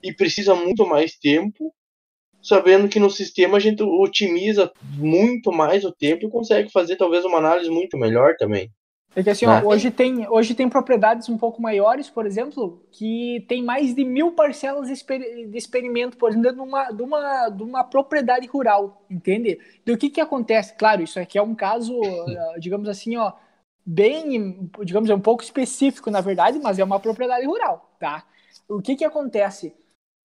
e 0.02 0.12
precisa 0.14 0.56
muito 0.56 0.86
mais 0.86 1.16
tempo, 1.16 1.74
sabendo 2.41 2.89
que 2.89 3.00
no 3.00 3.10
sistema 3.10 3.58
a 3.58 3.60
gente 3.60 3.84
otimiza 3.84 4.72
muito 4.98 5.52
mais 5.52 5.86
o 5.86 5.91
tempo 5.91 6.26
e 6.26 6.32
consegue 6.32 6.72
fazer 6.72 6.96
talvez 6.96 7.24
uma 7.24 7.38
análise 7.38 7.70
muito 7.70 7.98
melhor 7.98 8.36
também. 8.38 8.72
É 9.16 9.22
que 9.22 9.30
assim, 9.30 9.45
ó, 9.45 9.59
né? 9.59 9.64
hoje, 9.64 9.91
tem, 9.91 10.28
hoje 10.28 10.55
tem 10.55 10.68
propriedades 10.68 11.30
um 11.30 11.38
pouco 11.38 11.61
maiores, 11.61 12.09
por 12.09 12.26
exemplo, 12.26 12.82
que 12.91 13.45
tem 13.47 13.64
mais 13.64 13.93
de 13.93 14.03
mil 14.03 14.32
parcelas 14.32 14.88
de, 14.88 15.57
experimento, 15.57 16.18
por 16.18 16.32
exemplo, 16.32 16.53
de 16.53 16.61
uma, 16.61 16.91
de, 16.91 17.03
uma, 17.03 17.49
de 17.49 17.64
uma 17.64 17.84
propriedade 17.84 18.47
rural, 18.47 19.03
entende? 19.09 19.59
Do 19.86 19.97
que 19.97 20.09
que 20.09 20.20
acontece? 20.20 20.74
Claro, 20.76 21.03
isso 21.03 21.20
aqui 21.20 21.38
é 21.38 21.41
um 21.43 21.53
caso, 21.53 21.93
eh, 22.03 22.59
digamos 22.59 22.89
assim, 22.89 23.16
ó, 23.16 23.34
bem, 23.86 24.70
digamos, 24.84 25.09
é 25.09 25.16
um 25.16 25.22
pouco 25.22 25.43
específico, 25.43 26.09
na 26.09 26.22
verdade, 26.22 26.59
mas 26.59 26.80
é 26.80 26.84
uma 26.84 26.99
propriedade 26.99 27.45
rural, 27.45 27.93
tá? 27.99 28.26
O 28.68 28.82
que 28.82 28.95
que 28.95 29.05
acontece? 29.05 29.76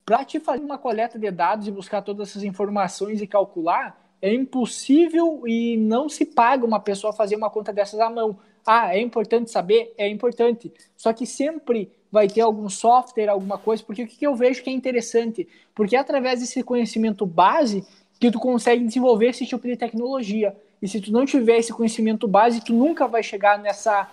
Para 0.07 0.25
te 0.25 0.41
fazer 0.41 0.65
uma 0.65 0.79
coleta 0.79 1.19
de 1.19 1.31
dados 1.31 1.69
e 1.69 1.71
buscar 1.71 2.01
todas 2.01 2.31
essas 2.31 2.43
informações 2.43 3.21
e 3.21 3.27
calcular, 3.27 4.09
é 4.23 4.33
impossível 4.33 5.43
e 5.47 5.77
não 5.77 6.09
se 6.09 6.25
paga 6.25 6.65
uma 6.65 6.81
pessoa 6.81 7.13
fazer 7.13 7.37
uma 7.37 7.51
conta 7.51 7.73
dessas 7.73 8.01
à 8.01 8.09
mão 8.09 8.39
ah, 8.67 8.95
é 8.95 9.01
importante 9.01 9.51
saber? 9.51 9.93
É 9.97 10.09
importante. 10.09 10.73
Só 10.97 11.13
que 11.13 11.27
sempre 11.27 11.91
vai 12.11 12.27
ter 12.27 12.41
algum 12.41 12.69
software, 12.69 13.29
alguma 13.29 13.59
coisa, 13.59 13.83
porque 13.83 14.03
o 14.03 14.07
que 14.07 14.27
eu 14.27 14.35
vejo 14.35 14.63
que 14.63 14.71
é 14.71 14.73
interessante? 14.73 15.49
Porque 15.75 15.97
é 15.97 15.99
através 15.99 16.41
desse 16.41 16.63
conhecimento 16.63 17.27
base 17.27 17.87
que 18.19 18.31
tu 18.31 18.39
consegue 18.39 18.85
desenvolver 18.85 19.29
esse 19.29 19.47
tipo 19.47 19.67
de 19.67 19.77
tecnologia. 19.77 20.57
E 20.81 20.89
se 20.89 21.01
tu 21.01 21.13
não 21.13 21.25
tiver 21.25 21.59
esse 21.59 21.73
conhecimento 21.73 22.27
base, 22.27 22.65
tu 22.65 22.73
nunca 22.73 23.07
vai 23.07 23.23
chegar 23.23 23.59
nessa, 23.59 24.11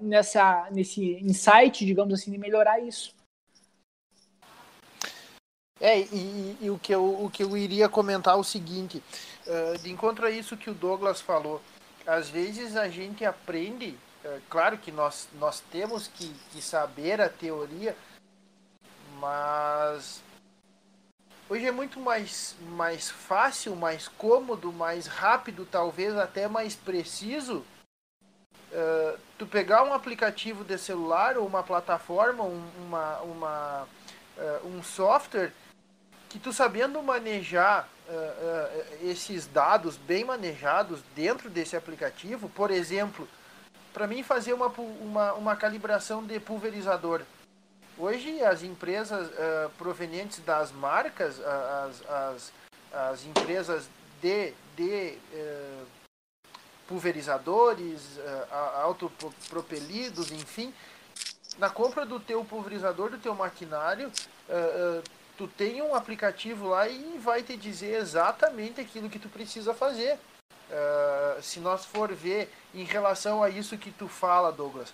nessa, 0.00 0.68
nesse 0.70 1.18
insight, 1.20 1.84
digamos 1.84 2.14
assim, 2.14 2.30
de 2.30 2.38
melhorar 2.38 2.80
isso. 2.80 3.14
É, 5.78 6.00
e, 6.00 6.56
e, 6.62 6.70
o, 6.70 6.78
que 6.78 6.94
eu, 6.94 7.24
o 7.24 7.30
que 7.30 7.42
eu 7.42 7.54
iria 7.56 7.88
comentar 7.88 8.34
é 8.34 8.38
o 8.38 8.44
seguinte, 8.44 9.02
uh, 9.46 9.78
de 9.78 9.90
encontro 9.90 10.26
a 10.26 10.30
isso 10.30 10.56
que 10.56 10.70
o 10.70 10.74
Douglas 10.74 11.20
falou, 11.20 11.60
às 12.06 12.28
vezes 12.28 12.76
a 12.76 12.88
gente 12.88 13.24
aprende, 13.24 13.98
é, 14.24 14.40
claro 14.48 14.78
que 14.78 14.92
nós, 14.92 15.28
nós 15.34 15.60
temos 15.60 16.06
que, 16.06 16.32
que 16.52 16.62
saber 16.62 17.20
a 17.20 17.28
teoria, 17.28 17.96
mas 19.18 20.22
hoje 21.48 21.66
é 21.66 21.72
muito 21.72 21.98
mais, 21.98 22.54
mais 22.60 23.10
fácil, 23.10 23.74
mais 23.74 24.06
cômodo, 24.06 24.72
mais 24.72 25.06
rápido, 25.06 25.66
talvez 25.66 26.16
até 26.16 26.46
mais 26.46 26.76
preciso. 26.76 27.64
Uh, 28.72 29.18
tu 29.38 29.46
pegar 29.46 29.84
um 29.84 29.94
aplicativo 29.94 30.64
de 30.64 30.76
celular 30.76 31.38
ou 31.38 31.46
uma 31.46 31.62
plataforma, 31.62 32.44
um, 32.44 32.68
uma, 32.78 33.20
uma, 33.20 33.88
uh, 34.36 34.66
um 34.66 34.82
software 34.82 35.52
que 36.28 36.38
tu 36.38 36.52
sabendo 36.52 37.00
manejar 37.02 37.88
uh, 38.08 39.06
esses 39.08 39.46
dados 39.46 39.96
bem 39.96 40.24
manejados 40.24 41.00
dentro 41.14 41.50
desse 41.50 41.76
aplicativo, 41.76 42.48
por 42.48 42.70
exemplo, 42.70 43.28
para 43.92 44.06
mim 44.06 44.22
fazer 44.22 44.52
uma, 44.52 44.68
uma, 44.68 45.32
uma 45.34 45.56
calibração 45.56 46.24
de 46.24 46.38
pulverizador. 46.38 47.22
Hoje 47.98 48.42
as 48.42 48.62
empresas 48.62 49.28
uh, 49.28 49.70
provenientes 49.78 50.40
das 50.40 50.70
marcas, 50.70 51.40
as, 51.40 52.08
as, 52.08 52.52
as 52.92 53.24
empresas 53.24 53.88
de, 54.20 54.52
de 54.76 55.18
pulverizadores, 56.86 58.18
autopropelidos, 58.74 60.30
enfim, 60.30 60.72
na 61.58 61.68
compra 61.70 62.06
do 62.06 62.20
teu 62.20 62.44
pulverizador, 62.44 63.10
do 63.10 63.18
teu 63.18 63.34
maquinário, 63.34 64.10
tu 65.36 65.46
tem 65.46 65.82
um 65.82 65.94
aplicativo 65.94 66.68
lá 66.68 66.88
e 66.88 67.18
vai 67.18 67.42
te 67.42 67.56
dizer 67.56 67.98
exatamente 67.98 68.80
aquilo 68.80 69.10
que 69.10 69.18
tu 69.18 69.28
precisa 69.28 69.74
fazer. 69.74 70.18
Uh, 70.68 71.42
se 71.42 71.60
nós 71.60 71.84
for 71.84 72.12
ver 72.12 72.52
em 72.74 72.84
relação 72.84 73.42
a 73.42 73.48
isso 73.48 73.78
que 73.78 73.90
tu 73.90 74.08
fala, 74.08 74.50
Douglas, 74.50 74.92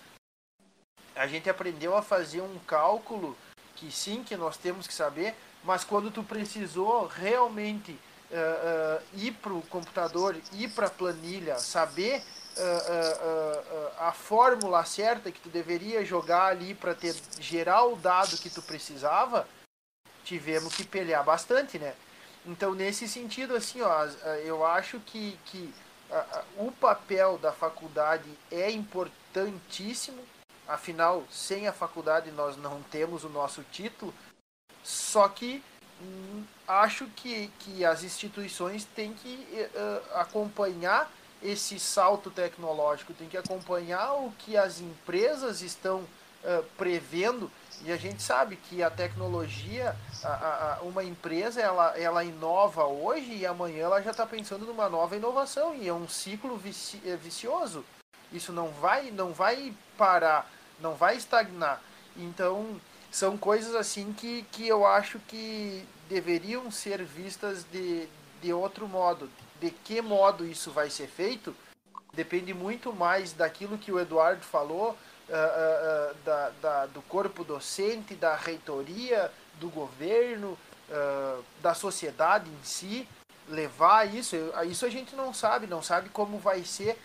a 1.15 1.25
gente 1.25 1.49
aprendeu 1.49 1.95
a 1.95 2.01
fazer 2.01 2.41
um 2.41 2.59
cálculo 2.67 3.35
que 3.75 3.91
sim, 3.91 4.23
que 4.23 4.35
nós 4.35 4.55
temos 4.57 4.85
que 4.85 4.93
saber, 4.93 5.33
mas 5.63 5.83
quando 5.83 6.11
tu 6.11 6.23
precisou 6.23 7.07
realmente 7.07 7.91
uh, 7.91 8.99
uh, 8.99 9.03
ir 9.13 9.31
para 9.33 9.53
o 9.53 9.61
computador, 9.63 10.35
ir 10.51 10.69
para 10.69 10.87
a 10.87 10.91
planilha, 10.91 11.57
saber 11.57 12.21
a 13.97 14.11
fórmula 14.11 14.85
certa 14.85 15.31
que 15.31 15.39
tu 15.39 15.49
deveria 15.49 16.05
jogar 16.05 16.51
ali 16.51 16.75
para 16.75 16.93
ter 16.93 17.15
gerar 17.39 17.83
o 17.85 17.95
dado 17.95 18.37
que 18.37 18.47
tu 18.47 18.61
precisava, 18.61 19.47
tivemos 20.23 20.75
que 20.75 20.85
pelear 20.85 21.23
bastante, 21.23 21.77
né? 21.77 21.93
Então, 22.45 22.73
nesse 22.73 23.07
sentido, 23.07 23.55
assim, 23.55 23.81
ó, 23.81 24.05
eu 24.43 24.65
acho 24.65 24.99
que, 24.99 25.37
que 25.45 25.73
o 26.57 26.71
papel 26.71 27.37
da 27.37 27.51
faculdade 27.51 28.29
é 28.51 28.69
importantíssimo. 28.69 30.21
Afinal, 30.67 31.23
sem 31.29 31.67
a 31.67 31.73
faculdade 31.73 32.31
nós 32.31 32.57
não 32.57 32.81
temos 32.83 33.23
o 33.23 33.29
nosso 33.29 33.63
título. 33.71 34.13
Só 34.83 35.27
que 35.29 35.63
hum, 36.01 36.43
acho 36.67 37.07
que, 37.15 37.47
que 37.59 37.85
as 37.85 38.03
instituições 38.03 38.85
têm 38.85 39.13
que 39.13 39.47
uh, 39.75 40.19
acompanhar 40.19 41.11
esse 41.41 41.79
salto 41.79 42.29
tecnológico, 42.29 43.13
tem 43.13 43.27
que 43.27 43.37
acompanhar 43.37 44.13
o 44.13 44.31
que 44.39 44.55
as 44.55 44.79
empresas 44.79 45.61
estão 45.61 45.99
uh, 45.99 46.63
prevendo 46.77 47.51
e 47.83 47.91
a 47.91 47.97
gente 47.97 48.23
sabe 48.23 48.55
que 48.55 48.81
a 48.81 48.89
tecnologia, 48.89 49.95
a, 50.23 50.77
a, 50.79 50.83
uma 50.83 51.03
empresa, 51.03 51.61
ela, 51.61 51.97
ela 51.99 52.23
inova 52.23 52.85
hoje 52.85 53.33
e 53.33 53.45
amanhã 53.45 53.83
ela 53.83 54.01
já 54.01 54.11
está 54.11 54.25
pensando 54.25 54.65
numa 54.65 54.87
nova 54.87 55.15
inovação 55.17 55.75
e 55.75 55.87
é 55.87 55.93
um 55.93 56.07
ciclo 56.07 56.55
vici, 56.55 57.01
é 57.05 57.17
vicioso. 57.17 57.83
Isso 58.31 58.53
não 58.53 58.69
vai, 58.69 59.11
não 59.11 59.33
vai 59.33 59.73
parar, 59.97 60.49
não 60.79 60.95
vai 60.95 61.17
estagnar. 61.17 61.81
Então, 62.15 62.79
são 63.11 63.37
coisas 63.37 63.75
assim 63.75 64.13
que, 64.13 64.43
que 64.51 64.67
eu 64.67 64.85
acho 64.85 65.19
que 65.19 65.85
deveriam 66.07 66.71
ser 66.71 67.03
vistas 67.03 67.65
de, 67.65 68.07
de 68.41 68.53
outro 68.53 68.87
modo. 68.87 69.29
De 69.59 69.71
que 69.71 70.01
modo 70.01 70.45
isso 70.45 70.71
vai 70.71 70.89
ser 70.89 71.07
feito 71.07 71.53
depende 72.13 72.53
muito 72.53 72.93
mais 72.93 73.33
daquilo 73.33 73.77
que 73.77 73.91
o 73.91 73.99
Eduardo 73.99 74.43
falou, 74.43 74.95
uh, 75.29 76.15
da, 76.25 76.49
da, 76.61 76.85
do 76.87 77.01
corpo 77.03 77.43
docente, 77.43 78.15
da 78.15 78.35
reitoria, 78.35 79.31
do 79.59 79.69
governo, 79.69 80.57
da 81.61 81.73
sociedade 81.73 82.49
em 82.49 82.63
si, 82.63 83.07
levar 83.47 84.05
isso. 84.13 84.35
Isso 84.67 84.85
a 84.85 84.89
gente 84.89 85.15
não 85.15 85.33
sabe, 85.33 85.65
não 85.65 85.81
sabe 85.81 86.09
como 86.09 86.37
vai 86.37 86.63
ser 86.63 86.99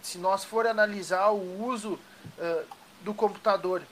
se 0.00 0.16
nós 0.16 0.44
for 0.44 0.66
analisar 0.66 1.30
o 1.30 1.66
uso 1.66 1.98
do 3.02 3.12
computador 3.12 3.82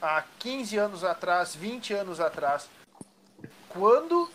há 0.00 0.24
15 0.38 0.76
anos 0.78 1.04
atrás, 1.04 1.54
20 1.54 1.92
anos 1.94 2.20
atrás. 2.20 2.68
Quando 3.68 4.30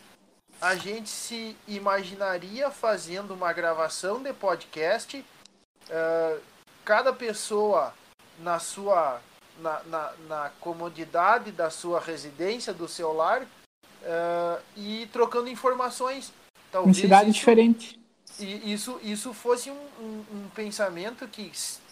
a 0.62 0.76
gente 0.76 1.10
se 1.10 1.58
imaginaria 1.68 2.70
fazendo 2.72 3.34
uma 3.34 3.52
gravação 3.52 4.22
de 4.22 4.32
podcast, 4.34 5.18
uh, 5.18 6.42
cada 6.84 7.12
pessoa 7.12 7.94
na 8.40 8.60
sua 8.60 9.22
na, 9.60 9.82
na, 9.84 10.14
na, 10.28 10.50
comodidade 10.60 11.52
da 11.52 11.70
sua 11.70 12.00
residência, 12.00 12.74
do 12.74 12.88
seu 12.88 13.14
lar, 13.14 13.44
uh, 13.44 14.62
e 14.76 15.08
trocando 15.12 15.50
informações. 15.50 16.34
Talvez 16.72 16.98
em 16.98 17.02
cidade 17.02 17.30
isso, 17.30 17.40
diferente. 17.40 18.00
E 18.40 18.74
isso, 18.74 19.00
isso 19.02 19.34
fosse 19.34 19.72
um, 19.72 19.88
um, 20.00 20.26
um, 20.34 20.50
pensamento 20.54 21.28
que, 21.28 21.52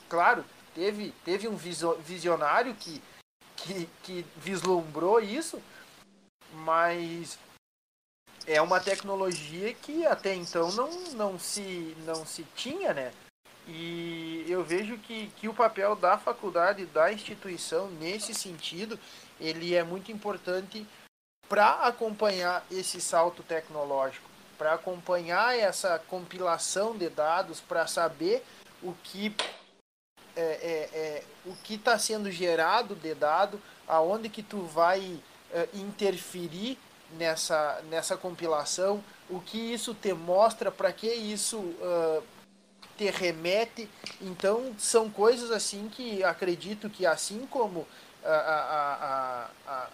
claro, 0.09 0.43
teve, 0.75 1.13
teve 1.23 1.47
um 1.47 1.55
visionário 1.55 2.75
que, 2.75 3.01
que, 3.55 3.89
que 4.03 4.25
vislumbrou 4.37 5.21
isso, 5.21 5.61
mas 6.53 7.39
é 8.45 8.61
uma 8.61 8.79
tecnologia 8.79 9.73
que 9.73 10.05
até 10.05 10.35
então 10.35 10.69
não, 10.73 10.89
não, 11.13 11.39
se, 11.39 11.95
não 12.05 12.25
se 12.25 12.45
tinha, 12.55 12.93
né? 12.93 13.13
E 13.67 14.45
eu 14.47 14.63
vejo 14.63 14.97
que, 14.97 15.27
que 15.37 15.47
o 15.47 15.53
papel 15.53 15.95
da 15.95 16.17
faculdade, 16.17 16.85
da 16.85 17.11
instituição, 17.13 17.89
nesse 17.91 18.33
sentido, 18.33 18.99
ele 19.39 19.73
é 19.73 19.83
muito 19.83 20.11
importante 20.11 20.85
para 21.47 21.87
acompanhar 21.87 22.65
esse 22.69 22.99
salto 22.99 23.41
tecnológico, 23.43 24.29
para 24.57 24.73
acompanhar 24.73 25.57
essa 25.57 25.97
compilação 25.99 26.97
de 26.97 27.09
dados, 27.09 27.61
para 27.61 27.87
saber 27.87 28.43
o 28.81 28.93
que 29.03 29.33
é, 30.35 30.41
é, 30.41 30.89
é 30.97 31.23
o 31.45 31.55
que 31.63 31.75
está 31.75 31.97
sendo 31.97 32.31
gerado 32.31 32.95
de 32.95 33.13
dado, 33.13 33.61
aonde 33.87 34.29
que 34.29 34.41
tu 34.43 34.63
vai 34.63 35.19
é, 35.51 35.69
interferir 35.73 36.77
nessa, 37.17 37.81
nessa 37.89 38.17
compilação, 38.17 39.03
o 39.29 39.39
que 39.39 39.57
isso 39.57 39.93
te 39.93 40.13
mostra, 40.13 40.71
para 40.71 40.91
que 40.91 41.07
isso 41.07 41.57
uh, 41.57 42.23
te 42.97 43.09
remete. 43.09 43.89
Então, 44.21 44.73
são 44.77 45.09
coisas 45.09 45.51
assim 45.51 45.89
que 45.89 46.23
acredito 46.23 46.89
que, 46.89 47.05
assim 47.05 47.47
como 47.49 47.87
a, 48.23 48.29
a, 48.29 49.49
a, 49.67 49.87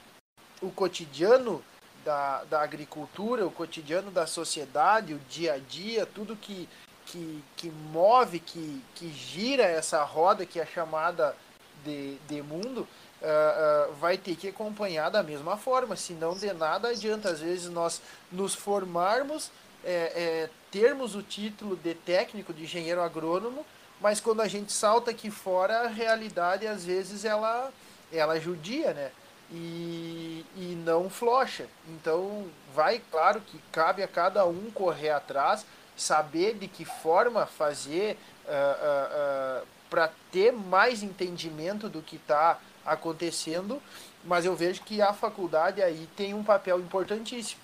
o 0.62 0.70
cotidiano 0.72 1.64
da, 2.04 2.44
da 2.46 2.62
agricultura, 2.62 3.46
o 3.46 3.52
cotidiano 3.52 4.12
da 4.12 4.26
sociedade, 4.26 5.14
o 5.14 5.20
dia 5.30 5.54
a 5.54 5.58
dia, 5.58 6.06
tudo 6.06 6.36
que, 6.36 6.68
que, 7.06 7.44
que 7.56 7.70
move, 7.70 8.40
que, 8.40 8.84
que 8.96 9.12
gira 9.12 9.64
essa 9.64 10.04
roda 10.04 10.46
que 10.46 10.60
é 10.60 10.66
chamada 10.66 11.36
de, 11.84 12.16
de 12.28 12.42
mundo, 12.42 12.88
uh, 13.22 13.92
uh, 13.92 13.94
vai 13.96 14.18
ter 14.18 14.36
que 14.36 14.50
acompanhar 14.50 15.10
da 15.10 15.24
mesma 15.24 15.58
forma, 15.58 15.96
senão 15.96 16.36
de 16.36 16.52
nada 16.54 16.90
adianta. 16.90 17.30
Às 17.30 17.40
vezes 17.40 17.70
nós 17.70 18.02
nos 18.32 18.54
formarmos, 18.54 19.52
é, 19.84 19.92
é, 19.92 20.50
termos 20.72 21.16
o 21.16 21.24
título 21.24 21.76
de 21.76 21.94
técnico, 21.94 22.54
de 22.54 22.64
engenheiro 22.64 23.02
agrônomo, 23.02 23.66
mas 24.02 24.20
quando 24.20 24.42
a 24.42 24.48
gente 24.48 24.72
salta 24.72 25.12
aqui 25.12 25.30
fora, 25.30 25.82
a 25.82 25.88
realidade 25.88 26.66
às 26.66 26.86
vezes 26.86 27.26
ela, 27.26 27.72
ela 28.12 28.40
judia, 28.40 28.94
né? 28.94 29.12
E, 29.52 30.46
e 30.56 30.82
não 30.86 31.10
flocha. 31.10 31.68
Então, 31.88 32.48
vai, 32.74 33.02
claro 33.12 33.42
que 33.42 33.60
cabe 33.72 34.04
a 34.04 34.08
cada 34.08 34.46
um 34.46 34.70
correr 34.72 35.10
atrás, 35.10 35.66
saber 35.98 36.54
de 36.54 36.68
que 36.68 36.86
forma 36.86 37.46
fazer 37.46 38.16
uh, 38.46 38.50
uh, 38.50 39.64
uh, 39.64 39.68
para 39.90 40.12
ter 40.32 40.52
mais 40.54 41.02
entendimento 41.02 41.90
do 41.90 42.02
que 42.02 42.16
está 42.16 42.60
acontecendo, 42.86 43.82
mas 44.24 44.46
eu 44.46 44.56
vejo 44.56 44.84
que 44.84 45.02
a 45.02 45.14
faculdade 45.14 45.82
aí 45.82 46.08
tem 46.16 46.34
um 46.34 46.44
papel 46.44 46.80
importantíssimo. 46.80 47.62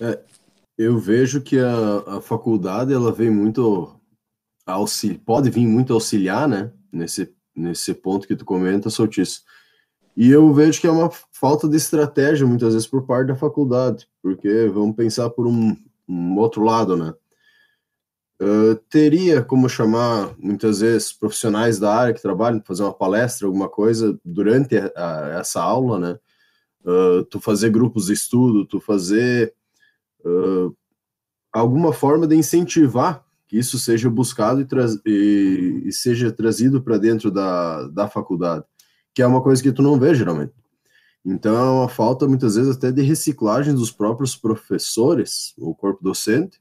É, 0.00 0.18
eu 0.76 0.98
vejo 0.98 1.40
que 1.40 1.58
a, 1.58 2.16
a 2.16 2.20
faculdade 2.20 2.92
ela 2.92 3.12
vem 3.12 3.30
muito 3.30 3.94
auxiliar, 4.66 5.20
pode 5.24 5.50
vir 5.50 5.66
muito 5.66 5.92
auxiliar, 5.92 6.48
né? 6.48 6.72
Nesse, 6.92 7.34
nesse 7.54 7.94
ponto 7.94 8.26
que 8.26 8.36
tu 8.36 8.44
comenta, 8.44 8.90
Soltiço. 8.90 9.42
E 10.16 10.30
eu 10.30 10.52
vejo 10.52 10.80
que 10.80 10.86
é 10.86 10.90
uma 10.90 11.10
falta 11.32 11.68
de 11.68 11.76
estratégia 11.76 12.46
muitas 12.46 12.74
vezes 12.74 12.86
por 12.86 13.06
parte 13.06 13.28
da 13.28 13.36
faculdade, 13.36 14.06
porque 14.22 14.68
vamos 14.68 14.94
pensar 14.94 15.30
por 15.30 15.46
um, 15.46 15.76
um 16.08 16.36
outro 16.38 16.62
lado, 16.62 16.96
né? 16.96 17.14
Uh, 18.40 18.74
teria 18.90 19.40
como 19.40 19.68
chamar 19.68 20.34
muitas 20.36 20.80
vezes 20.80 21.12
profissionais 21.12 21.78
da 21.78 21.94
área 21.94 22.12
que 22.12 22.20
trabalham, 22.20 22.60
fazer 22.64 22.82
uma 22.82 22.92
palestra, 22.92 23.46
alguma 23.46 23.68
coisa 23.68 24.18
durante 24.24 24.76
a, 24.76 24.90
a, 24.96 25.40
essa 25.40 25.62
aula, 25.62 25.98
né? 25.98 26.18
Uh, 26.84 27.24
tu 27.24 27.40
fazer 27.40 27.70
grupos 27.70 28.06
de 28.06 28.14
estudo, 28.14 28.66
tu 28.66 28.80
fazer 28.80 29.54
uh, 30.24 30.76
alguma 31.52 31.92
forma 31.92 32.26
de 32.26 32.36
incentivar 32.36 33.24
que 33.46 33.58
isso 33.58 33.78
seja 33.78 34.08
buscado 34.08 34.62
e, 34.62 34.66
e, 35.06 35.82
e 35.88 35.92
seja 35.92 36.32
trazido 36.32 36.80
para 36.80 36.96
dentro 36.96 37.30
da, 37.30 37.86
da 37.88 38.08
faculdade, 38.08 38.64
que 39.14 39.20
é 39.20 39.26
uma 39.26 39.42
coisa 39.42 39.62
que 39.62 39.70
tu 39.72 39.82
não 39.82 39.98
vê 39.98 40.14
geralmente. 40.14 40.54
Então 41.24 41.54
é 41.54 41.70
uma 41.70 41.88
falta 41.88 42.26
muitas 42.26 42.56
vezes 42.56 42.74
até 42.74 42.90
de 42.90 43.02
reciclagem 43.02 43.74
dos 43.74 43.92
próprios 43.92 44.34
professores, 44.34 45.54
o 45.58 45.74
corpo 45.74 46.02
docente, 46.02 46.60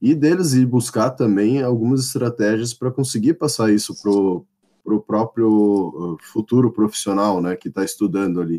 e 0.00 0.14
deles 0.14 0.52
ir 0.52 0.64
buscar 0.64 1.10
também 1.10 1.62
algumas 1.62 2.06
estratégias 2.06 2.72
para 2.72 2.90
conseguir 2.90 3.34
passar 3.34 3.72
isso 3.72 4.00
para 4.00 4.94
o 4.94 5.00
próprio 5.00 5.48
uh, 5.48 6.18
futuro 6.22 6.72
profissional, 6.72 7.42
né, 7.42 7.56
que 7.56 7.68
está 7.68 7.84
estudando 7.84 8.40
ali. 8.40 8.58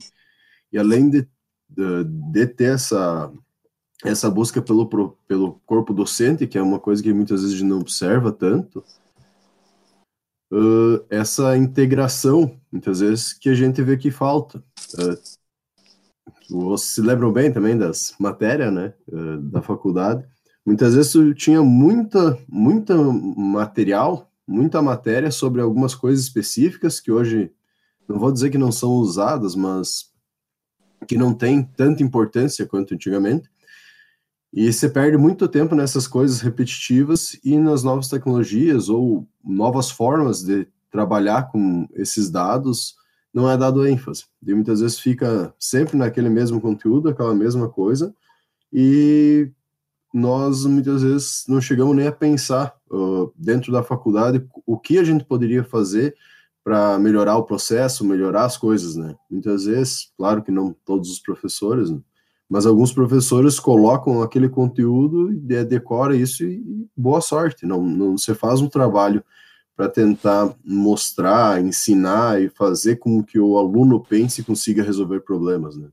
E 0.72 0.78
além 0.78 1.10
de, 1.10 1.28
de, 1.68 2.04
de, 2.04 2.46
ter 2.46 2.76
essa, 2.76 3.32
essa 4.04 4.30
busca 4.30 4.62
pelo, 4.62 4.88
pelo 5.28 5.60
corpo 5.66 5.94
docente, 5.94 6.48
que 6.48 6.58
é 6.58 6.62
uma 6.62 6.80
coisa 6.80 7.04
que 7.04 7.14
muitas 7.14 7.42
vezes 7.42 7.56
a 7.56 7.60
gente 7.60 7.70
não 7.70 7.80
observa 7.80 8.32
tanto, 8.32 8.84
uh, 10.52 11.06
essa 11.10 11.58
integração, 11.58 12.58
muitas 12.72 13.02
vezes, 13.02 13.34
que 13.34 13.50
a 13.50 13.56
gente 13.56 13.82
vê 13.82 13.98
que 13.98 14.12
falta. 14.12 14.64
Uh, 14.94 15.40
vocês 16.50 16.96
se 16.96 17.02
lembram 17.02 17.32
bem 17.32 17.52
também 17.52 17.78
das 17.78 18.16
matérias, 18.20 18.74
né, 18.74 18.94
uh, 19.12 19.38
da 19.38 19.62
faculdade, 19.62 20.26
Muitas 20.70 20.94
vezes 20.94 21.14
tinha 21.36 21.64
muita, 21.64 22.38
muita 22.48 22.96
material, 22.96 24.32
muita 24.48 24.84
matéria 24.84 25.32
sobre 25.32 25.62
algumas 25.62 25.96
coisas 25.96 26.24
específicas 26.24 27.00
que 27.00 27.12
hoje 27.12 27.52
não 28.08 28.20
vou 28.20 28.32
dizer 28.32 28.52
que 28.52 28.58
não 28.60 28.72
são 28.72 28.92
usadas, 28.92 29.56
mas 29.56 30.12
que 31.08 31.18
não 31.18 31.34
tem 31.34 31.64
tanta 31.64 32.04
importância 32.04 32.68
quanto 32.68 32.94
antigamente. 32.94 33.50
E 34.52 34.72
você 34.72 34.90
perde 34.90 35.16
muito 35.16 35.48
tempo 35.48 35.76
nessas 35.76 36.08
coisas 36.08 36.42
repetitivas 36.42 37.40
e 37.44 37.58
nas 37.58 37.84
novas 37.84 38.08
tecnologias 38.08 38.90
ou 38.90 39.28
novas 39.44 39.92
formas 39.92 40.44
de 40.44 40.68
trabalhar 40.92 41.52
com 41.52 41.88
esses 41.94 42.30
dados 42.30 42.96
não 43.32 43.50
é 43.50 43.56
dado 43.56 43.88
ênfase. 43.88 44.26
E 44.46 44.54
muitas 44.54 44.82
vezes 44.82 45.00
fica 45.00 45.54
sempre 45.60 45.96
naquele 45.98 46.30
mesmo 46.30 46.60
conteúdo, 46.60 47.10
aquela 47.10 47.36
mesma 47.36 47.70
coisa, 47.70 48.14
e 48.74 49.52
nós 50.12 50.66
muitas 50.66 51.04
vezes 51.04 51.46
não 51.48 51.62
chegamos 51.62 51.96
nem 51.96 52.08
a 52.08 52.12
pensar 52.12 52.76
uh, 52.90 53.32
dentro 53.36 53.72
da 53.72 53.84
faculdade 53.84 54.44
o 54.66 54.80
que 54.80 54.98
a 54.98 55.04
gente 55.04 55.24
poderia 55.24 55.64
fazer 55.64 56.16
para 56.64 56.98
melhorar 57.00 57.38
o 57.38 57.44
processo, 57.44 58.04
melhorar 58.04 58.46
as 58.46 58.58
coisas, 58.58 58.96
né? 58.96 59.16
Muitas 59.30 59.66
vezes, 59.66 60.12
claro 60.18 60.44
que 60.44 60.52
não 60.52 60.76
todos 60.86 61.10
os 61.12 61.20
professores, 61.20 61.90
né? 61.90 62.00
Mas 62.50 62.66
alguns 62.66 62.92
professores 62.92 63.60
colocam 63.60 64.24
aquele 64.24 64.50
conteúdo 64.50 65.32
decora 65.68 66.16
isso 66.16 66.44
e 66.44 66.88
boa 66.98 67.22
sorte. 67.22 67.66
Não, 67.66 67.82
não 67.84 68.18
você 68.18 68.34
faz 68.34 68.60
um 68.60 68.68
trabalho 68.68 69.24
para 69.76 69.88
tentar 69.88 70.54
mostrar, 70.66 71.62
ensinar 71.62 72.42
e 72.42 72.50
fazer 72.50 72.98
com 72.98 73.24
que 73.24 73.40
o 73.40 73.58
aluno 73.58 74.04
pense 74.04 74.42
e 74.42 74.44
consiga 74.44 74.84
resolver 74.84 75.22
problemas, 75.22 75.78
né? 75.78 75.88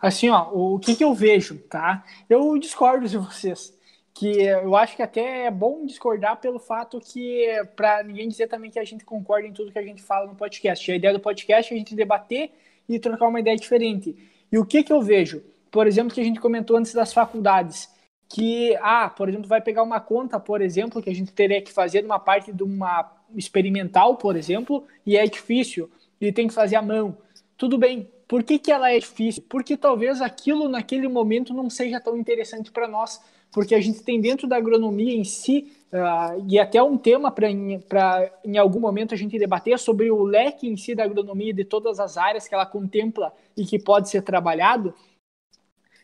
Assim, 0.00 0.28
ó, 0.28 0.50
o 0.52 0.78
que, 0.78 0.96
que 0.96 1.04
eu 1.04 1.14
vejo, 1.14 1.56
tá? 1.70 2.04
Eu 2.28 2.58
discordo 2.58 3.06
de 3.06 3.16
vocês. 3.16 3.72
Que 4.12 4.42
eu 4.42 4.76
acho 4.76 4.96
que 4.96 5.02
até 5.02 5.46
é 5.46 5.50
bom 5.50 5.86
discordar 5.86 6.40
pelo 6.40 6.58
fato 6.58 7.00
que, 7.00 7.46
para 7.76 8.02
ninguém 8.02 8.28
dizer 8.28 8.48
também 8.48 8.70
que 8.70 8.78
a 8.78 8.84
gente 8.84 9.04
concorda 9.04 9.46
em 9.46 9.52
tudo 9.52 9.72
que 9.72 9.78
a 9.78 9.82
gente 9.82 10.02
fala 10.02 10.26
no 10.26 10.34
podcast. 10.34 10.90
A 10.90 10.96
ideia 10.96 11.14
do 11.14 11.20
podcast 11.20 11.72
é 11.72 11.76
a 11.76 11.78
gente 11.78 11.94
debater 11.94 12.50
e 12.88 12.98
trocar 12.98 13.28
uma 13.28 13.40
ideia 13.40 13.56
diferente. 13.56 14.16
E 14.54 14.58
o 14.58 14.64
que, 14.64 14.84
que 14.84 14.92
eu 14.92 15.02
vejo? 15.02 15.42
Por 15.68 15.84
exemplo, 15.84 16.14
que 16.14 16.20
a 16.20 16.24
gente 16.24 16.38
comentou 16.38 16.76
antes 16.76 16.94
das 16.94 17.12
faculdades 17.12 17.92
que, 18.28 18.76
ah, 18.80 19.10
por 19.10 19.28
exemplo, 19.28 19.48
vai 19.48 19.60
pegar 19.60 19.82
uma 19.82 19.98
conta, 19.98 20.38
por 20.38 20.62
exemplo, 20.62 21.02
que 21.02 21.10
a 21.10 21.14
gente 21.14 21.32
teria 21.32 21.60
que 21.60 21.72
fazer 21.72 22.02
numa 22.02 22.20
parte 22.20 22.52
de 22.52 22.62
uma 22.62 23.10
experimental, 23.34 24.16
por 24.16 24.36
exemplo, 24.36 24.86
e 25.04 25.16
é 25.16 25.26
difícil, 25.26 25.90
e 26.20 26.30
tem 26.30 26.46
que 26.46 26.54
fazer 26.54 26.76
à 26.76 26.82
mão. 26.82 27.18
Tudo 27.56 27.76
bem, 27.76 28.08
por 28.28 28.44
que, 28.44 28.56
que 28.56 28.70
ela 28.70 28.92
é 28.92 28.98
difícil? 29.00 29.42
Porque 29.48 29.76
talvez 29.76 30.22
aquilo 30.22 30.68
naquele 30.68 31.08
momento 31.08 31.52
não 31.52 31.68
seja 31.68 31.98
tão 31.98 32.16
interessante 32.16 32.70
para 32.70 32.86
nós, 32.86 33.20
porque 33.54 33.74
a 33.76 33.80
gente 33.80 34.02
tem 34.02 34.20
dentro 34.20 34.48
da 34.48 34.56
agronomia 34.56 35.14
em 35.14 35.22
si, 35.22 35.72
uh, 35.92 36.44
e 36.48 36.58
até 36.58 36.82
um 36.82 36.98
tema 36.98 37.30
para 37.30 37.48
em, 37.52 38.58
algum 38.58 38.80
momento 38.80 39.14
a 39.14 39.16
gente 39.16 39.38
debater 39.38 39.78
sobre 39.78 40.10
o 40.10 40.24
leque 40.24 40.68
em 40.68 40.76
si 40.76 40.92
da 40.92 41.04
agronomia 41.04 41.54
de 41.54 41.64
todas 41.64 42.00
as 42.00 42.16
áreas 42.16 42.48
que 42.48 42.54
ela 42.54 42.66
contempla 42.66 43.32
e 43.56 43.64
que 43.64 43.78
pode 43.78 44.10
ser 44.10 44.22
trabalhado, 44.22 44.92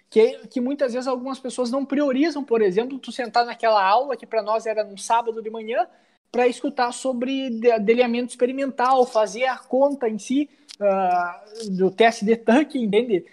que, 0.09 0.39
que 0.47 0.61
muitas 0.61 0.93
vezes 0.93 1.09
algumas 1.09 1.41
pessoas 1.41 1.73
não 1.73 1.85
priorizam, 1.85 2.45
por 2.45 2.63
exemplo, 2.63 3.01
tu 3.01 3.11
sentar 3.11 3.45
naquela 3.45 3.85
aula 3.85 4.17
que 4.17 4.27
para 4.27 4.43
nós 4.43 4.65
era 4.65 4.85
no 4.85 4.97
sábado 4.97 5.43
de 5.43 5.51
manhã, 5.51 5.89
para 6.31 6.47
escutar 6.47 6.93
sobre 6.93 7.51
delineamento 7.81 8.31
experimental, 8.31 9.05
fazer 9.05 9.47
a 9.47 9.59
conta 9.59 10.09
em 10.09 10.19
si, 10.19 10.49
uh, 10.81 11.71
do 11.71 11.91
teste 11.91 12.25
de 12.25 12.37
tanque, 12.37 12.79
entende? 12.79 13.25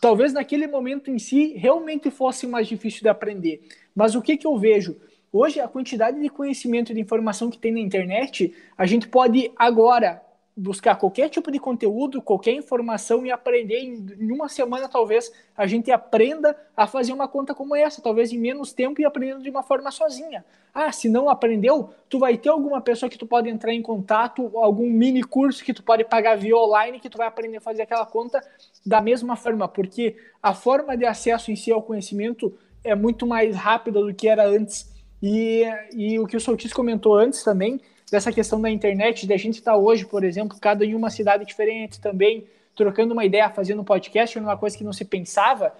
Talvez 0.00 0.32
naquele 0.32 0.66
momento 0.66 1.10
em 1.10 1.18
si 1.18 1.54
realmente 1.54 2.10
fosse 2.10 2.46
mais 2.46 2.68
difícil 2.68 3.02
de 3.02 3.08
aprender. 3.08 3.60
Mas 3.94 4.14
o 4.14 4.22
que, 4.22 4.36
que 4.36 4.46
eu 4.46 4.56
vejo? 4.56 4.96
Hoje, 5.32 5.60
a 5.60 5.68
quantidade 5.68 6.20
de 6.20 6.28
conhecimento 6.28 6.92
e 6.92 6.94
de 6.94 7.00
informação 7.00 7.50
que 7.50 7.58
tem 7.58 7.72
na 7.72 7.80
internet, 7.80 8.54
a 8.76 8.86
gente 8.86 9.08
pode 9.08 9.50
agora 9.56 10.22
buscar 10.58 10.96
qualquer 10.96 11.28
tipo 11.28 11.52
de 11.52 11.60
conteúdo, 11.60 12.20
qualquer 12.20 12.52
informação 12.52 13.24
e 13.24 13.30
aprender 13.30 13.78
em, 13.78 14.32
uma 14.32 14.48
semana, 14.48 14.88
talvez 14.88 15.32
a 15.56 15.66
gente 15.68 15.90
aprenda 15.92 16.56
a 16.76 16.84
fazer 16.84 17.12
uma 17.12 17.28
conta 17.28 17.54
como 17.54 17.76
essa, 17.76 18.02
talvez 18.02 18.32
em 18.32 18.38
menos 18.38 18.72
tempo 18.72 19.00
e 19.00 19.04
aprendendo 19.04 19.40
de 19.40 19.50
uma 19.50 19.62
forma 19.62 19.92
sozinha. 19.92 20.44
Ah, 20.74 20.90
se 20.90 21.08
não 21.08 21.28
aprendeu, 21.30 21.90
tu 22.08 22.18
vai 22.18 22.36
ter 22.36 22.48
alguma 22.48 22.80
pessoa 22.80 23.08
que 23.08 23.16
tu 23.16 23.24
pode 23.24 23.48
entrar 23.48 23.72
em 23.72 23.80
contato, 23.80 24.50
algum 24.58 24.90
mini 24.90 25.22
curso 25.22 25.64
que 25.64 25.72
tu 25.72 25.82
pode 25.82 26.04
pagar 26.04 26.36
via 26.36 26.56
online 26.56 26.98
que 26.98 27.08
tu 27.08 27.18
vai 27.18 27.28
aprender 27.28 27.58
a 27.58 27.60
fazer 27.60 27.82
aquela 27.82 28.04
conta 28.04 28.40
da 28.84 29.00
mesma 29.00 29.36
forma, 29.36 29.68
porque 29.68 30.16
a 30.42 30.52
forma 30.54 30.96
de 30.96 31.06
acesso 31.06 31.52
em 31.52 31.56
si 31.56 31.70
ao 31.70 31.82
conhecimento 31.82 32.52
é 32.82 32.96
muito 32.96 33.26
mais 33.26 33.54
rápida 33.54 34.00
do 34.00 34.12
que 34.12 34.28
era 34.28 34.44
antes. 34.44 34.92
E, 35.22 35.64
e 35.94 36.18
o 36.18 36.26
que 36.26 36.36
o 36.36 36.40
Soltis 36.40 36.72
comentou 36.72 37.16
antes 37.16 37.44
também, 37.44 37.80
dessa 38.10 38.32
questão 38.32 38.60
da 38.60 38.70
internet, 38.70 39.26
de 39.26 39.32
a 39.32 39.36
gente 39.36 39.58
estar 39.58 39.72
tá 39.72 39.78
hoje, 39.78 40.06
por 40.06 40.24
exemplo, 40.24 40.58
cada 40.60 40.84
em 40.84 40.94
uma 40.94 41.10
cidade 41.10 41.44
diferente 41.44 42.00
também, 42.00 42.46
trocando 42.74 43.12
uma 43.12 43.24
ideia, 43.24 43.50
fazendo 43.50 43.82
um 43.82 43.84
podcast, 43.84 44.38
uma 44.38 44.56
coisa 44.56 44.76
que 44.76 44.84
não 44.84 44.92
se 44.92 45.04
pensava. 45.04 45.74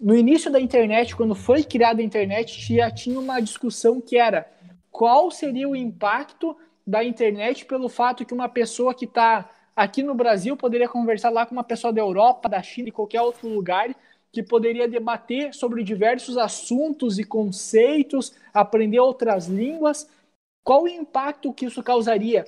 No 0.00 0.16
início 0.16 0.50
da 0.50 0.60
internet, 0.60 1.14
quando 1.14 1.34
foi 1.34 1.62
criada 1.62 2.00
a 2.00 2.04
internet, 2.04 2.74
já 2.74 2.90
tinha 2.90 3.18
uma 3.18 3.40
discussão 3.40 4.00
que 4.00 4.16
era 4.16 4.50
qual 4.90 5.30
seria 5.30 5.68
o 5.68 5.76
impacto 5.76 6.56
da 6.86 7.04
internet 7.04 7.64
pelo 7.64 7.88
fato 7.88 8.24
que 8.24 8.34
uma 8.34 8.48
pessoa 8.48 8.94
que 8.94 9.04
está 9.04 9.48
aqui 9.74 10.02
no 10.02 10.14
Brasil 10.14 10.56
poderia 10.56 10.88
conversar 10.88 11.30
lá 11.30 11.46
com 11.46 11.54
uma 11.54 11.64
pessoa 11.64 11.92
da 11.92 12.00
Europa, 12.00 12.48
da 12.48 12.62
China 12.62 12.88
e 12.88 12.92
qualquer 12.92 13.22
outro 13.22 13.48
lugar 13.48 13.94
que 14.32 14.42
poderia 14.42 14.88
debater 14.88 15.54
sobre 15.54 15.84
diversos 15.84 16.38
assuntos 16.38 17.18
e 17.18 17.24
conceitos, 17.24 18.32
aprender 18.52 18.98
outras 18.98 19.46
línguas. 19.46 20.08
Qual 20.64 20.84
o 20.84 20.88
impacto 20.88 21.52
que 21.52 21.66
isso 21.66 21.82
causaria? 21.82 22.44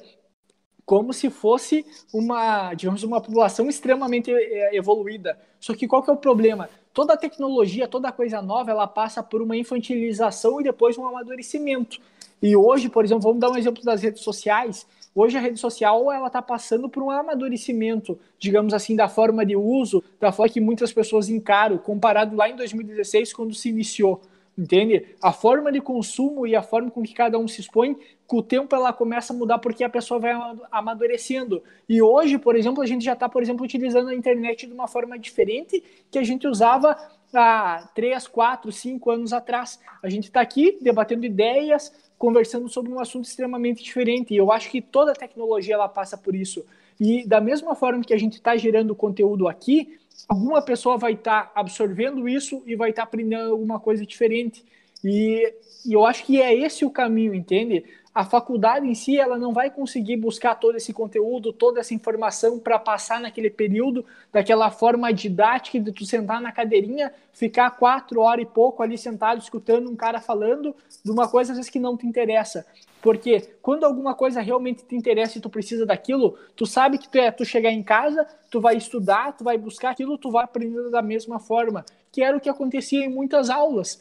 Como 0.86 1.12
se 1.12 1.30
fosse 1.30 1.84
uma, 2.12 2.74
digamos, 2.74 3.02
uma 3.02 3.20
população 3.20 3.68
extremamente 3.68 4.30
eh, 4.30 4.76
evoluída. 4.76 5.38
Só 5.58 5.74
que 5.74 5.88
qual 5.88 6.02
que 6.02 6.10
é 6.10 6.12
o 6.12 6.16
problema? 6.16 6.68
Toda 6.92 7.16
tecnologia, 7.16 7.88
toda 7.88 8.12
coisa 8.12 8.40
nova, 8.40 8.70
ela 8.70 8.86
passa 8.86 9.22
por 9.22 9.42
uma 9.42 9.56
infantilização 9.56 10.60
e 10.60 10.64
depois 10.64 10.96
um 10.96 11.06
amadurecimento. 11.06 12.00
E 12.40 12.54
hoje, 12.54 12.88
por 12.88 13.04
exemplo, 13.04 13.22
vamos 13.22 13.40
dar 13.40 13.50
um 13.50 13.56
exemplo 13.56 13.82
das 13.82 14.02
redes 14.02 14.22
sociais. 14.22 14.86
Hoje 15.14 15.38
a 15.38 15.40
rede 15.40 15.58
social 15.58 16.12
ela 16.12 16.26
está 16.26 16.42
passando 16.42 16.88
por 16.88 17.02
um 17.02 17.10
amadurecimento, 17.10 18.18
digamos 18.38 18.74
assim, 18.74 18.94
da 18.94 19.08
forma 19.08 19.46
de 19.46 19.56
uso, 19.56 20.04
da 20.20 20.30
forma 20.30 20.52
que 20.52 20.60
muitas 20.60 20.92
pessoas 20.92 21.28
encaram, 21.28 21.78
comparado 21.78 22.36
lá 22.36 22.48
em 22.48 22.56
2016 22.56 23.32
quando 23.32 23.54
se 23.54 23.70
iniciou, 23.70 24.20
entende? 24.56 25.06
A 25.22 25.32
forma 25.32 25.70
de 25.70 25.80
consumo 25.80 26.46
e 26.46 26.54
a 26.54 26.62
forma 26.62 26.90
com 26.90 27.02
que 27.02 27.12
cada 27.12 27.38
um 27.38 27.46
se 27.46 27.60
expõe, 27.60 27.96
com 28.26 28.38
o 28.38 28.42
tempo 28.42 28.74
ela 28.74 28.92
começa 28.92 29.32
a 29.32 29.36
mudar 29.36 29.58
porque 29.58 29.84
a 29.84 29.88
pessoa 29.88 30.20
vai 30.20 30.32
amadurecendo. 30.70 31.62
E 31.88 32.00
hoje, 32.00 32.38
por 32.38 32.56
exemplo, 32.56 32.82
a 32.82 32.86
gente 32.86 33.04
já 33.04 33.12
está, 33.12 33.28
por 33.28 33.42
exemplo, 33.42 33.64
utilizando 33.64 34.08
a 34.08 34.14
internet 34.14 34.66
de 34.66 34.72
uma 34.72 34.88
forma 34.88 35.18
diferente 35.18 35.82
que 36.10 36.18
a 36.18 36.24
gente 36.24 36.46
usava 36.46 36.96
há 37.34 37.88
3, 37.94 38.26
4, 38.26 38.70
5 38.70 39.10
anos 39.10 39.32
atrás. 39.32 39.80
A 40.02 40.08
gente 40.08 40.24
está 40.24 40.40
aqui 40.40 40.78
debatendo 40.80 41.26
ideias, 41.26 41.92
conversando 42.16 42.68
sobre 42.68 42.92
um 42.92 43.00
assunto 43.00 43.26
extremamente 43.26 43.82
diferente. 43.82 44.32
E 44.32 44.36
eu 44.36 44.52
acho 44.52 44.70
que 44.70 44.80
toda 44.80 45.12
tecnologia 45.12 45.74
ela 45.74 45.88
passa 45.88 46.16
por 46.16 46.34
isso. 46.34 46.64
E 46.98 47.26
da 47.26 47.40
mesma 47.40 47.74
forma 47.74 48.04
que 48.04 48.14
a 48.14 48.18
gente 48.18 48.34
está 48.34 48.56
gerando 48.56 48.94
conteúdo 48.94 49.48
aqui, 49.48 49.98
alguma 50.28 50.62
pessoa 50.62 50.96
vai 50.96 51.12
estar 51.12 51.44
tá 51.44 51.60
absorvendo 51.60 52.28
isso 52.28 52.62
e 52.66 52.76
vai 52.76 52.90
estar 52.90 53.02
tá 53.02 53.08
aprendendo 53.08 53.50
alguma 53.50 53.80
coisa 53.80 54.04
diferente. 54.06 54.64
E, 55.04 55.54
e 55.84 55.92
eu 55.92 56.06
acho 56.06 56.24
que 56.24 56.40
é 56.40 56.54
esse 56.54 56.84
o 56.84 56.90
caminho, 56.90 57.34
entende? 57.34 57.84
a 58.14 58.24
faculdade 58.24 58.86
em 58.86 58.94
si 58.94 59.18
ela 59.18 59.36
não 59.36 59.52
vai 59.52 59.68
conseguir 59.68 60.16
buscar 60.16 60.54
todo 60.54 60.76
esse 60.76 60.92
conteúdo, 60.92 61.52
toda 61.52 61.80
essa 61.80 61.92
informação 61.92 62.60
para 62.60 62.78
passar 62.78 63.20
naquele 63.20 63.50
período 63.50 64.04
daquela 64.32 64.70
forma 64.70 65.12
didática 65.12 65.80
de 65.80 65.90
tu 65.90 66.06
sentar 66.06 66.40
na 66.40 66.52
cadeirinha, 66.52 67.12
ficar 67.32 67.72
quatro 67.72 68.20
horas 68.20 68.44
e 68.44 68.48
pouco 68.48 68.84
ali 68.84 68.96
sentado 68.96 69.40
escutando 69.40 69.90
um 69.90 69.96
cara 69.96 70.20
falando 70.20 70.76
de 71.04 71.10
uma 71.10 71.28
coisa 71.28 71.52
às 71.52 71.58
vezes 71.58 71.70
que 71.70 71.80
não 71.80 71.96
te 71.96 72.06
interessa. 72.06 72.64
Porque 73.02 73.40
quando 73.60 73.82
alguma 73.82 74.14
coisa 74.14 74.40
realmente 74.40 74.84
te 74.84 74.94
interessa 74.94 75.36
e 75.36 75.40
tu 75.40 75.50
precisa 75.50 75.84
daquilo, 75.84 76.38
tu 76.54 76.64
sabe 76.64 76.98
que 76.98 77.08
tu, 77.08 77.18
é, 77.18 77.32
tu 77.32 77.44
chegar 77.44 77.72
em 77.72 77.82
casa, 77.82 78.26
tu 78.48 78.60
vai 78.60 78.76
estudar, 78.76 79.36
tu 79.36 79.42
vai 79.42 79.58
buscar 79.58 79.90
aquilo, 79.90 80.16
tu 80.16 80.30
vai 80.30 80.44
aprendendo 80.44 80.88
da 80.88 81.02
mesma 81.02 81.40
forma, 81.40 81.84
que 82.12 82.22
era 82.22 82.36
o 82.36 82.40
que 82.40 82.48
acontecia 82.48 83.04
em 83.04 83.10
muitas 83.10 83.50
aulas 83.50 84.00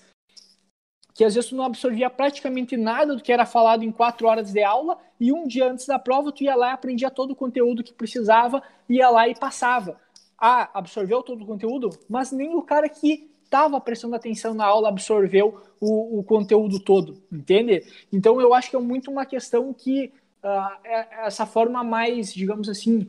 que 1.13 1.23
às 1.23 1.35
vezes 1.35 1.49
tu 1.49 1.55
não 1.55 1.65
absorvia 1.65 2.09
praticamente 2.09 2.75
nada 2.75 3.15
do 3.15 3.21
que 3.21 3.31
era 3.31 3.45
falado 3.45 3.83
em 3.83 3.91
quatro 3.91 4.27
horas 4.27 4.51
de 4.51 4.63
aula 4.63 4.97
e 5.19 5.31
um 5.31 5.47
dia 5.47 5.69
antes 5.69 5.85
da 5.85 5.99
prova 5.99 6.31
tu 6.31 6.43
ia 6.43 6.55
lá 6.55 6.69
e 6.69 6.73
aprendia 6.73 7.11
todo 7.11 7.31
o 7.31 7.35
conteúdo 7.35 7.83
que 7.83 7.93
precisava, 7.93 8.61
ia 8.89 9.09
lá 9.09 9.27
e 9.27 9.35
passava. 9.35 9.99
Ah, 10.37 10.69
absorveu 10.73 11.21
todo 11.21 11.43
o 11.43 11.45
conteúdo, 11.45 11.89
mas 12.09 12.31
nem 12.31 12.55
o 12.55 12.61
cara 12.61 12.89
que 12.89 13.29
estava 13.45 13.79
prestando 13.79 14.15
atenção 14.15 14.55
na 14.55 14.65
aula 14.65 14.89
absorveu 14.89 15.61
o, 15.79 16.19
o, 16.19 16.23
conteúdo 16.23 16.79
todo, 16.79 17.21
entende? 17.31 17.83
Então 18.11 18.41
eu 18.41 18.53
acho 18.53 18.69
que 18.69 18.75
é 18.75 18.79
muito 18.79 19.11
uma 19.11 19.27
questão 19.27 19.71
que 19.71 20.11
uh, 20.43 20.87
essa 21.23 21.45
forma 21.45 21.83
mais, 21.83 22.33
digamos 22.33 22.67
assim, 22.67 23.07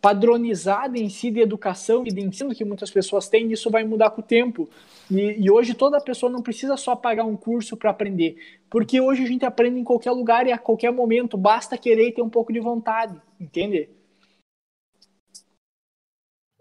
padronizada 0.00 0.98
em 0.98 1.08
si 1.08 1.30
de 1.30 1.38
educação 1.38 2.02
e 2.04 2.10
de 2.10 2.20
ensino 2.20 2.52
que 2.52 2.64
muitas 2.64 2.90
pessoas 2.90 3.28
têm, 3.28 3.52
isso 3.52 3.70
vai 3.70 3.84
mudar 3.84 4.10
com 4.10 4.20
o 4.20 4.24
tempo. 4.24 4.68
E, 5.12 5.44
e 5.44 5.50
hoje 5.50 5.74
toda 5.74 6.00
pessoa 6.00 6.32
não 6.32 6.40
precisa 6.40 6.76
só 6.76 6.96
pagar 6.96 7.24
um 7.24 7.36
curso 7.36 7.76
para 7.76 7.90
aprender, 7.90 8.36
porque 8.70 8.98
hoje 8.98 9.22
a 9.22 9.26
gente 9.26 9.44
aprende 9.44 9.78
em 9.78 9.84
qualquer 9.84 10.12
lugar 10.12 10.46
e 10.46 10.52
a 10.52 10.58
qualquer 10.58 10.90
momento, 10.90 11.36
basta 11.36 11.76
querer 11.76 12.08
e 12.08 12.12
ter 12.12 12.22
um 12.22 12.30
pouco 12.30 12.50
de 12.50 12.60
vontade, 12.60 13.20
entende? 13.38 13.90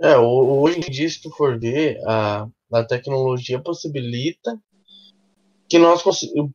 É, 0.01 0.17
hoje 0.17 0.79
em 0.79 0.91
dia, 0.91 1.07
se 1.07 1.21
tu 1.21 1.29
for 1.29 1.57
ver, 1.57 1.97
a, 2.05 2.47
a 2.73 2.83
tecnologia 2.83 3.61
possibilita 3.61 4.59
que 5.69 5.79
nós, 5.79 6.03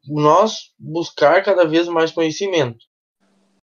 nós 0.06 0.74
buscar 0.78 1.42
cada 1.42 1.64
vez 1.64 1.88
mais 1.88 2.12
conhecimento. 2.12 2.84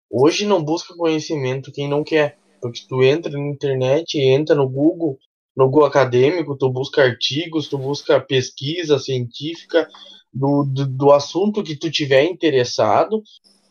Hoje 0.08 0.46
não 0.46 0.62
busca 0.62 0.94
conhecimento 0.94 1.72
quem 1.72 1.88
não 1.88 2.04
quer. 2.04 2.38
Porque 2.60 2.82
tu 2.86 3.02
entra 3.02 3.32
na 3.32 3.48
internet, 3.48 4.18
entra 4.18 4.54
no 4.54 4.68
Google, 4.68 5.18
no 5.60 5.68
Google 5.68 5.84
Acadêmico, 5.84 6.56
tu 6.56 6.70
busca 6.70 7.02
artigos, 7.02 7.68
tu 7.68 7.76
busca 7.76 8.18
pesquisa 8.18 8.98
científica 8.98 9.86
do, 10.32 10.64
do, 10.64 10.86
do 10.86 11.12
assunto 11.12 11.62
que 11.62 11.76
tu 11.76 11.90
tiver 11.90 12.24
interessado, 12.24 13.22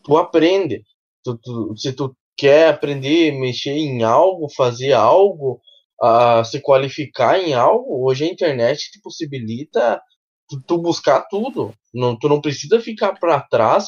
tu 0.04 0.16
aprende. 0.16 0.84
Tu, 1.24 1.36
tu, 1.38 1.76
se 1.76 1.92
tu 1.92 2.16
quer 2.38 2.70
aprender, 2.70 3.32
mexer 3.32 3.72
em 3.72 4.04
algo, 4.04 4.48
fazer 4.56 4.94
algo, 4.94 5.60
uh, 6.02 6.46
se 6.46 6.62
qualificar 6.62 7.40
em 7.40 7.54
algo, 7.54 8.08
hoje 8.08 8.24
a 8.24 8.28
internet 8.28 8.92
te 8.92 9.02
possibilita 9.02 10.00
tu, 10.48 10.62
tu 10.62 10.78
buscar 10.78 11.22
tudo. 11.28 11.74
Não, 11.92 12.16
tu 12.16 12.30
não 12.30 12.40
precisa 12.40 12.80
ficar 12.80 13.20
para 13.20 13.42
trás 13.42 13.88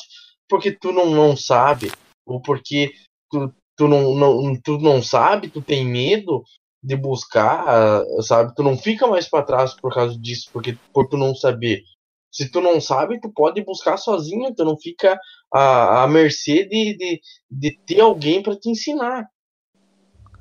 porque 0.50 0.72
tu 0.72 0.92
não, 0.92 1.12
não 1.12 1.38
sabe, 1.38 1.92
ou 2.26 2.42
porque 2.42 2.92
tu, 3.30 3.54
tu 3.78 3.88
não, 3.88 4.16
não, 4.16 4.60
tu 4.60 4.80
não 4.80 5.04
sabe, 5.04 5.50
tu 5.50 5.62
tem 5.62 5.86
medo 5.86 6.44
de 6.84 6.96
buscar, 6.96 8.04
sabe? 8.22 8.54
Tu 8.56 8.64
não 8.64 8.78
fica 8.78 9.06
mais 9.08 9.28
para 9.28 9.44
trás 9.44 9.74
por 9.74 9.94
causa 9.94 10.18
disso, 10.18 10.50
porque 10.52 10.76
por 10.94 11.08
tu 11.08 11.18
não 11.18 11.36
saber. 11.36 11.84
Se 12.32 12.50
tu 12.50 12.62
não 12.62 12.80
sabe, 12.80 13.20
tu 13.20 13.30
pode 13.30 13.62
buscar 13.64 13.98
sozinho, 13.98 14.54
tu 14.56 14.64
não 14.64 14.78
fica 14.78 15.20
à, 15.54 16.04
à 16.04 16.08
mercê 16.08 16.66
de, 16.66 16.96
de, 16.98 17.22
de 17.50 17.78
ter 17.86 18.00
alguém 18.00 18.42
para 18.42 18.56
te 18.56 18.70
ensinar. 18.70 19.28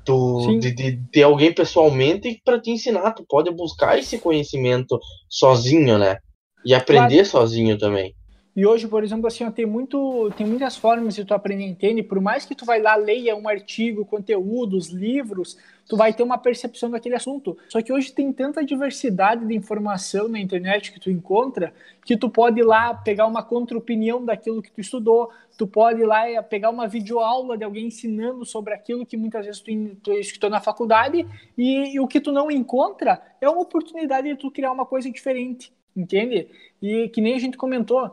Tu, 0.03 0.57
de, 0.59 0.71
de, 0.73 0.99
ter 1.11 1.23
alguém 1.23 1.53
pessoalmente 1.53 2.41
para 2.43 2.59
te 2.59 2.71
ensinar. 2.71 3.11
Tu 3.11 3.23
pode 3.27 3.51
buscar 3.51 3.99
esse 3.99 4.17
conhecimento 4.17 4.99
sozinho, 5.29 5.97
né? 5.99 6.17
E 6.65 6.73
aprender 6.73 7.17
claro. 7.17 7.25
sozinho 7.25 7.77
também. 7.77 8.15
E 8.55 8.65
hoje, 8.65 8.87
por 8.87 9.03
exemplo, 9.03 9.27
assim, 9.27 9.45
ó, 9.45 9.51
tem, 9.51 9.65
muito, 9.65 10.29
tem 10.35 10.45
muitas 10.45 10.75
formas 10.75 11.15
de 11.15 11.23
tu 11.23 11.33
aprender, 11.33 11.63
entende? 11.63 12.03
Por 12.03 12.19
mais 12.19 12.45
que 12.45 12.53
tu 12.53 12.65
vai 12.65 12.81
lá, 12.81 12.95
leia 12.95 13.35
um 13.35 13.47
artigo, 13.47 14.05
conteúdos, 14.05 14.89
livros, 14.89 15.57
tu 15.91 15.97
vai 15.97 16.13
ter 16.13 16.23
uma 16.23 16.37
percepção 16.37 16.89
daquele 16.89 17.15
assunto. 17.15 17.57
Só 17.67 17.81
que 17.81 17.91
hoje 17.91 18.13
tem 18.13 18.31
tanta 18.31 18.63
diversidade 18.63 19.45
de 19.45 19.53
informação 19.53 20.29
na 20.29 20.39
internet 20.39 20.89
que 20.89 21.01
tu 21.01 21.11
encontra, 21.11 21.73
que 22.05 22.15
tu 22.15 22.29
pode 22.29 22.61
ir 22.61 22.63
lá 22.63 22.93
pegar 22.93 23.27
uma 23.27 23.43
contra-opinião 23.43 24.23
daquilo 24.23 24.61
que 24.61 24.71
tu 24.71 24.79
estudou, 24.79 25.29
tu 25.57 25.67
pode 25.67 25.99
ir 25.99 26.05
lá 26.05 26.41
pegar 26.43 26.69
uma 26.69 26.87
videoaula 26.87 27.57
de 27.57 27.65
alguém 27.65 27.87
ensinando 27.87 28.45
sobre 28.45 28.73
aquilo 28.73 29.05
que 29.05 29.17
muitas 29.17 29.45
vezes 29.45 29.59
tu, 29.59 29.69
tu 30.01 30.13
escutou 30.13 30.49
na 30.49 30.61
faculdade, 30.61 31.27
e, 31.57 31.95
e 31.95 31.99
o 31.99 32.07
que 32.07 32.21
tu 32.21 32.31
não 32.31 32.49
encontra 32.49 33.21
é 33.41 33.49
uma 33.49 33.59
oportunidade 33.59 34.29
de 34.29 34.37
tu 34.37 34.49
criar 34.49 34.71
uma 34.71 34.85
coisa 34.85 35.11
diferente 35.11 35.73
entende? 35.93 36.47
E 36.81 37.09
que 37.09 37.19
nem 37.19 37.35
a 37.35 37.37
gente 37.37 37.57
comentou, 37.57 38.09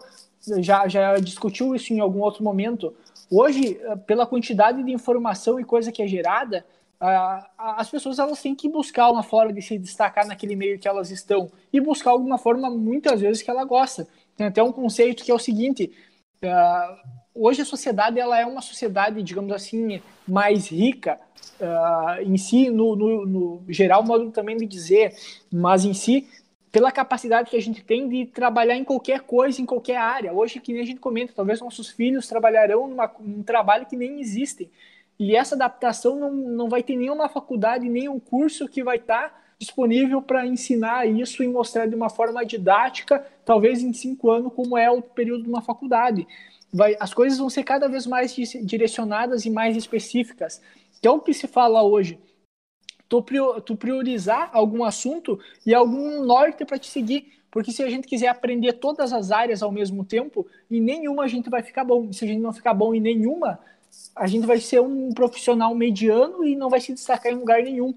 já, 0.58 0.88
já 0.88 1.16
discutiu 1.18 1.76
isso 1.76 1.92
em 1.92 2.00
algum 2.00 2.22
outro 2.22 2.42
momento. 2.42 2.92
Hoje, 3.30 3.80
eh, 3.80 3.96
pela 3.98 4.26
quantidade 4.26 4.82
de 4.82 4.90
informação 4.90 5.60
e 5.60 5.64
coisa 5.64 5.92
que 5.92 6.02
é 6.02 6.08
gerada, 6.08 6.66
as 7.00 7.88
pessoas 7.88 8.18
elas 8.18 8.42
têm 8.42 8.54
que 8.54 8.68
buscar 8.68 9.10
uma 9.10 9.22
forma 9.22 9.52
de 9.52 9.62
se 9.62 9.78
destacar 9.78 10.26
naquele 10.26 10.56
meio 10.56 10.78
que 10.78 10.88
elas 10.88 11.10
estão 11.10 11.50
e 11.72 11.80
buscar 11.80 12.10
alguma 12.10 12.38
forma 12.38 12.68
muitas 12.70 13.20
vezes 13.20 13.40
que 13.42 13.50
ela 13.50 13.64
gosta. 13.64 14.06
Tem 14.36 14.46
até 14.46 14.62
um 14.62 14.72
conceito 14.72 15.22
que 15.22 15.30
é 15.30 15.34
o 15.34 15.38
seguinte: 15.38 15.92
eh, 16.42 16.96
hoje 17.34 17.62
a 17.62 17.64
sociedade 17.64 18.18
ela 18.18 18.38
é 18.38 18.44
uma 18.44 18.60
sociedade, 18.60 19.22
digamos 19.22 19.52
assim, 19.52 20.02
mais 20.26 20.68
rica 20.68 21.20
eh, 21.60 22.22
em 22.24 22.36
si, 22.36 22.68
no, 22.68 22.96
no, 22.96 23.26
no 23.26 23.64
geral 23.68 24.02
modo 24.02 24.30
também 24.32 24.56
de 24.56 24.66
dizer, 24.66 25.14
mas 25.52 25.84
em 25.84 25.94
si 25.94 26.26
pela 26.70 26.92
capacidade 26.92 27.50
que 27.50 27.56
a 27.56 27.62
gente 27.62 27.82
tem 27.82 28.08
de 28.08 28.26
trabalhar 28.26 28.76
em 28.76 28.84
qualquer 28.84 29.20
coisa, 29.20 29.60
em 29.60 29.66
qualquer 29.66 29.96
área. 29.96 30.32
Hoje, 30.32 30.60
que 30.60 30.72
nem 30.72 30.82
a 30.82 30.86
gente 30.86 31.00
comenta, 31.00 31.32
talvez 31.34 31.60
nossos 31.60 31.88
filhos 31.88 32.28
trabalharão 32.28 32.88
num 33.20 33.42
trabalho 33.42 33.86
que 33.86 33.96
nem 33.96 34.20
existe. 34.20 34.70
E 35.18 35.34
essa 35.34 35.54
adaptação 35.54 36.16
não, 36.18 36.32
não 36.32 36.68
vai 36.68 36.82
ter 36.82 36.96
nenhuma 36.96 37.28
faculdade, 37.28 37.88
nenhum 37.88 38.20
curso 38.20 38.68
que 38.68 38.84
vai 38.84 38.96
estar 38.96 39.30
tá 39.30 39.38
disponível 39.58 40.22
para 40.22 40.46
ensinar 40.46 41.06
isso 41.06 41.42
e 41.42 41.48
mostrar 41.48 41.86
de 41.86 41.94
uma 41.94 42.08
forma 42.08 42.44
didática, 42.44 43.26
talvez 43.44 43.82
em 43.82 43.92
cinco 43.92 44.30
anos, 44.30 44.52
como 44.54 44.78
é 44.78 44.88
o 44.88 45.02
período 45.02 45.42
de 45.42 45.48
uma 45.48 45.60
faculdade. 45.60 46.26
Vai, 46.72 46.96
as 47.00 47.12
coisas 47.12 47.38
vão 47.38 47.50
ser 47.50 47.64
cada 47.64 47.88
vez 47.88 48.06
mais 48.06 48.34
direcionadas 48.62 49.44
e 49.44 49.50
mais 49.50 49.76
específicas. 49.76 50.62
É 51.02 51.10
o 51.10 51.20
que 51.20 51.34
se 51.34 51.48
fala 51.48 51.82
hoje. 51.82 52.18
Tu, 53.08 53.24
tu 53.64 53.74
priorizar 53.74 54.50
algum 54.52 54.84
assunto 54.84 55.40
e 55.66 55.74
algum 55.74 56.24
norte 56.24 56.64
para 56.64 56.78
te 56.78 56.88
seguir. 56.88 57.32
Porque 57.50 57.72
se 57.72 57.82
a 57.82 57.88
gente 57.88 58.06
quiser 58.06 58.28
aprender 58.28 58.74
todas 58.74 59.12
as 59.12 59.30
áreas 59.30 59.62
ao 59.62 59.72
mesmo 59.72 60.04
tempo, 60.04 60.46
em 60.70 60.80
nenhuma 60.80 61.24
a 61.24 61.28
gente 61.28 61.48
vai 61.48 61.62
ficar 61.62 61.84
bom. 61.84 62.12
Se 62.12 62.24
a 62.24 62.28
gente 62.28 62.40
não 62.40 62.52
ficar 62.52 62.74
bom 62.74 62.94
em 62.94 63.00
nenhuma, 63.00 63.58
a 64.14 64.26
gente 64.26 64.46
vai 64.46 64.60
ser 64.60 64.80
um 64.80 65.12
profissional 65.12 65.74
mediano 65.74 66.44
e 66.44 66.56
não 66.56 66.68
vai 66.68 66.80
se 66.80 66.92
destacar 66.92 67.32
em 67.32 67.36
lugar 67.36 67.62
nenhum. 67.62 67.94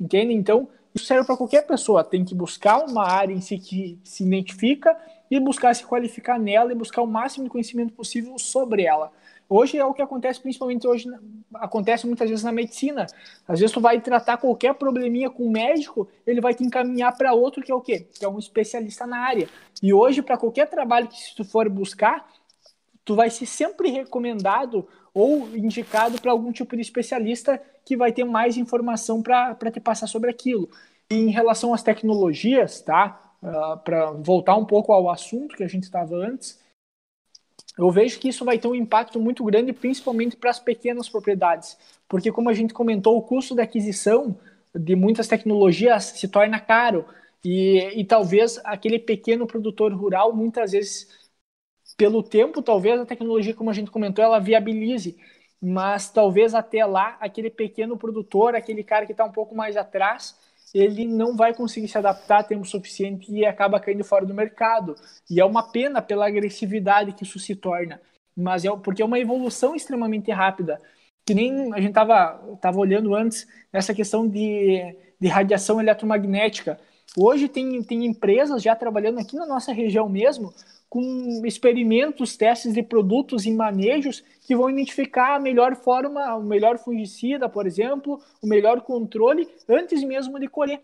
Entende? 0.00 0.32
Então, 0.32 0.68
isso 0.94 1.06
serve 1.06 1.26
para 1.26 1.36
qualquer 1.36 1.66
pessoa. 1.66 2.04
Tem 2.04 2.24
que 2.24 2.34
buscar 2.34 2.78
uma 2.84 3.04
área 3.06 3.32
em 3.32 3.40
si 3.40 3.58
que 3.58 3.98
se 4.04 4.24
identifica 4.24 4.96
e 5.30 5.40
buscar 5.40 5.74
se 5.74 5.84
qualificar 5.84 6.38
nela 6.38 6.72
e 6.72 6.74
buscar 6.74 7.02
o 7.02 7.06
máximo 7.06 7.44
de 7.44 7.50
conhecimento 7.50 7.92
possível 7.92 8.38
sobre 8.38 8.84
ela. 8.84 9.10
Hoje 9.48 9.76
é 9.76 9.84
o 9.84 9.92
que 9.92 10.00
acontece, 10.00 10.40
principalmente 10.40 10.86
hoje, 10.86 11.08
acontece 11.54 12.06
muitas 12.06 12.28
vezes 12.28 12.44
na 12.44 12.52
medicina. 12.52 13.06
Às 13.46 13.60
vezes 13.60 13.72
tu 13.72 13.80
vai 13.80 14.00
tratar 14.00 14.38
qualquer 14.38 14.74
probleminha 14.74 15.28
com 15.28 15.46
um 15.46 15.50
médico, 15.50 16.08
ele 16.26 16.40
vai 16.40 16.54
te 16.54 16.64
encaminhar 16.64 17.16
para 17.16 17.34
outro 17.34 17.62
que 17.62 17.70
é 17.70 17.74
o 17.74 17.80
quê? 17.80 18.06
Que 18.18 18.24
é 18.24 18.28
um 18.28 18.38
especialista 18.38 19.06
na 19.06 19.18
área. 19.18 19.48
E 19.82 19.92
hoje, 19.92 20.22
para 20.22 20.38
qualquer 20.38 20.68
trabalho 20.68 21.08
que 21.08 21.16
tu 21.36 21.44
for 21.44 21.68
buscar, 21.68 22.26
tu 23.04 23.14
vai 23.14 23.28
ser 23.28 23.46
sempre 23.46 23.90
recomendado 23.90 24.88
ou 25.14 25.56
indicado 25.56 26.20
para 26.20 26.32
algum 26.32 26.50
tipo 26.50 26.74
de 26.74 26.82
especialista 26.82 27.62
que 27.84 27.96
vai 27.96 28.12
ter 28.12 28.24
mais 28.24 28.56
informação 28.56 29.22
para 29.22 29.70
te 29.70 29.78
passar 29.78 30.08
sobre 30.08 30.28
aquilo. 30.28 30.68
E 31.08 31.14
em 31.14 31.30
relação 31.30 31.72
às 31.72 31.82
tecnologias, 31.82 32.80
tá? 32.80 33.20
Uh, 33.40 33.46
ah, 33.46 33.76
para 33.76 34.10
voltar 34.10 34.56
um 34.56 34.64
pouco 34.64 34.92
ao 34.92 35.08
assunto 35.08 35.54
que 35.54 35.62
a 35.62 35.68
gente 35.68 35.84
estava 35.84 36.16
antes, 36.16 36.58
eu 37.76 37.90
vejo 37.90 38.18
que 38.18 38.28
isso 38.28 38.44
vai 38.44 38.58
ter 38.58 38.68
um 38.68 38.74
impacto 38.74 39.20
muito 39.20 39.44
grande, 39.44 39.72
principalmente 39.72 40.36
para 40.36 40.50
as 40.50 40.58
pequenas 40.58 41.08
propriedades, 41.08 41.76
porque 42.08 42.32
como 42.32 42.48
a 42.48 42.54
gente 42.54 42.72
comentou, 42.72 43.16
o 43.16 43.22
custo 43.22 43.54
da 43.54 43.64
aquisição 43.64 44.36
de 44.74 44.96
muitas 44.96 45.28
tecnologias 45.28 46.04
se 46.04 46.28
torna 46.28 46.58
caro 46.58 47.04
e, 47.44 48.00
e 48.00 48.04
talvez 48.04 48.60
aquele 48.64 48.98
pequeno 48.98 49.46
produtor 49.46 49.92
rural, 49.92 50.32
muitas 50.32 50.72
vezes, 50.72 51.08
pelo 51.96 52.22
tempo, 52.22 52.62
talvez 52.62 53.00
a 53.00 53.06
tecnologia, 53.06 53.54
como 53.54 53.70
a 53.70 53.72
gente 53.72 53.90
comentou, 53.90 54.24
ela 54.24 54.38
viabilize, 54.38 55.16
mas 55.60 56.10
talvez 56.10 56.54
até 56.54 56.84
lá 56.84 57.16
aquele 57.20 57.50
pequeno 57.50 57.96
produtor, 57.96 58.54
aquele 58.54 58.84
cara 58.84 59.06
que 59.06 59.12
está 59.12 59.24
um 59.24 59.32
pouco 59.32 59.54
mais 59.54 59.76
atrás, 59.76 60.36
ele 60.74 61.06
não 61.06 61.36
vai 61.36 61.54
conseguir 61.54 61.86
se 61.86 61.96
adaptar 61.96 62.40
a 62.40 62.44
tempo 62.44 62.64
suficiente 62.64 63.32
e 63.32 63.46
acaba 63.46 63.78
caindo 63.78 64.02
fora 64.02 64.26
do 64.26 64.34
mercado. 64.34 64.96
E 65.30 65.40
é 65.40 65.44
uma 65.44 65.70
pena 65.70 66.02
pela 66.02 66.26
agressividade 66.26 67.12
que 67.12 67.22
isso 67.22 67.38
se 67.38 67.54
torna. 67.54 68.00
Mas 68.36 68.64
é 68.64 68.76
porque 68.76 69.00
é 69.00 69.04
uma 69.04 69.18
evolução 69.20 69.76
extremamente 69.76 70.32
rápida. 70.32 70.80
Que 71.24 71.32
nem 71.32 71.72
a 71.72 71.78
gente 71.78 71.90
estava 71.90 72.56
tava 72.60 72.78
olhando 72.78 73.14
antes 73.14 73.46
essa 73.72 73.94
questão 73.94 74.28
de, 74.28 74.96
de 75.20 75.28
radiação 75.28 75.80
eletromagnética. 75.80 76.78
Hoje 77.16 77.48
tem, 77.48 77.82
tem 77.82 78.04
empresas 78.04 78.62
já 78.62 78.74
trabalhando 78.74 79.20
aqui 79.20 79.36
na 79.36 79.46
nossa 79.46 79.72
região 79.72 80.08
mesmo 80.08 80.52
com 80.88 81.42
experimentos, 81.44 82.36
testes 82.36 82.72
de 82.72 82.82
produtos 82.82 83.46
e 83.46 83.52
manejos 83.52 84.22
que 84.46 84.54
vão 84.54 84.70
identificar 84.70 85.34
a 85.34 85.40
melhor 85.40 85.74
forma, 85.74 86.36
o 86.36 86.42
melhor 86.42 86.78
fungicida, 86.78 87.48
por 87.48 87.66
exemplo, 87.66 88.20
o 88.40 88.46
melhor 88.46 88.80
controle 88.80 89.48
antes 89.68 90.04
mesmo 90.04 90.38
de 90.38 90.46
colher. 90.46 90.80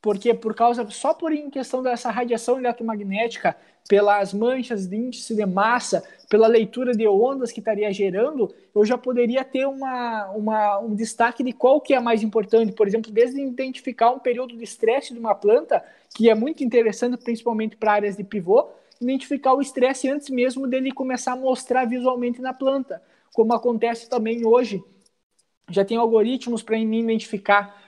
Porque 0.00 0.32
por 0.32 0.54
causa 0.54 0.88
só 0.90 1.12
por 1.12 1.32
em 1.32 1.50
questão 1.50 1.82
dessa 1.82 2.10
radiação 2.10 2.58
eletromagnética, 2.58 3.56
pelas 3.88 4.34
manchas 4.34 4.86
de 4.86 4.96
índice 4.96 5.34
de 5.34 5.46
massa, 5.46 6.04
pela 6.28 6.46
leitura 6.46 6.92
de 6.92 7.08
ondas 7.08 7.50
que 7.50 7.58
estaria 7.58 7.90
gerando, 7.90 8.54
eu 8.74 8.84
já 8.84 8.98
poderia 8.98 9.42
ter 9.42 9.66
uma, 9.66 10.30
uma, 10.32 10.78
um 10.78 10.94
destaque 10.94 11.42
de 11.42 11.52
qual 11.52 11.80
que 11.80 11.94
é 11.94 12.00
mais 12.00 12.22
importante. 12.22 12.72
Por 12.72 12.86
exemplo, 12.86 13.10
desde 13.10 13.40
identificar 13.40 14.10
um 14.10 14.18
período 14.18 14.56
de 14.56 14.62
estresse 14.62 15.14
de 15.14 15.18
uma 15.18 15.34
planta, 15.34 15.82
que 16.14 16.28
é 16.28 16.34
muito 16.34 16.62
interessante, 16.62 17.16
principalmente 17.16 17.76
para 17.76 17.94
áreas 17.94 18.16
de 18.16 18.22
pivô, 18.22 18.68
identificar 19.00 19.54
o 19.54 19.62
estresse 19.62 20.08
antes 20.08 20.28
mesmo 20.28 20.66
dele 20.66 20.92
começar 20.92 21.32
a 21.32 21.36
mostrar 21.36 21.86
visualmente 21.86 22.42
na 22.42 22.52
planta, 22.52 23.02
como 23.32 23.54
acontece 23.54 24.08
também 24.08 24.44
hoje. 24.44 24.82
Já 25.70 25.84
tem 25.84 25.96
algoritmos 25.96 26.62
para 26.62 26.78
identificar 26.78 27.87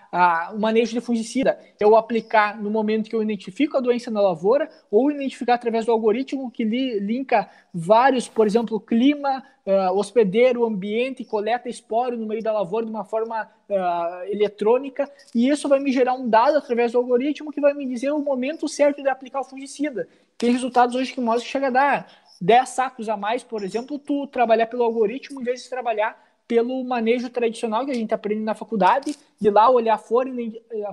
o 0.52 0.58
manejo 0.58 0.92
de 0.92 1.00
fungicida. 1.00 1.58
Eu 1.78 1.96
aplicar 1.96 2.60
no 2.60 2.70
momento 2.70 3.08
que 3.08 3.14
eu 3.14 3.22
identifico 3.22 3.76
a 3.76 3.80
doença 3.80 4.10
na 4.10 4.20
lavoura 4.20 4.68
ou 4.90 5.10
identificar 5.10 5.54
através 5.54 5.86
do 5.86 5.92
algoritmo 5.92 6.50
que 6.50 6.64
li, 6.64 6.98
linka 6.98 7.48
vários, 7.72 8.28
por 8.28 8.46
exemplo, 8.46 8.80
clima, 8.80 9.44
uh, 9.64 9.96
hospedeiro, 9.96 10.64
ambiente, 10.64 11.24
coleta 11.24 11.68
esporo 11.68 12.16
no 12.16 12.26
meio 12.26 12.42
da 12.42 12.52
lavoura 12.52 12.84
de 12.84 12.90
uma 12.90 13.04
forma 13.04 13.48
uh, 13.68 14.24
eletrônica 14.32 15.10
e 15.34 15.48
isso 15.48 15.68
vai 15.68 15.78
me 15.78 15.92
gerar 15.92 16.14
um 16.14 16.28
dado 16.28 16.58
através 16.58 16.92
do 16.92 16.98
algoritmo 16.98 17.52
que 17.52 17.60
vai 17.60 17.72
me 17.72 17.86
dizer 17.86 18.10
o 18.10 18.18
momento 18.18 18.68
certo 18.68 19.02
de 19.02 19.08
aplicar 19.08 19.40
o 19.40 19.44
fungicida. 19.44 20.08
Tem 20.36 20.50
resultados 20.50 20.96
hoje 20.96 21.12
que 21.12 21.20
mostram 21.20 21.44
que 21.44 21.52
chega 21.52 21.68
a 21.68 21.70
dar 21.70 22.06
10 22.40 22.68
sacos 22.68 23.08
a 23.08 23.16
mais, 23.16 23.44
por 23.44 23.62
exemplo, 23.62 23.98
tu 23.98 24.26
trabalhar 24.26 24.66
pelo 24.66 24.82
algoritmo 24.82 25.40
em 25.40 25.44
vez 25.44 25.62
de 25.62 25.68
trabalhar 25.68 26.29
pelo 26.50 26.82
manejo 26.82 27.30
tradicional 27.30 27.84
que 27.84 27.92
a 27.92 27.94
gente 27.94 28.12
aprende 28.12 28.40
na 28.40 28.56
faculdade, 28.56 29.14
de 29.40 29.50
lá 29.50 29.70
olhar 29.70 29.94
a 29.94 29.98
folha, 29.98 30.32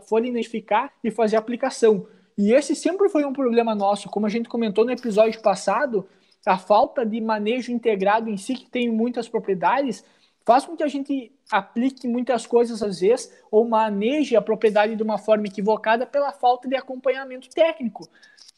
folha 0.01 0.27
identificar 0.27 0.93
e 1.03 1.09
fazer 1.09 1.35
a 1.35 1.39
aplicação. 1.39 2.05
E 2.37 2.53
esse 2.53 2.75
sempre 2.75 3.09
foi 3.09 3.25
um 3.25 3.33
problema 3.33 3.73
nosso, 3.73 4.07
como 4.07 4.27
a 4.27 4.29
gente 4.29 4.47
comentou 4.47 4.85
no 4.85 4.91
episódio 4.91 5.41
passado, 5.41 6.07
a 6.45 6.59
falta 6.59 7.03
de 7.03 7.19
manejo 7.19 7.71
integrado 7.71 8.29
em 8.29 8.37
si, 8.37 8.53
que 8.53 8.67
tem 8.67 8.87
muitas 8.87 9.27
propriedades, 9.27 10.05
faz 10.45 10.63
com 10.63 10.77
que 10.77 10.83
a 10.83 10.87
gente 10.87 11.31
aplique 11.51 12.07
muitas 12.07 12.45
coisas 12.45 12.83
às 12.83 12.99
vezes, 12.99 13.31
ou 13.49 13.67
maneje 13.67 14.35
a 14.35 14.41
propriedade 14.41 14.95
de 14.95 15.03
uma 15.03 15.17
forma 15.17 15.47
equivocada 15.47 16.05
pela 16.05 16.31
falta 16.31 16.67
de 16.67 16.75
acompanhamento 16.75 17.49
técnico. 17.49 18.07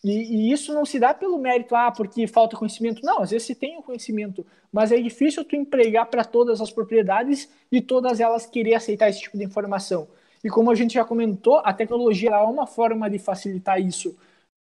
E, 0.04 0.12
e, 0.12 0.52
isso 0.52 0.74
não 0.74 0.86
se 0.86 0.98
dá 0.98 1.14
pelo 1.14 1.38
mérito, 1.38 1.76
ah, 1.76 1.92
porque 1.92 2.26
falta 2.26 2.56
conhecimento. 2.56 3.06
Não, 3.06 3.22
às 3.22 3.32
vezes 3.32 3.48
se 3.48 3.56
tem 3.56 3.78
o 3.78 3.84
conhecimento, 3.84 4.46
mas 4.72 4.92
é 4.92 4.98
difícil 4.98 5.44
tu 5.44 5.56
empregar 5.56 6.06
para 6.06 6.24
todas 6.24 6.62
as 6.62 6.72
propriedades 6.72 7.50
e 7.72 7.82
todas 7.82 8.20
elas 8.20 8.46
querer 8.46 8.76
aceitar 8.76 9.10
esse 9.10 9.22
tipo 9.22 9.38
de 9.38 9.44
informação. 9.44 10.08
E 10.44 10.50
como 10.50 10.72
a 10.72 10.76
gente 10.76 10.94
já 10.94 11.04
comentou, 11.04 11.58
a 11.58 11.74
tecnologia 11.74 12.32
é 12.32 12.38
uma 12.44 12.66
forma 12.66 13.10
de 13.10 13.20
facilitar 13.20 13.80
isso. 13.82 14.16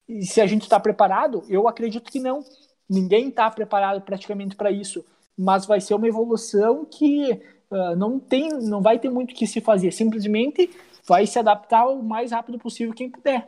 E 0.07 0.25
se 0.25 0.41
a 0.41 0.45
gente 0.45 0.63
está 0.63 0.79
preparado, 0.79 1.43
eu 1.47 1.67
acredito 1.67 2.11
que 2.11 2.19
não. 2.19 2.43
Ninguém 2.89 3.29
está 3.29 3.49
preparado 3.49 4.01
praticamente 4.01 4.55
para 4.55 4.71
isso. 4.71 5.05
Mas 5.37 5.65
vai 5.65 5.79
ser 5.79 5.93
uma 5.93 6.07
evolução 6.07 6.83
que 6.83 7.39
uh, 7.71 7.95
não 7.95 8.19
tem, 8.19 8.49
não 8.49 8.81
vai 8.81 8.99
ter 8.99 9.09
muito 9.09 9.31
o 9.31 9.35
que 9.35 9.47
se 9.47 9.61
fazer. 9.61 9.91
Simplesmente 9.91 10.69
vai 11.07 11.25
se 11.25 11.39
adaptar 11.39 11.87
o 11.87 12.03
mais 12.03 12.31
rápido 12.31 12.59
possível 12.59 12.93
quem 12.93 13.09
puder. 13.09 13.47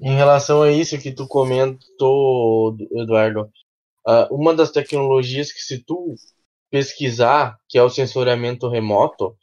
Em 0.00 0.14
relação 0.14 0.62
a 0.62 0.70
isso 0.70 0.98
que 0.98 1.12
tu 1.12 1.26
comentou, 1.26 2.76
Eduardo, 2.92 3.50
uh, 4.06 4.34
uma 4.34 4.54
das 4.54 4.70
tecnologias 4.70 5.50
que 5.50 5.60
se 5.60 5.82
tu 5.82 6.14
pesquisar, 6.70 7.58
que 7.68 7.78
é 7.78 7.82
o 7.82 7.88
sensoriamento 7.88 8.68
remoto, 8.68 9.34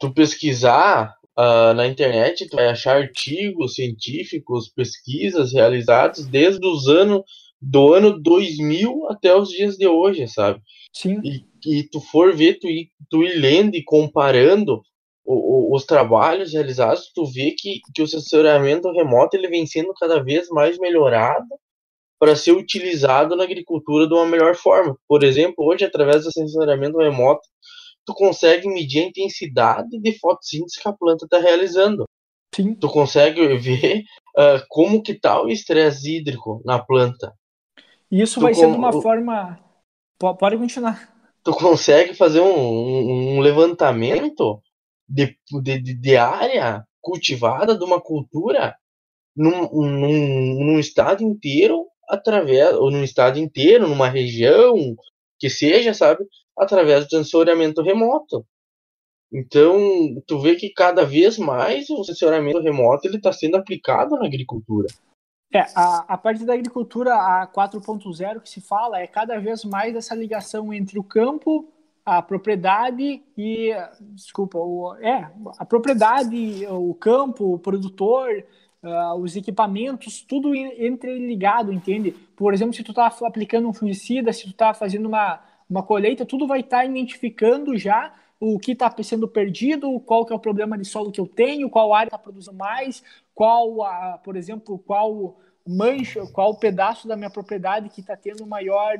tu 0.00 0.12
pesquisar 0.12 1.14
uh, 1.38 1.72
na 1.74 1.86
internet, 1.86 2.48
tu 2.48 2.56
vai 2.56 2.68
achar 2.68 2.96
artigos 2.96 3.74
científicos, 3.74 4.68
pesquisas 4.68 5.52
realizadas 5.52 6.26
desde 6.26 6.66
os 6.66 6.88
anos 6.88 7.22
do 7.60 7.92
ano 7.92 8.20
2000 8.20 9.08
até 9.08 9.34
os 9.34 9.48
dias 9.48 9.76
de 9.76 9.86
hoje, 9.86 10.26
sabe? 10.28 10.60
Sim. 10.92 11.20
E, 11.24 11.44
e 11.64 11.88
tu 11.88 12.00
for 12.00 12.34
ver, 12.34 12.58
tu 12.58 12.68
ir, 12.68 12.90
tu 13.10 13.22
ir 13.22 13.38
lendo 13.38 13.74
e 13.74 13.84
comparando, 13.84 14.82
o, 15.24 15.72
o, 15.72 15.76
os 15.76 15.84
trabalhos 15.84 16.52
realizados, 16.52 17.12
tu 17.14 17.26
vê 17.26 17.54
que, 17.56 17.80
que 17.94 18.02
o 18.02 18.06
sensoriamento 18.06 18.90
remoto 18.90 19.36
ele 19.36 19.48
vem 19.48 19.66
sendo 19.66 19.92
cada 19.94 20.22
vez 20.22 20.48
mais 20.48 20.78
melhorado 20.78 21.46
para 22.18 22.34
ser 22.34 22.52
utilizado 22.52 23.36
na 23.36 23.44
agricultura 23.44 24.08
de 24.08 24.14
uma 24.14 24.26
melhor 24.26 24.56
forma. 24.56 24.96
Por 25.06 25.22
exemplo, 25.22 25.66
hoje, 25.66 25.84
através 25.84 26.24
do 26.24 26.32
sensoriamento 26.32 26.98
remoto, 26.98 27.46
tu 28.06 28.14
consegue 28.14 28.66
medir 28.68 29.02
a 29.02 29.08
intensidade 29.08 30.00
de 30.00 30.18
fotossíntese 30.18 30.82
que 30.82 30.88
a 30.88 30.92
planta 30.92 31.26
está 31.26 31.38
realizando. 31.38 32.04
Sim. 32.54 32.74
Tu 32.74 32.88
consegue 32.88 33.56
ver 33.58 34.02
uh, 34.36 34.64
como 34.68 35.02
que 35.02 35.12
está 35.12 35.40
o 35.42 35.48
estresse 35.48 36.16
hídrico 36.16 36.62
na 36.64 36.78
planta. 36.78 37.32
E 38.10 38.22
isso 38.22 38.36
tu 38.36 38.40
vai 38.40 38.54
com... 38.54 38.60
ser 38.60 38.70
de 38.70 38.76
uma 38.76 38.92
forma... 39.00 39.60
Pode 40.18 40.56
continuar. 40.56 41.17
Tu 41.48 41.54
consegue 41.54 42.12
fazer 42.12 42.40
um, 42.40 42.58
um, 42.58 43.36
um 43.36 43.40
levantamento 43.40 44.62
de, 45.08 45.34
de, 45.62 45.94
de 45.94 46.14
área 46.14 46.84
cultivada 47.00 47.74
de 47.74 47.82
uma 47.82 47.98
cultura 47.98 48.76
num, 49.34 49.66
num, 49.72 50.64
num 50.66 50.78
estado 50.78 51.22
inteiro 51.22 51.86
através 52.06 52.74
ou 52.74 52.90
num 52.90 53.02
estado 53.02 53.38
inteiro 53.38 53.88
numa 53.88 54.10
região 54.10 54.94
que 55.38 55.48
seja 55.48 55.94
sabe 55.94 56.22
através 56.54 57.04
do 57.04 57.16
sensoriamento 57.16 57.80
remoto 57.80 58.44
Então, 59.32 59.78
tu 60.26 60.40
vê 60.40 60.54
que 60.54 60.68
cada 60.68 61.02
vez 61.02 61.38
mais 61.38 61.88
o 61.88 62.04
sensoramento 62.04 62.60
remoto 62.60 63.08
ele 63.08 63.16
está 63.16 63.32
sendo 63.32 63.56
aplicado 63.56 64.16
na 64.16 64.26
agricultura. 64.26 64.88
É, 65.52 65.60
a, 65.74 66.04
a 66.08 66.18
parte 66.18 66.44
da 66.44 66.54
agricultura, 66.54 67.14
a 67.14 67.46
4.0 67.46 68.40
que 68.40 68.50
se 68.50 68.60
fala, 68.60 69.00
é 69.00 69.06
cada 69.06 69.38
vez 69.40 69.64
mais 69.64 69.96
essa 69.96 70.14
ligação 70.14 70.72
entre 70.74 70.98
o 70.98 71.02
campo, 71.02 71.72
a 72.04 72.20
propriedade 72.20 73.22
e, 73.36 73.70
desculpa, 74.14 74.58
o, 74.58 74.94
é, 74.96 75.30
a 75.58 75.64
propriedade, 75.64 76.66
o 76.68 76.94
campo, 76.94 77.54
o 77.54 77.58
produtor, 77.58 78.44
uh, 78.82 79.14
os 79.14 79.36
equipamentos, 79.36 80.20
tudo 80.20 80.54
entreligado, 80.54 81.72
entende? 81.72 82.12
Por 82.36 82.52
exemplo, 82.52 82.74
se 82.74 82.82
tu 82.82 82.92
está 82.92 83.06
aplicando 83.24 83.68
um 83.68 83.72
fungicida, 83.72 84.32
se 84.32 84.44
tu 84.44 84.50
está 84.50 84.74
fazendo 84.74 85.06
uma, 85.06 85.40
uma 85.68 85.82
colheita, 85.82 86.26
tudo 86.26 86.46
vai 86.46 86.60
estar 86.60 86.78
tá 86.78 86.84
identificando 86.84 87.76
já 87.76 88.12
o 88.40 88.58
que 88.58 88.72
está 88.72 88.94
sendo 89.02 89.26
perdido, 89.26 89.98
qual 90.00 90.24
que 90.24 90.32
é 90.32 90.36
o 90.36 90.40
problema 90.40 90.78
de 90.78 90.84
solo 90.84 91.10
que 91.10 91.20
eu 91.20 91.26
tenho, 91.26 91.68
qual 91.68 91.92
área 91.92 92.08
está 92.08 92.18
produzindo 92.18 92.56
mais, 92.56 93.02
qual, 93.34 93.82
a, 93.82 94.18
por 94.22 94.36
exemplo, 94.36 94.78
qual 94.78 95.36
mancha, 95.66 96.26
qual 96.32 96.54
pedaço 96.56 97.06
da 97.06 97.16
minha 97.16 97.30
propriedade 97.30 97.90
que 97.90 98.00
está 98.00 98.16
tendo 98.16 98.46
maior, 98.46 98.96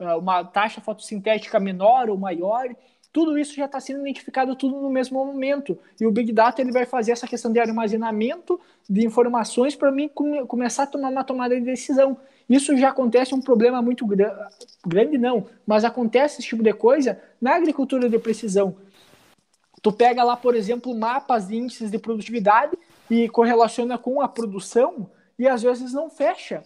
uh, 0.00 0.18
uma 0.18 0.44
taxa 0.44 0.80
fotossintética 0.80 1.60
menor 1.60 2.10
ou 2.10 2.18
maior. 2.18 2.68
Tudo 3.12 3.38
isso 3.38 3.54
já 3.54 3.66
está 3.66 3.80
sendo 3.80 4.00
identificado 4.00 4.56
tudo 4.56 4.80
no 4.80 4.90
mesmo 4.90 5.24
momento. 5.24 5.78
E 6.00 6.06
o 6.06 6.10
Big 6.10 6.32
Data 6.32 6.60
ele 6.60 6.72
vai 6.72 6.84
fazer 6.84 7.12
essa 7.12 7.26
questão 7.26 7.52
de 7.52 7.60
armazenamento 7.60 8.60
de 8.88 9.06
informações 9.06 9.76
para 9.76 9.92
mim 9.92 10.08
come, 10.08 10.44
começar 10.46 10.82
a 10.82 10.86
tomar 10.86 11.08
uma 11.08 11.24
tomada 11.24 11.54
de 11.54 11.64
decisão. 11.64 12.18
Isso 12.48 12.76
já 12.76 12.90
acontece 12.90 13.34
um 13.34 13.40
problema 13.40 13.82
muito 13.82 14.06
gra 14.06 14.48
grande, 14.86 15.18
não, 15.18 15.46
mas 15.66 15.84
acontece 15.84 16.40
esse 16.40 16.48
tipo 16.48 16.62
de 16.62 16.72
coisa 16.72 17.20
na 17.40 17.56
agricultura 17.56 18.08
de 18.08 18.18
precisão. 18.18 18.76
Tu 19.82 19.92
pega 19.92 20.22
lá, 20.22 20.36
por 20.36 20.54
exemplo, 20.54 20.94
mapas 20.96 21.48
de 21.48 21.56
índices 21.56 21.90
de 21.90 21.98
produtividade 21.98 22.76
e 23.10 23.28
correlaciona 23.28 23.98
com 23.98 24.20
a 24.20 24.28
produção 24.28 25.10
e 25.38 25.46
às 25.46 25.62
vezes 25.62 25.92
não 25.92 26.08
fecha, 26.08 26.62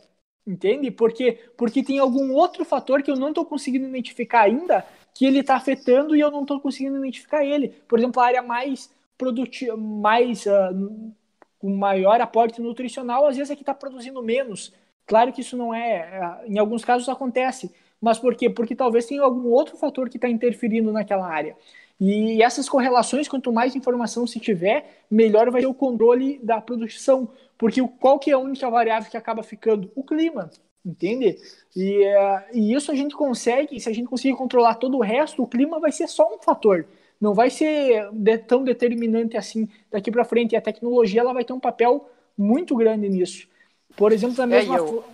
entende? 0.46 0.90
Porque, 0.90 1.38
porque 1.56 1.82
tem 1.82 1.98
algum 1.98 2.32
outro 2.32 2.64
fator 2.64 3.02
que 3.02 3.10
eu 3.10 3.16
não 3.16 3.28
estou 3.28 3.44
conseguindo 3.44 3.88
identificar 3.88 4.42
ainda 4.42 4.84
que 5.14 5.26
ele 5.26 5.40
está 5.40 5.56
afetando 5.56 6.14
e 6.14 6.20
eu 6.20 6.30
não 6.30 6.42
estou 6.42 6.60
conseguindo 6.60 6.98
identificar 6.98 7.44
ele. 7.44 7.68
Por 7.88 7.98
exemplo, 7.98 8.20
a 8.22 8.26
área 8.26 8.42
mais 8.42 8.90
produtiva, 9.18 9.76
mais 9.76 10.46
uh, 10.46 11.12
com 11.58 11.76
maior 11.76 12.20
aporte 12.20 12.60
nutricional, 12.60 13.26
às 13.26 13.36
vezes 13.36 13.50
é 13.50 13.56
que 13.56 13.62
está 13.62 13.74
produzindo 13.74 14.22
menos. 14.22 14.72
Claro 15.10 15.32
que 15.32 15.40
isso 15.40 15.56
não 15.56 15.74
é, 15.74 16.40
em 16.46 16.56
alguns 16.56 16.84
casos 16.84 17.08
acontece, 17.08 17.68
mas 18.00 18.16
por 18.16 18.32
quê? 18.36 18.48
Porque 18.48 18.76
talvez 18.76 19.06
tenha 19.06 19.22
algum 19.22 19.48
outro 19.48 19.76
fator 19.76 20.08
que 20.08 20.16
está 20.16 20.28
interferindo 20.28 20.92
naquela 20.92 21.26
área. 21.26 21.56
E 22.00 22.40
essas 22.40 22.68
correlações, 22.68 23.26
quanto 23.26 23.52
mais 23.52 23.74
informação 23.74 24.24
se 24.24 24.38
tiver, 24.38 25.02
melhor 25.10 25.50
vai 25.50 25.62
ser 25.62 25.66
o 25.66 25.74
controle 25.74 26.38
da 26.44 26.60
produção. 26.60 27.28
Porque 27.58 27.82
qual 27.98 28.20
que 28.20 28.30
é 28.30 28.34
a 28.34 28.38
única 28.38 28.70
variável 28.70 29.10
que 29.10 29.16
acaba 29.16 29.42
ficando? 29.42 29.90
O 29.96 30.04
clima, 30.04 30.48
entende? 30.86 31.36
E, 31.74 32.06
uh, 32.06 32.42
e 32.54 32.72
isso 32.72 32.92
a 32.92 32.94
gente 32.94 33.16
consegue, 33.16 33.80
se 33.80 33.88
a 33.88 33.92
gente 33.92 34.06
conseguir 34.06 34.36
controlar 34.36 34.76
todo 34.76 34.96
o 34.96 35.02
resto, 35.02 35.42
o 35.42 35.46
clima 35.48 35.80
vai 35.80 35.90
ser 35.90 36.06
só 36.06 36.32
um 36.32 36.38
fator. 36.38 36.86
Não 37.20 37.34
vai 37.34 37.50
ser 37.50 38.08
de, 38.12 38.38
tão 38.38 38.62
determinante 38.62 39.36
assim 39.36 39.68
daqui 39.90 40.08
para 40.08 40.24
frente. 40.24 40.52
E 40.52 40.56
a 40.56 40.62
tecnologia 40.62 41.20
ela 41.20 41.32
vai 41.32 41.44
ter 41.44 41.52
um 41.52 41.58
papel 41.58 42.08
muito 42.38 42.76
grande 42.76 43.08
nisso. 43.08 43.49
Por 43.96 44.12
exemplo, 44.12 44.36
da 44.36 44.44
é, 44.44 44.46
mesma 44.46 44.76
é, 44.76 44.78
eu... 44.78 45.04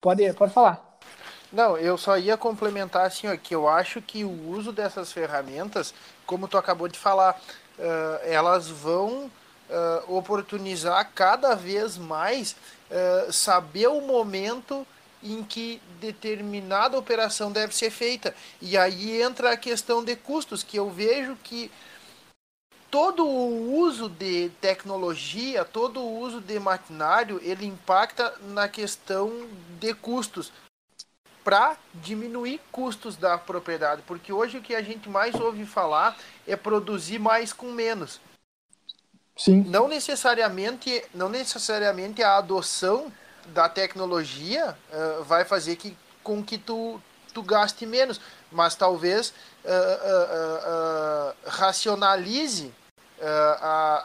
pode, 0.00 0.32
pode 0.32 0.52
falar. 0.52 0.98
Não, 1.52 1.76
eu 1.76 1.96
só 1.96 2.18
ia 2.18 2.36
complementar 2.36 3.06
assim, 3.06 3.28
ó, 3.28 3.36
que 3.36 3.54
eu 3.54 3.68
acho 3.68 4.02
que 4.02 4.24
o 4.24 4.50
uso 4.50 4.72
dessas 4.72 5.12
ferramentas, 5.12 5.94
como 6.26 6.48
tu 6.48 6.58
acabou 6.58 6.88
de 6.88 6.98
falar, 6.98 7.40
uh, 7.78 8.18
elas 8.24 8.68
vão 8.68 9.30
uh, 9.70 10.16
oportunizar 10.16 11.12
cada 11.14 11.54
vez 11.54 11.96
mais 11.96 12.56
uh, 12.90 13.32
saber 13.32 13.86
o 13.86 14.00
momento 14.00 14.84
em 15.22 15.42
que 15.42 15.80
determinada 16.00 16.98
operação 16.98 17.52
deve 17.52 17.74
ser 17.74 17.90
feita. 17.90 18.34
E 18.60 18.76
aí 18.76 19.22
entra 19.22 19.52
a 19.52 19.56
questão 19.56 20.04
de 20.04 20.16
custos, 20.16 20.62
que 20.62 20.76
eu 20.76 20.90
vejo 20.90 21.36
que 21.42 21.70
todo 22.94 23.26
o 23.26 23.76
uso 23.76 24.08
de 24.08 24.50
tecnologia, 24.60 25.64
todo 25.64 25.98
o 25.98 26.20
uso 26.20 26.40
de 26.40 26.60
maquinário, 26.60 27.40
ele 27.42 27.66
impacta 27.66 28.32
na 28.40 28.68
questão 28.68 29.48
de 29.80 29.92
custos 29.94 30.52
para 31.42 31.76
diminuir 31.92 32.60
custos 32.70 33.16
da 33.16 33.36
propriedade, 33.36 34.02
porque 34.06 34.32
hoje 34.32 34.58
o 34.58 34.62
que 34.62 34.76
a 34.76 34.80
gente 34.80 35.08
mais 35.08 35.34
ouve 35.34 35.66
falar 35.66 36.16
é 36.46 36.54
produzir 36.54 37.18
mais 37.18 37.52
com 37.52 37.72
menos. 37.72 38.20
Sim. 39.36 39.64
Não 39.64 39.88
necessariamente, 39.88 41.04
não 41.12 41.28
necessariamente 41.28 42.22
a 42.22 42.36
adoção 42.36 43.12
da 43.46 43.68
tecnologia 43.68 44.78
uh, 44.92 45.24
vai 45.24 45.44
fazer 45.44 45.74
que, 45.74 45.96
com 46.22 46.44
que 46.44 46.58
tu, 46.58 47.02
tu 47.32 47.42
gaste 47.42 47.84
menos, 47.86 48.20
mas 48.52 48.76
talvez 48.76 49.34
uh, 49.64 49.68
uh, 49.68 51.34
racionalize 51.44 52.72
a, 53.26 54.02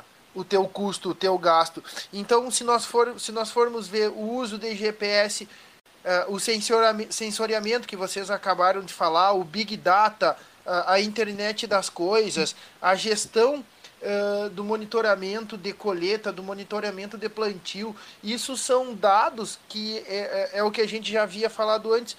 a, 0.00 0.02
o 0.34 0.44
teu 0.44 0.66
custo, 0.66 1.10
o 1.10 1.14
teu 1.14 1.38
gasto. 1.38 1.82
Então, 2.12 2.50
se 2.50 2.64
nós, 2.64 2.84
for, 2.84 3.18
se 3.18 3.32
nós 3.32 3.50
formos 3.50 3.86
ver 3.86 4.08
o 4.10 4.34
uso 4.34 4.58
de 4.58 4.74
GPS, 4.74 5.44
uh, 5.44 6.32
o 6.32 6.38
sensoriamento 6.38 7.88
que 7.88 7.96
vocês 7.96 8.30
acabaram 8.30 8.82
de 8.82 8.92
falar, 8.92 9.32
o 9.32 9.44
Big 9.44 9.76
Data, 9.76 10.36
uh, 10.66 10.84
a 10.86 11.00
internet 11.00 11.66
das 11.66 11.88
coisas, 11.88 12.54
a 12.82 12.94
gestão 12.94 13.64
uh, 14.02 14.50
do 14.50 14.64
monitoramento 14.64 15.56
de 15.56 15.72
colheita, 15.72 16.32
do 16.32 16.42
monitoramento 16.42 17.16
de 17.16 17.28
plantio, 17.28 17.94
isso 18.22 18.56
são 18.56 18.94
dados 18.94 19.58
que 19.68 19.98
é, 20.06 20.50
é, 20.54 20.58
é 20.58 20.62
o 20.62 20.70
que 20.70 20.80
a 20.80 20.88
gente 20.88 21.10
já 21.10 21.22
havia 21.22 21.48
falado 21.48 21.92
antes. 21.92 22.16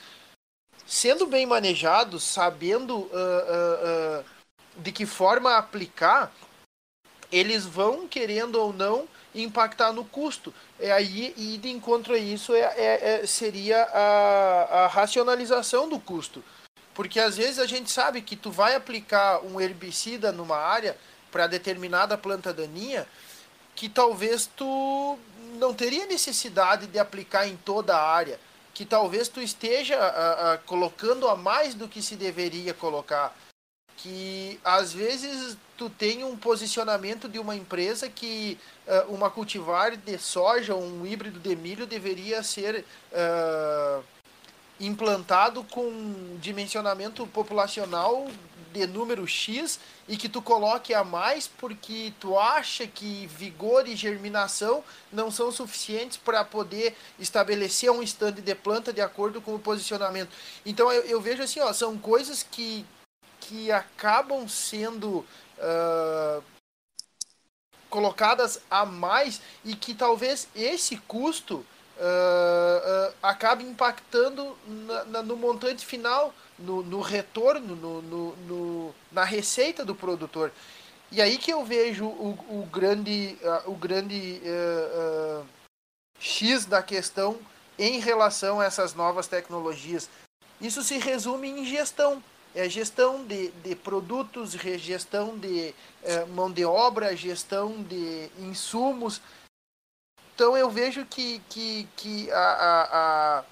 Sendo 0.88 1.26
bem 1.26 1.48
manejados, 1.48 2.24
sabendo 2.24 3.10
de 4.78 4.92
que 4.92 5.06
forma 5.06 5.58
aplicar, 5.58 6.32
eles 7.32 7.66
vão, 7.66 8.08
querendo 8.08 8.56
ou 8.56 8.72
não, 8.72 9.08
impactar 9.34 9.92
no 9.92 10.06
custo. 10.06 10.54
É 10.80 10.92
aí, 10.92 11.34
e 11.38 11.58
de 11.58 11.70
encontro 11.70 12.14
a 12.14 12.18
isso 12.18 12.54
é, 12.54 12.60
é, 12.60 13.22
é, 13.22 13.26
seria 13.26 13.84
a, 13.84 14.84
a 14.84 14.88
racionalização 14.88 15.90
do 15.90 16.00
custo. 16.00 16.44
Porque 16.94 17.20
às 17.20 17.36
vezes 17.36 17.60
a 17.60 17.66
gente 17.66 17.92
sabe 17.92 18.22
que 18.22 18.36
tu 18.36 18.50
vai 18.50 18.76
aplicar 18.76 19.44
um 19.44 19.60
herbicida 19.60 20.32
numa 20.32 20.58
área 20.58 20.98
para 21.32 21.48
determinada 21.48 22.18
planta 22.18 22.54
daninha, 22.54 23.06
que 23.76 23.90
talvez 23.90 24.50
tu 24.56 25.20
não 25.58 25.74
teria 25.74 26.06
necessidade 26.06 26.88
de 26.88 26.98
aplicar 26.98 27.48
em 27.48 27.58
toda 27.58 27.96
a 27.96 28.10
área, 28.10 28.40
que 28.74 28.86
talvez 28.86 29.28
tu 29.28 29.42
esteja 29.42 29.98
a, 29.98 30.54
a, 30.54 30.58
colocando 30.60 31.28
a 31.28 31.36
mais 31.36 31.74
do 31.74 31.88
que 31.88 32.02
se 32.02 32.16
deveria 32.16 32.74
colocar 32.74 33.36
que 33.98 34.60
às 34.64 34.94
vezes 34.94 35.58
tu 35.78 35.90
tem 35.90 36.24
um 36.24 36.38
posicionamento 36.38 37.28
de 37.28 37.40
uma 37.40 37.56
empresa 37.56 38.10
que 38.10 38.58
uh, 38.88 39.14
uma 39.14 39.30
cultivar 39.30 39.96
de 39.96 40.18
soja, 40.18 40.76
um 40.76 41.06
híbrido 41.06 41.40
de 41.40 41.56
milho 41.56 41.86
deveria 41.86 42.44
ser 42.44 42.86
uh, 43.12 44.04
implantado 44.80 45.64
com 45.64 46.38
dimensionamento 46.40 47.26
populacional 47.28 48.28
de 48.76 48.86
número 48.86 49.26
X 49.26 49.80
e 50.08 50.18
que 50.18 50.28
tu 50.28 50.42
coloque 50.42 50.94
a 50.94 51.04
mais 51.04 51.48
porque 51.48 52.14
tu 52.20 52.38
acha 52.38 52.86
que 52.86 53.26
vigor 53.28 53.88
e 53.88 53.96
germinação 53.96 54.84
não 55.12 55.32
são 55.32 55.50
suficientes 55.50 56.18
para 56.18 56.44
poder 56.44 56.94
estabelecer 57.18 57.90
um 57.90 58.04
estande 58.04 58.42
de 58.42 58.54
planta 58.54 58.92
de 58.92 59.00
acordo 59.00 59.42
com 59.42 59.56
o 59.56 59.60
posicionamento. 59.60 60.30
Então 60.66 60.92
eu, 60.92 61.04
eu 61.04 61.22
vejo 61.22 61.42
assim, 61.42 61.62
ó, 61.62 61.72
são 61.72 61.98
coisas 61.98 62.44
que, 62.44 62.86
que 63.48 63.72
acabam 63.72 64.48
sendo 64.48 65.20
uh, 65.20 66.44
colocadas 67.90 68.60
a 68.70 68.86
mais 68.86 69.40
e 69.64 69.76
que 69.76 69.94
talvez 69.94 70.48
esse 70.56 70.98
custo 70.98 71.58
uh, 71.58 71.62
uh, 71.62 73.16
acabe 73.22 73.64
impactando 73.64 74.58
na, 74.66 75.06
na, 75.06 75.24
no 75.24 75.38
montante 75.38 75.86
final, 75.86 76.34
no, 76.58 76.82
no 76.82 77.02
retorno, 77.02 77.76
no, 77.76 78.02
no, 78.02 78.96
na 79.12 79.24
receita 79.24 79.86
do 79.86 79.94
produtor. 79.94 80.52
E 81.12 81.22
aí 81.22 81.38
que 81.38 81.52
eu 81.52 81.64
vejo 81.64 82.06
o, 82.06 82.32
o 82.50 82.66
grande, 82.66 83.38
o 83.68 83.76
grande 83.76 84.42
X 86.20 86.66
da 86.66 86.82
questão 86.82 87.40
em 87.78 88.00
relação 88.00 88.60
a 88.60 88.66
essas 88.66 88.96
novas 88.96 89.28
tecnologias. 89.28 90.10
Isso 90.60 90.84
se 90.84 90.98
resume 90.98 91.48
em 91.48 91.64
gestão 91.64 92.24
é, 92.56 92.68
gestão 92.70 93.24
de, 93.26 93.52
de 93.52 93.76
produtos, 93.76 94.52
gestão 94.52 95.38
de 95.38 95.76
é, 96.02 96.26
mão 96.26 96.52
de 96.52 96.66
obra, 96.66 97.16
gestão 97.16 97.84
de 97.84 98.32
insumos. 98.40 99.22
Então 100.34 100.58
eu 100.58 100.70
vejo 100.70 101.06
que, 101.06 101.40
que, 101.50 101.88
que 101.96 102.32
a, 102.32 102.40
a, 102.40 102.84
a, 103.40 103.44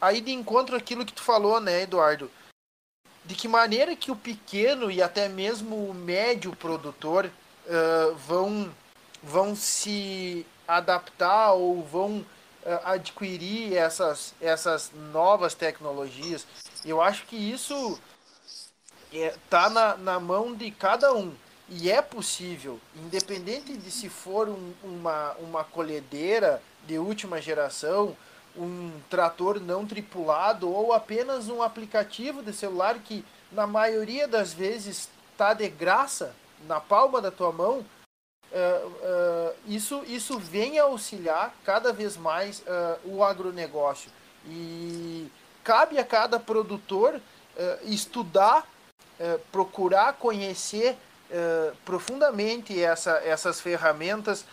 aí 0.00 0.20
de 0.20 0.32
encontro 0.32 0.76
aquilo 0.76 1.06
que 1.06 1.12
tu 1.12 1.22
falou, 1.22 1.60
né, 1.60 1.82
Eduardo? 1.82 2.30
de 3.24 3.34
que 3.34 3.48
maneira 3.48 3.96
que 3.96 4.10
o 4.10 4.16
pequeno 4.16 4.90
e 4.90 5.02
até 5.02 5.28
mesmo 5.28 5.88
o 5.88 5.94
médio 5.94 6.54
produtor 6.54 7.26
uh, 7.26 8.14
vão, 8.16 8.70
vão 9.22 9.56
se 9.56 10.46
adaptar 10.68 11.52
ou 11.52 11.82
vão 11.82 12.18
uh, 12.18 12.26
adquirir 12.84 13.74
essas, 13.74 14.34
essas 14.40 14.92
novas 15.10 15.54
tecnologias. 15.54 16.46
Eu 16.84 17.00
acho 17.00 17.24
que 17.24 17.36
isso 17.36 17.98
é, 19.14 19.34
na, 19.70 19.96
na 19.96 20.20
mão 20.20 20.54
de 20.54 20.70
cada 20.70 21.12
um. 21.12 21.32
E 21.68 21.90
é 21.90 22.02
possível, 22.02 22.78
independente 22.94 23.76
de 23.76 23.90
se 23.90 24.08
for 24.08 24.48
um, 24.48 24.72
uma, 24.82 25.32
uma 25.40 25.64
colhedeira 25.64 26.60
de 26.86 26.98
última 26.98 27.40
geração, 27.40 28.16
um 28.56 28.92
trator 29.08 29.60
não 29.60 29.86
tripulado 29.86 30.70
ou 30.70 30.92
apenas 30.92 31.48
um 31.48 31.62
aplicativo 31.62 32.42
de 32.42 32.52
celular 32.52 32.98
que 32.98 33.24
na 33.50 33.66
maioria 33.66 34.28
das 34.28 34.52
vezes 34.52 35.08
está 35.32 35.54
de 35.54 35.68
graça 35.68 36.34
na 36.66 36.80
palma 36.80 37.20
da 37.20 37.30
tua 37.30 37.52
mão, 37.52 37.78
uh, 38.52 38.88
uh, 38.88 39.54
isso, 39.66 40.02
isso 40.06 40.38
vem 40.38 40.78
auxiliar 40.78 41.54
cada 41.64 41.92
vez 41.92 42.16
mais 42.16 42.60
uh, 42.60 42.98
o 43.04 43.22
agronegócio. 43.24 44.10
E 44.46 45.30
cabe 45.62 45.98
a 45.98 46.04
cada 46.04 46.38
produtor 46.38 47.20
estudar, 47.84 48.66
procurar 49.52 50.14
conhecer 50.14 50.96
profundamente 51.84 52.80
essa, 52.82 53.12
essas 53.24 53.60
ferramentas 53.60 54.44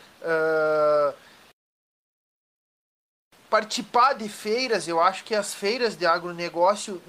participar 3.51 4.13
de 4.13 4.29
feiras, 4.29 4.87
eu 4.87 5.01
acho 5.01 5.25
que 5.25 5.35
as 5.35 5.53
feiras 5.53 5.97
de 5.97 6.05
agronegócio, 6.05 7.01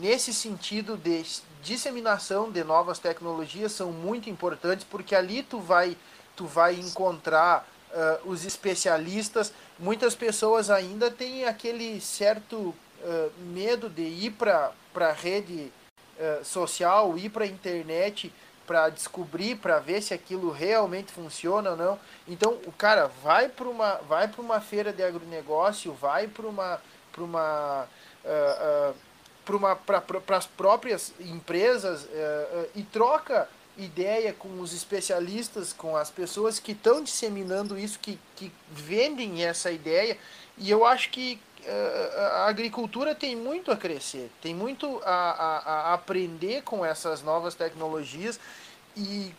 nesse 0.00 0.34
sentido 0.34 0.96
de 0.96 1.24
disseminação 1.62 2.50
de 2.50 2.64
novas 2.64 2.98
tecnologias, 2.98 3.70
são 3.70 3.92
muito 3.92 4.28
importantes, 4.28 4.84
porque 4.84 5.14
ali 5.14 5.44
tu 5.44 5.60
vai, 5.60 5.96
tu 6.34 6.46
vai 6.46 6.74
encontrar 6.74 7.64
uh, 7.92 8.28
os 8.28 8.44
especialistas. 8.44 9.52
Muitas 9.78 10.16
pessoas 10.16 10.68
ainda 10.68 11.12
têm 11.12 11.44
aquele 11.44 12.00
certo 12.00 12.56
uh, 12.56 13.32
medo 13.38 13.88
de 13.88 14.02
ir 14.02 14.32
para 14.32 14.72
a 14.96 15.12
rede 15.12 15.72
uh, 16.18 16.44
social, 16.44 17.16
ir 17.16 17.30
para 17.30 17.44
a 17.44 17.48
internet 17.48 18.32
para 18.68 18.90
descobrir, 18.90 19.56
para 19.56 19.78
ver 19.78 20.02
se 20.02 20.12
aquilo 20.12 20.50
realmente 20.50 21.10
funciona 21.10 21.70
ou 21.70 21.76
não. 21.76 21.98
Então, 22.28 22.58
o 22.66 22.72
cara 22.72 23.10
vai 23.22 23.48
para 23.48 23.66
uma, 23.66 23.94
vai 24.06 24.28
para 24.28 24.42
uma 24.42 24.60
feira 24.60 24.92
de 24.92 25.02
agronegócio, 25.02 25.94
vai 25.94 26.28
para 26.28 26.46
uma, 26.46 26.78
para 27.10 27.24
uma, 27.24 27.88
uh, 28.24 28.94
uh, 29.50 29.78
para 30.26 30.36
as 30.36 30.46
próprias 30.46 31.14
empresas 31.18 32.02
uh, 32.02 32.68
e 32.74 32.82
troca 32.82 33.48
ideia 33.78 34.34
com 34.34 34.60
os 34.60 34.74
especialistas, 34.74 35.72
com 35.72 35.96
as 35.96 36.10
pessoas 36.10 36.58
que 36.58 36.72
estão 36.72 37.02
disseminando 37.02 37.78
isso, 37.78 37.98
que, 37.98 38.18
que 38.36 38.52
vendem 38.70 39.44
essa 39.44 39.70
ideia. 39.70 40.18
E 40.58 40.70
eu 40.70 40.84
acho 40.84 41.08
que 41.08 41.40
a 41.66 42.46
agricultura 42.46 43.14
tem 43.14 43.36
muito 43.36 43.70
a 43.70 43.76
crescer, 43.76 44.30
tem 44.40 44.54
muito 44.54 45.00
a, 45.04 45.30
a, 45.30 45.58
a, 45.58 45.94
aprender 45.94 46.62
com 46.62 46.84
essas 46.84 47.22
novas 47.22 47.54
tecnologias 47.54 48.38
e 48.96 49.32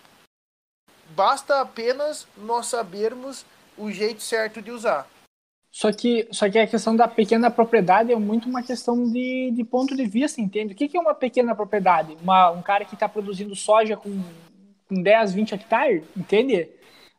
basta 1.16 1.62
apenas 1.62 2.28
nós 2.38 2.68
sabermos 2.68 3.46
o 3.78 3.92
jeito 3.92 4.22
certo 4.22 4.62
de 4.62 4.72
usar. 4.72 5.08
Só 5.72 5.92
que, 5.92 6.28
só 6.32 6.50
que 6.50 6.58
a 6.58 6.68
questão 6.68 6.96
da 6.96 7.08
pequena 7.08 7.52
propriedade 7.52 8.12
é 8.12 8.16
muito 8.16 8.50
uma 8.50 8.64
questão 8.64 9.04
de, 9.12 9.52
de 9.52 9.64
ponto 9.64 9.96
de 9.96 10.06
vista, 10.06 10.42
entende? 10.42 10.74
O 10.74 10.76
que, 10.76 10.88
que 10.88 10.98
é 10.98 11.00
uma 11.00 11.14
pequena 11.14 11.56
propriedade? 11.56 12.18
Uma, 12.22 12.50
um 12.50 12.62
cara 12.62 12.86
que 12.86 12.96
está 12.96 13.08
produzindo 13.08 13.56
soja 13.56 13.96
com, 13.96 14.24
com 14.88 15.02
10, 15.02 15.34
20 15.34 15.54
hectares, 15.54 16.04
entende? 16.18 16.68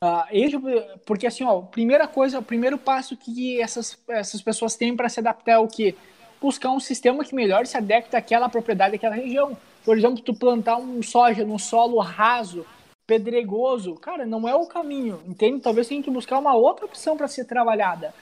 Uh, 0.02 0.98
porque 1.04 1.26
assim, 1.26 1.44
ó, 1.44 1.60
primeira 1.60 2.08
coisa, 2.08 2.38
o 2.38 2.42
primeiro 2.42 2.78
passo 2.78 3.14
que 3.16 3.60
essas, 3.60 3.98
essas 4.08 4.40
pessoas 4.40 4.74
têm 4.74 4.96
para 4.96 5.10
se 5.10 5.20
adaptar 5.20 5.52
é 5.52 5.58
o 5.58 5.68
que? 5.68 5.94
Buscar 6.40 6.70
um 6.70 6.80
sistema 6.80 7.22
que 7.22 7.34
melhor 7.34 7.66
se 7.66 7.76
adapte 7.76 8.16
àquela 8.16 8.48
propriedade, 8.48 8.96
àquela 8.96 9.14
região. 9.14 9.54
Por 9.84 9.98
exemplo, 9.98 10.22
tu 10.22 10.32
plantar 10.32 10.78
um 10.78 11.02
soja 11.02 11.44
num 11.44 11.58
solo 11.58 11.98
raso, 11.98 12.64
pedregoso, 13.06 13.94
cara, 13.96 14.24
não 14.24 14.48
é 14.48 14.54
o 14.54 14.66
caminho, 14.66 15.20
entende? 15.26 15.60
Talvez 15.60 15.86
tenha 15.86 16.02
que 16.02 16.10
buscar 16.10 16.38
uma 16.38 16.54
outra 16.54 16.86
opção 16.86 17.14
para 17.14 17.28
ser 17.28 17.44
trabalhada. 17.44 18.14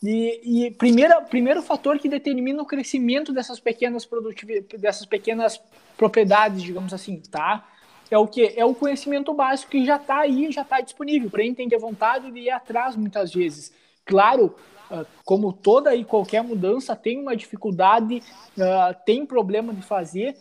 E, 0.00 0.66
e 0.66 0.70
primeira, 0.72 1.20
primeiro 1.22 1.62
fator 1.62 1.98
que 1.98 2.08
determina 2.08 2.62
o 2.62 2.66
crescimento 2.66 3.32
dessas 3.32 3.58
pequenas 3.58 4.04
produtividades, 4.04 4.80
dessas 4.80 5.06
pequenas 5.06 5.60
propriedades, 5.96 6.62
digamos 6.62 6.92
assim, 6.92 7.20
tá? 7.20 7.66
É 8.14 8.18
o 8.18 8.28
que? 8.28 8.54
É 8.56 8.64
o 8.64 8.72
conhecimento 8.72 9.34
básico 9.34 9.72
que 9.72 9.84
já 9.84 9.96
está 9.96 10.20
aí, 10.20 10.52
já 10.52 10.62
está 10.62 10.80
disponível. 10.80 11.28
Porém, 11.28 11.52
tem 11.52 11.68
que 11.68 11.76
vontade 11.76 12.30
de 12.30 12.38
ir 12.38 12.50
atrás 12.50 12.94
muitas 12.94 13.34
vezes. 13.34 13.72
Claro, 14.04 14.54
ah, 14.88 15.04
como 15.24 15.52
toda 15.52 15.96
e 15.96 16.04
qualquer 16.04 16.40
mudança, 16.44 16.94
tem 16.94 17.20
uma 17.20 17.34
dificuldade, 17.34 18.22
ah, 18.56 18.94
tem 19.04 19.26
problema 19.26 19.74
de 19.74 19.82
fazer, 19.82 20.36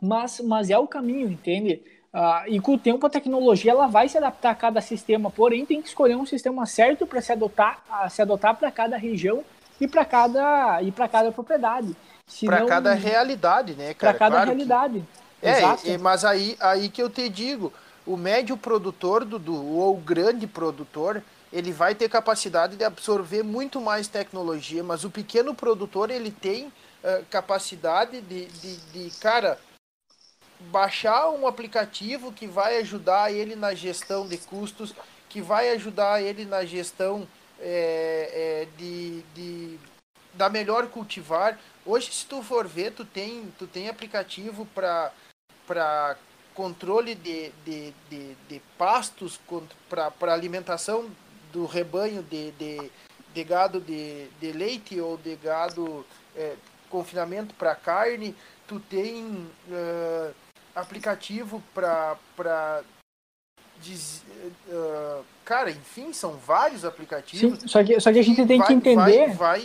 mas, 0.00 0.40
mas 0.40 0.70
é 0.70 0.78
o 0.78 0.88
caminho, 0.88 1.30
entende? 1.30 1.84
Uh, 2.12 2.44
e 2.48 2.60
com 2.60 2.74
o 2.74 2.78
tempo 2.78 3.06
a 3.06 3.10
tecnologia 3.10 3.70
ela 3.70 3.86
vai 3.86 4.06
se 4.06 4.18
adaptar 4.18 4.50
a 4.50 4.54
cada 4.54 4.82
sistema, 4.82 5.30
porém 5.30 5.64
tem 5.64 5.80
que 5.80 5.88
escolher 5.88 6.14
um 6.14 6.26
sistema 6.26 6.66
certo 6.66 7.06
para 7.06 7.22
se 7.22 7.32
adotar, 7.32 7.82
se 8.10 8.20
adotar 8.20 8.54
para 8.54 8.70
cada 8.70 8.98
região 8.98 9.42
e 9.80 9.88
para 9.88 10.04
cada 10.04 10.82
e 10.82 10.92
para 10.92 11.08
cada 11.08 11.32
propriedade. 11.32 11.96
Para 12.44 12.66
cada 12.66 12.92
realidade, 12.92 13.72
né, 13.74 13.94
Para 13.94 14.12
cada 14.12 14.34
claro 14.34 14.50
realidade. 14.50 15.00
Que... 15.00 15.22
É, 15.42 15.98
mas 15.98 16.24
aí 16.24 16.56
aí 16.60 16.88
que 16.88 17.02
eu 17.02 17.10
te 17.10 17.28
digo, 17.28 17.72
o 18.06 18.16
médio 18.16 18.56
produtor 18.56 19.24
do 19.24 19.54
ou 19.54 19.96
o 19.96 20.00
grande 20.00 20.46
produtor 20.46 21.22
ele 21.52 21.70
vai 21.70 21.94
ter 21.94 22.08
capacidade 22.08 22.76
de 22.76 22.84
absorver 22.84 23.42
muito 23.42 23.80
mais 23.80 24.08
tecnologia, 24.08 24.82
mas 24.82 25.04
o 25.04 25.10
pequeno 25.10 25.54
produtor 25.54 26.10
ele 26.10 26.30
tem 26.30 26.66
uh, 26.66 27.24
capacidade 27.28 28.22
de, 28.22 28.46
de, 28.46 28.76
de, 28.76 29.18
cara, 29.18 29.58
baixar 30.58 31.28
um 31.30 31.46
aplicativo 31.46 32.32
que 32.32 32.46
vai 32.46 32.78
ajudar 32.78 33.30
ele 33.30 33.54
na 33.54 33.74
gestão 33.74 34.26
de 34.26 34.38
custos, 34.38 34.94
que 35.28 35.42
vai 35.42 35.68
ajudar 35.70 36.22
ele 36.22 36.46
na 36.46 36.64
gestão 36.64 37.28
é, 37.60 38.30
é, 38.32 38.68
de, 38.78 39.22
de, 39.34 39.78
da 40.32 40.48
melhor 40.48 40.86
cultivar. 40.86 41.58
Hoje, 41.84 42.10
se 42.12 42.24
tu 42.24 42.42
for 42.42 42.66
ver, 42.66 42.92
tu 42.92 43.04
tem, 43.04 43.52
tu 43.58 43.66
tem 43.66 43.88
aplicativo 43.88 44.66
para 44.74 45.12
controle 46.54 47.14
de, 47.14 47.50
de, 47.64 47.94
de, 48.10 48.34
de 48.48 48.62
pastos, 48.76 49.40
para 49.88 50.32
alimentação 50.32 51.10
do 51.52 51.66
rebanho 51.66 52.22
de, 52.22 52.50
de, 52.52 52.90
de 53.34 53.44
gado 53.44 53.80
de, 53.80 54.28
de 54.40 54.52
leite 54.52 55.00
ou 55.00 55.16
de 55.16 55.36
gado 55.36 56.04
é, 56.36 56.54
confinamento 56.88 57.54
para 57.54 57.74
carne. 57.74 58.34
Tu 58.66 58.80
tem 58.80 59.24
uh, 59.68 60.34
aplicativo 60.74 61.62
para 61.74 62.16
para 62.36 62.82
uh, 64.68 65.24
cara, 65.44 65.70
enfim, 65.70 66.12
são 66.12 66.36
vários 66.36 66.84
aplicativos. 66.84 67.60
Sim, 67.60 67.68
só 67.68 67.82
que 67.82 67.98
só 68.00 68.12
que 68.12 68.18
a 68.18 68.22
gente 68.22 68.46
tem 68.46 68.58
vai, 68.58 68.66
que 68.66 68.72
entender. 68.72 69.34
Vai, 69.34 69.64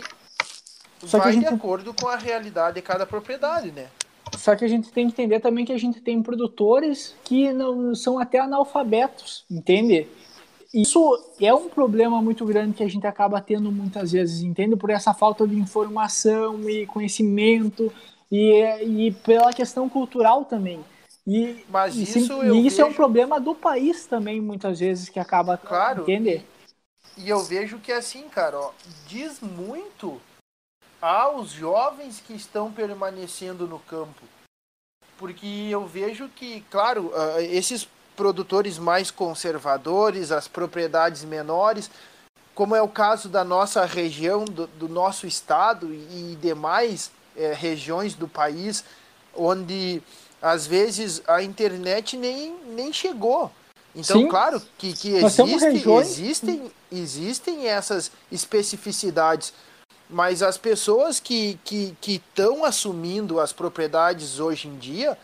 vai 1.02 1.32
gente... 1.32 1.48
de 1.48 1.54
acordo 1.54 1.94
com 1.94 2.08
a 2.08 2.16
realidade 2.16 2.74
de 2.76 2.82
cada 2.82 3.06
propriedade, 3.06 3.70
né? 3.70 3.88
Só 4.38 4.54
que 4.54 4.64
a 4.64 4.68
gente 4.68 4.90
tem 4.92 5.06
que 5.06 5.12
entender 5.12 5.40
também 5.40 5.64
que 5.64 5.72
a 5.72 5.78
gente 5.78 6.00
tem 6.00 6.22
produtores 6.22 7.14
que 7.24 7.52
não 7.52 7.94
são 7.94 8.18
até 8.18 8.38
analfabetos, 8.38 9.44
entende? 9.50 10.06
Isso 10.72 11.18
é 11.40 11.52
um 11.52 11.68
problema 11.68 12.22
muito 12.22 12.44
grande 12.44 12.74
que 12.74 12.84
a 12.84 12.88
gente 12.88 13.06
acaba 13.06 13.40
tendo 13.40 13.72
muitas 13.72 14.12
vezes, 14.12 14.42
entende? 14.42 14.76
Por 14.76 14.90
essa 14.90 15.12
falta 15.12 15.46
de 15.46 15.58
informação 15.58 16.68
e 16.70 16.86
conhecimento 16.86 17.92
e, 18.30 18.62
e 18.82 19.12
pela 19.24 19.52
questão 19.52 19.88
cultural 19.88 20.44
também. 20.44 20.84
E, 21.26 21.64
Mas 21.68 21.96
e, 21.96 22.04
isso, 22.04 22.12
sim, 22.20 22.42
e 22.52 22.66
isso 22.66 22.76
vejo... 22.76 22.82
é 22.82 22.84
um 22.84 22.92
problema 22.92 23.40
do 23.40 23.54
país 23.54 24.06
também, 24.06 24.40
muitas 24.40 24.78
vezes, 24.78 25.08
que 25.08 25.18
acaba 25.18 25.56
claro, 25.56 26.02
entender. 26.02 26.46
E, 27.16 27.24
e 27.24 27.28
eu 27.28 27.40
vejo 27.40 27.78
que 27.78 27.90
é 27.90 27.96
assim, 27.96 28.28
cara, 28.28 28.58
ó, 28.58 28.70
diz 29.06 29.40
muito 29.40 30.20
aos 31.00 31.50
jovens 31.50 32.22
que 32.24 32.34
estão 32.34 32.72
permanecendo 32.72 33.66
no 33.66 33.78
campo. 33.78 34.22
Porque 35.16 35.46
eu 35.70 35.86
vejo 35.86 36.28
que, 36.28 36.60
claro, 36.70 37.06
uh, 37.08 37.40
esses 37.40 37.88
produtores 38.16 38.78
mais 38.78 39.10
conservadores, 39.10 40.32
as 40.32 40.48
propriedades 40.48 41.24
menores, 41.24 41.90
como 42.54 42.74
é 42.74 42.82
o 42.82 42.88
caso 42.88 43.28
da 43.28 43.44
nossa 43.44 43.84
região, 43.84 44.44
do, 44.44 44.66
do 44.66 44.88
nosso 44.88 45.26
estado 45.26 45.94
e 45.94 46.36
demais 46.42 47.12
eh, 47.36 47.54
regiões 47.56 48.14
do 48.14 48.26
país, 48.26 48.82
onde 49.32 50.02
às 50.42 50.66
vezes 50.66 51.22
a 51.28 51.40
internet 51.40 52.16
nem, 52.16 52.56
nem 52.66 52.92
chegou. 52.92 53.52
Então, 53.94 54.22
Sim. 54.22 54.28
claro 54.28 54.60
que, 54.76 54.92
que 54.92 55.14
existe, 55.14 55.88
existem, 55.88 56.72
existem 56.90 57.68
essas 57.68 58.10
especificidades. 58.30 59.54
Mas 60.08 60.42
as 60.42 60.56
pessoas 60.56 61.20
que 61.20 61.58
estão 61.64 61.94
que, 62.00 62.20
que 62.20 62.64
assumindo 62.64 63.40
as 63.40 63.52
propriedades 63.52 64.40
hoje 64.40 64.68
em 64.68 64.78
dia 64.78 65.18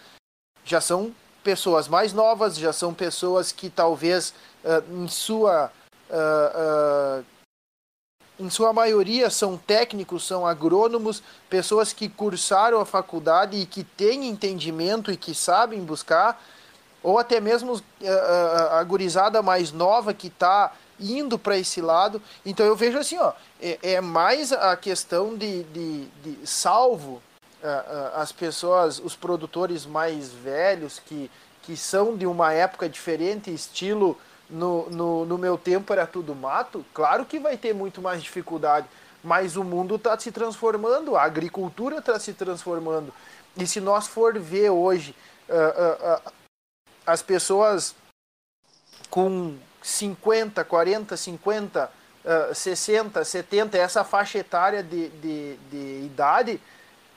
já 0.65 0.81
são 0.81 1.15
pessoas 1.43 1.89
mais 1.89 2.13
novas, 2.13 2.57
já 2.57 2.73
são 2.73 2.93
pessoas 2.93 3.53
que 3.53 3.69
talvez 3.71 4.35
uh, 4.65 5.03
em 5.03 5.09
sua 5.09 5.71
uh, 6.11 7.21
uh, 7.21 7.25
em 8.39 8.51
sua 8.51 8.73
maioria 8.73 9.31
são 9.31 9.57
técnicos, 9.57 10.27
são 10.27 10.45
agrônomos, 10.45 11.23
pessoas 11.49 11.93
que 11.93 12.09
cursaram 12.09 12.81
a 12.81 12.87
faculdade 12.87 13.57
e 13.57 13.65
que 13.65 13.85
têm 13.85 14.29
entendimento 14.29 15.13
e 15.13 15.17
que 15.17 15.33
sabem 15.33 15.85
buscar, 15.85 16.43
ou 17.01 17.17
até 17.17 17.39
mesmo 17.39 17.81
a, 18.73 18.83
gurizada 18.83 19.41
mais 19.41 19.71
nova 19.71 20.13
que 20.13 20.27
está 20.27 20.73
indo 20.99 21.39
para 21.39 21.59
esse 21.59 21.81
lado. 21.81 22.21
Então 22.45 22.65
eu 22.67 22.77
vejo 22.77 22.99
assim, 22.99 23.19
ó, 23.19 23.33
é, 23.61 23.79
é 23.83 24.01
mais 24.01 24.53
a 24.53 24.77
questão 24.77 25.37
de, 25.37 25.63
de, 25.65 26.07
de 26.23 26.47
salvo 26.47 27.23
as 28.15 28.31
pessoas, 28.31 28.99
os 28.99 29.17
produtores 29.17 29.87
mais 29.87 30.31
velhos 30.31 30.99
que, 30.99 31.31
que 31.63 31.77
são 31.77 32.15
de 32.15 32.27
uma 32.27 32.53
época 32.53 32.89
diferente, 32.89 33.53
estilo 33.53 34.19
no, 34.49 34.89
no, 34.91 35.25
no 35.25 35.39
meu 35.39 35.57
tempo 35.57 35.93
era 35.93 36.07
tudo 36.07 36.35
mato, 36.35 36.85
claro 36.93 37.25
que 37.25 37.39
vai 37.39 37.57
ter 37.57 37.75
muito 37.75 38.03
mais 38.03 38.23
dificuldade, 38.23 38.87
mas 39.23 39.57
o 39.57 39.65
mundo 39.65 39.95
está 39.95 40.19
se 40.19 40.31
transformando, 40.31 41.17
a 41.17 41.23
agricultura 41.23 41.99
está 41.99 42.21
se 42.21 42.35
transformando. 42.35 43.13
E 43.57 43.67
se 43.67 43.81
nós 43.81 44.07
for 44.07 44.39
ver 44.39 44.69
hoje 44.69 45.15
uh, 45.49 45.55
uh, 45.55 46.29
uh, 46.29 46.33
as 47.07 47.23
pessoas 47.23 47.95
com 49.09 49.57
50, 49.85 50.65
40, 50.65 51.15
50, 51.15 51.93
uh, 52.25 52.55
60, 52.55 53.23
70, 53.23 53.77
essa 53.77 54.03
faixa 54.03 54.39
etária 54.39 54.83
de, 54.83 55.11
de, 55.11 55.57
de 55.71 56.07
idade, 56.07 56.59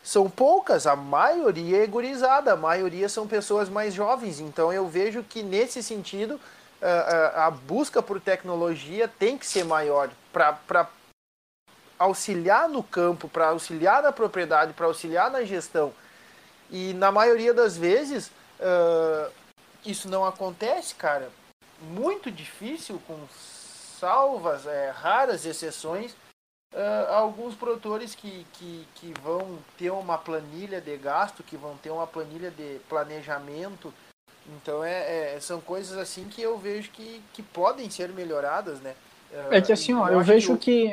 são 0.03 0.29
poucas, 0.29 0.85
a 0.85 0.95
maioria 0.95 1.81
é 1.83 1.87
gurizada, 1.87 2.51
a 2.51 2.55
maioria 2.57 3.07
são 3.07 3.25
pessoas 3.25 3.69
mais 3.69 3.93
jovens. 3.93 4.41
Então 4.41 4.71
eu 4.71 4.85
vejo 4.87 5.23
que 5.23 5.41
nesse 5.41 5.81
sentido 5.81 6.39
a, 6.81 7.47
a 7.47 7.51
busca 7.51 8.01
por 8.01 8.19
tecnologia 8.19 9.07
tem 9.07 9.37
que 9.37 9.45
ser 9.45 9.63
maior 9.63 10.09
para 10.31 10.89
auxiliar 11.97 12.69
no 12.69 12.83
campo, 12.83 13.27
para 13.27 13.47
auxiliar 13.47 14.03
na 14.03 14.11
propriedade, 14.11 14.73
para 14.73 14.85
auxiliar 14.85 15.31
na 15.31 15.43
gestão. 15.43 15.93
E 16.69 16.93
na 16.93 17.11
maioria 17.11 17.53
das 17.53 17.77
vezes 17.77 18.27
uh, 18.59 19.31
isso 19.85 20.09
não 20.09 20.25
acontece, 20.25 20.93
cara. 20.95 21.29
Muito 21.81 22.31
difícil, 22.31 23.01
com 23.07 23.17
salvas, 23.99 24.65
é, 24.65 24.89
raras 24.89 25.45
exceções, 25.45 26.13
uh, 26.73 27.11
alguns 27.11 27.55
produtores 27.55 28.15
que, 28.15 28.45
que, 28.53 28.87
que 28.95 29.13
vão 29.21 29.59
ter 29.77 29.91
uma 29.91 30.17
planilha 30.17 30.81
de 30.81 30.97
gasto, 30.97 31.43
que 31.43 31.57
vão 31.57 31.77
ter 31.77 31.89
uma 31.89 32.07
planilha 32.07 32.51
de 32.51 32.79
planejamento, 32.87 33.93
então 34.55 34.83
é, 34.83 35.35
é, 35.35 35.39
são 35.39 35.59
coisas 35.59 35.97
assim 35.97 36.27
que 36.29 36.41
eu 36.41 36.57
vejo 36.57 36.89
que, 36.91 37.21
que 37.33 37.43
podem 37.43 37.89
ser 37.89 38.09
melhoradas, 38.09 38.79
né? 38.79 38.95
É 39.51 39.61
que 39.61 39.73
assim, 39.73 39.93
ó, 39.93 40.07
eu, 40.07 40.13
eu 40.13 40.21
vejo 40.21 40.57
que, 40.57 40.87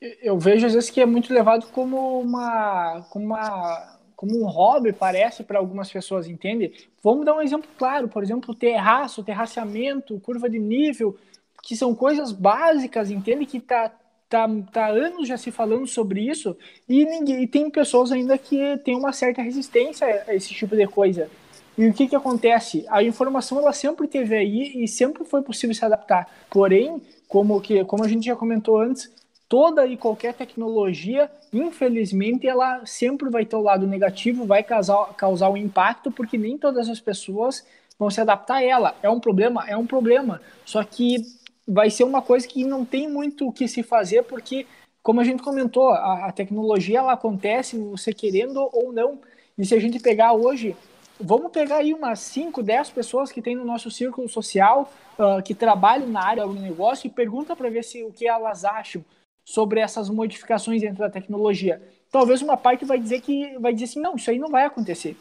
que, 0.00 0.18
eu 0.22 0.38
vejo 0.38 0.66
às 0.66 0.72
vezes 0.72 0.88
que 0.88 1.00
é 1.00 1.06
muito 1.06 1.32
levado 1.32 1.66
como 1.72 2.20
uma 2.20 3.02
como 3.10 3.26
uma 3.26 3.97
como 4.18 4.36
um 4.36 4.48
hobby 4.48 4.92
parece 4.92 5.44
para 5.44 5.60
algumas 5.60 5.88
pessoas, 5.92 6.26
entende? 6.26 6.72
Vamos 7.00 7.24
dar 7.24 7.36
um 7.36 7.40
exemplo 7.40 7.70
claro, 7.78 8.08
por 8.08 8.20
exemplo, 8.20 8.52
terraço, 8.52 9.22
terraceamento, 9.22 10.18
curva 10.18 10.50
de 10.50 10.58
nível, 10.58 11.16
que 11.62 11.76
são 11.76 11.94
coisas 11.94 12.32
básicas, 12.32 13.12
entende 13.12 13.46
que 13.46 13.60
tá 13.60 13.92
tá, 14.28 14.48
tá 14.72 14.88
anos 14.88 15.28
já 15.28 15.36
se 15.36 15.52
falando 15.52 15.86
sobre 15.86 16.28
isso 16.28 16.56
e 16.88 17.04
ninguém 17.04 17.44
e 17.44 17.46
tem 17.46 17.70
pessoas 17.70 18.10
ainda 18.10 18.36
que 18.36 18.76
têm 18.78 18.96
uma 18.96 19.12
certa 19.12 19.40
resistência 19.40 20.24
a 20.26 20.34
esse 20.34 20.52
tipo 20.52 20.74
de 20.74 20.88
coisa. 20.88 21.30
E 21.78 21.86
o 21.86 21.94
que, 21.94 22.08
que 22.08 22.16
acontece? 22.16 22.84
A 22.88 23.04
informação 23.04 23.60
ela 23.60 23.72
sempre 23.72 24.08
teve 24.08 24.34
aí 24.34 24.82
e 24.82 24.88
sempre 24.88 25.24
foi 25.24 25.42
possível 25.42 25.76
se 25.76 25.84
adaptar. 25.84 26.28
Porém, 26.50 27.00
como, 27.28 27.60
que, 27.60 27.84
como 27.84 28.02
a 28.02 28.08
gente 28.08 28.26
já 28.26 28.34
comentou 28.34 28.80
antes, 28.80 29.08
toda 29.48 29.86
e 29.86 29.96
qualquer 29.96 30.34
tecnologia, 30.34 31.30
infelizmente, 31.52 32.46
ela 32.46 32.84
sempre 32.84 33.30
vai 33.30 33.46
ter 33.46 33.56
o 33.56 33.62
lado 33.62 33.86
negativo, 33.86 34.44
vai 34.44 34.62
causar, 34.62 35.14
causar 35.14 35.48
um 35.48 35.56
impacto, 35.56 36.10
porque 36.10 36.36
nem 36.36 36.58
todas 36.58 36.88
as 36.88 37.00
pessoas 37.00 37.64
vão 37.98 38.10
se 38.10 38.20
adaptar 38.20 38.56
a 38.56 38.62
ela. 38.62 38.94
É 39.02 39.08
um 39.08 39.18
problema? 39.18 39.64
É 39.66 39.76
um 39.76 39.86
problema. 39.86 40.40
Só 40.64 40.84
que 40.84 41.22
vai 41.66 41.88
ser 41.88 42.04
uma 42.04 42.20
coisa 42.20 42.46
que 42.46 42.64
não 42.64 42.84
tem 42.84 43.08
muito 43.08 43.48
o 43.48 43.52
que 43.52 43.66
se 43.66 43.82
fazer, 43.82 44.22
porque, 44.24 44.66
como 45.02 45.20
a 45.20 45.24
gente 45.24 45.42
comentou, 45.42 45.88
a, 45.90 46.26
a 46.26 46.32
tecnologia 46.32 46.98
ela 46.98 47.12
acontece, 47.12 47.78
você 47.78 48.12
querendo 48.12 48.68
ou 48.72 48.92
não. 48.92 49.18
E 49.56 49.64
se 49.64 49.74
a 49.74 49.80
gente 49.80 49.98
pegar 49.98 50.34
hoje 50.34 50.76
vamos 51.20 51.50
pegar 51.50 51.78
aí 51.78 51.92
umas 51.92 52.20
5, 52.20 52.62
10 52.62 52.90
pessoas 52.90 53.32
que 53.32 53.42
tem 53.42 53.56
no 53.56 53.64
nosso 53.64 53.90
círculo 53.90 54.28
social, 54.28 54.88
uh, 55.18 55.42
que 55.42 55.52
trabalham 55.52 56.06
na 56.06 56.24
área 56.24 56.46
do 56.46 56.54
negócio 56.54 57.08
e 57.08 57.10
pergunta 57.10 57.56
para 57.56 57.68
ver 57.68 57.82
se 57.82 58.04
o 58.04 58.12
que 58.12 58.28
elas 58.28 58.64
acham 58.64 59.04
sobre 59.48 59.80
essas 59.80 60.10
modificações 60.10 60.82
dentro 60.82 60.98
da 60.98 61.08
tecnologia. 61.08 61.80
Talvez 62.12 62.42
uma 62.42 62.54
parte 62.54 62.84
vai 62.84 63.00
dizer 63.00 63.22
que 63.22 63.56
vai 63.58 63.72
dizer 63.72 63.86
assim, 63.86 64.00
não, 64.00 64.14
isso 64.14 64.30
aí 64.30 64.38
não 64.38 64.50
vai 64.50 64.66
acontecer. 64.66 65.16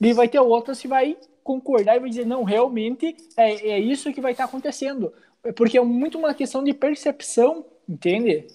E 0.00 0.12
vai 0.12 0.28
ter 0.28 0.40
outra 0.40 0.74
que 0.74 0.88
vai 0.88 1.16
concordar 1.44 1.94
e 1.94 2.00
vai 2.00 2.10
dizer, 2.10 2.26
não, 2.26 2.42
realmente 2.42 3.16
é, 3.36 3.52
é 3.70 3.78
isso 3.78 4.12
que 4.12 4.20
vai 4.20 4.32
estar 4.32 4.46
acontecendo. 4.46 5.12
Porque 5.54 5.78
é 5.78 5.80
muito 5.80 6.18
uma 6.18 6.34
questão 6.34 6.64
de 6.64 6.74
percepção, 6.74 7.64
entende? 7.88 8.48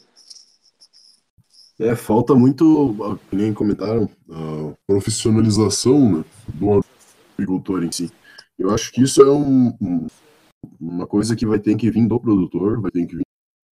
É, 1.79 1.95
falta 1.95 2.35
muito, 2.35 3.17
nem 3.31 3.53
comentaram, 3.53 4.09
a 4.29 4.73
profissionalização 4.85 6.17
né, 6.17 6.25
do 6.49 6.83
agricultor 7.37 7.81
em 7.85 7.91
si. 7.93 8.11
Eu 8.59 8.71
acho 8.71 8.91
que 8.91 9.01
isso 9.01 9.21
é 9.21 9.31
um, 9.31 10.05
uma 10.81 11.07
coisa 11.07 11.33
que 11.33 11.45
vai 11.45 11.59
ter 11.59 11.77
que 11.77 11.89
vir 11.89 12.05
do 12.05 12.19
produtor, 12.19 12.81
vai 12.81 12.91
ter 12.91 13.05
que 13.05 13.15
vir 13.15 13.23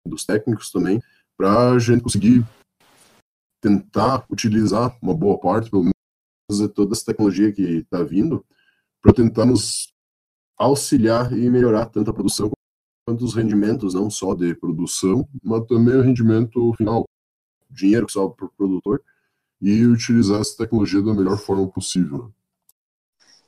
dos 0.07 0.25
técnicos 0.25 0.71
também, 0.71 1.01
para 1.37 1.71
a 1.73 1.79
gente 1.79 2.03
conseguir 2.03 2.45
tentar 3.63 4.27
utilizar 4.31 4.97
uma 5.03 5.15
boa 5.15 5.39
parte, 5.39 5.71
pelo 5.71 5.85
menos, 5.85 5.95
de 6.51 6.69
toda 6.69 6.93
essa 6.93 7.07
tecnologia 7.07 7.53
que 7.53 7.63
está 7.63 8.03
vindo, 8.03 8.45
para 9.03 9.13
tentar 9.13 9.47
nos 9.47 9.93
auxiliar 10.57 11.33
e 11.33 11.51
melhorar 11.51 11.87
tanto 11.87 12.11
a 12.11 12.15
produção 12.15 12.51
quanto 13.07 13.25
os 13.25 13.35
rendimentos, 13.35 13.95
não 13.95 14.11
só 14.11 14.35
de 14.35 14.55
produção, 14.55 15.29
mas 15.43 15.67
também 15.67 15.97
o 15.97 16.03
rendimento 16.03 16.73
final, 16.75 17.05
dinheiro 17.71 18.07
que 18.07 18.13
sobra 18.13 18.37
para 18.37 18.47
o 18.47 18.51
produtor, 18.51 19.03
e 19.61 19.87
utilizar 19.87 20.41
essa 20.41 20.57
tecnologia 20.57 21.03
da 21.03 21.15
melhor 21.15 21.39
forma 21.39 21.67
possível. 21.69 22.33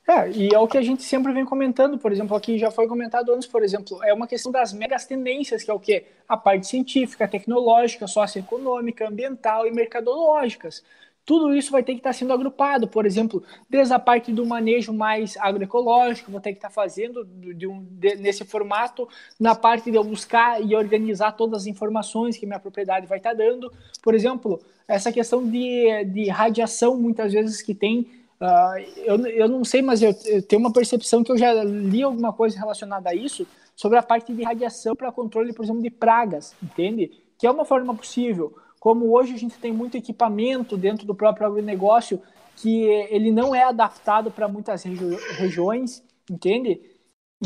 É, 0.09 0.31
e 0.31 0.53
é 0.53 0.57
o 0.57 0.67
que 0.69 0.77
a 0.77 0.81
gente 0.81 1.03
sempre 1.03 1.33
vem 1.33 1.43
comentando, 1.43 1.97
por 1.97 2.13
exemplo, 2.13 2.33
aqui 2.33 2.57
já 2.57 2.71
foi 2.71 2.87
comentado 2.87 3.33
antes, 3.33 3.45
por 3.45 3.61
exemplo, 3.61 4.01
é 4.05 4.13
uma 4.13 4.25
questão 4.25 4.49
das 4.49 4.71
megas 4.71 5.05
tendências, 5.05 5.63
que 5.63 5.69
é 5.69 5.73
o 5.73 5.79
quê? 5.79 6.05
A 6.29 6.37
parte 6.37 6.65
científica, 6.65 7.27
tecnológica, 7.27 8.07
socioeconômica, 8.07 9.05
ambiental 9.05 9.67
e 9.67 9.71
mercadológicas. 9.71 10.81
Tudo 11.25 11.53
isso 11.53 11.73
vai 11.73 11.83
ter 11.83 11.91
que 11.91 11.99
estar 11.99 12.13
sendo 12.13 12.31
agrupado, 12.31 12.87
por 12.87 13.05
exemplo, 13.05 13.43
desde 13.69 13.93
a 13.93 13.99
parte 13.99 14.31
do 14.31 14.45
manejo 14.45 14.93
mais 14.93 15.35
agroecológico, 15.35 16.31
vou 16.31 16.39
ter 16.39 16.53
que 16.53 16.59
estar 16.59 16.69
fazendo 16.69 17.25
de 17.25 17.67
um, 17.67 17.85
de, 17.91 18.15
nesse 18.15 18.45
formato, 18.45 19.09
na 19.37 19.55
parte 19.55 19.91
de 19.91 19.97
eu 19.97 20.05
buscar 20.05 20.63
e 20.63 20.73
organizar 20.73 21.33
todas 21.33 21.63
as 21.63 21.67
informações 21.67 22.37
que 22.37 22.45
minha 22.45 22.61
propriedade 22.61 23.05
vai 23.07 23.17
estar 23.17 23.33
dando. 23.33 23.69
Por 24.01 24.15
exemplo, 24.15 24.57
essa 24.87 25.11
questão 25.11 25.45
de, 25.45 26.05
de 26.05 26.29
radiação, 26.29 26.95
muitas 26.95 27.33
vezes, 27.33 27.61
que 27.61 27.75
tem 27.75 28.07
Uh, 28.39 28.79
eu, 28.97 29.25
eu 29.27 29.47
não 29.47 29.63
sei, 29.63 29.81
mas 29.81 30.01
eu, 30.01 30.15
eu, 30.25 30.41
tenho 30.41 30.59
uma 30.59 30.71
percepção 30.71 31.23
que 31.23 31.31
eu 31.31 31.37
já 31.37 31.51
li 31.63 32.03
alguma 32.03 32.31
coisa 32.31 32.57
relacionada 32.57 33.09
a 33.09 33.15
isso, 33.15 33.47
sobre 33.75 33.97
a 33.97 34.03
parte 34.03 34.33
de 34.33 34.43
radiação 34.43 34.95
para 34.95 35.11
controle, 35.11 35.53
por 35.53 35.65
exemplo, 35.65 35.81
de 35.81 35.89
pragas, 35.89 36.55
entende? 36.61 37.11
Que 37.37 37.47
é 37.47 37.51
uma 37.51 37.65
forma 37.65 37.95
possível. 37.95 38.55
Como 38.79 39.11
hoje 39.11 39.33
a 39.33 39.37
gente 39.37 39.57
tem 39.57 39.71
muito 39.71 39.97
equipamento 39.97 40.77
dentro 40.77 41.05
do 41.05 41.15
próprio 41.15 41.47
agronegócio 41.47 42.21
que 42.55 42.83
ele 43.09 43.31
não 43.31 43.53
é 43.53 43.63
adaptado 43.63 44.31
para 44.31 44.47
muitas 44.47 44.83
regi 44.83 45.15
regiões, 45.37 46.03
entende? 46.29 46.81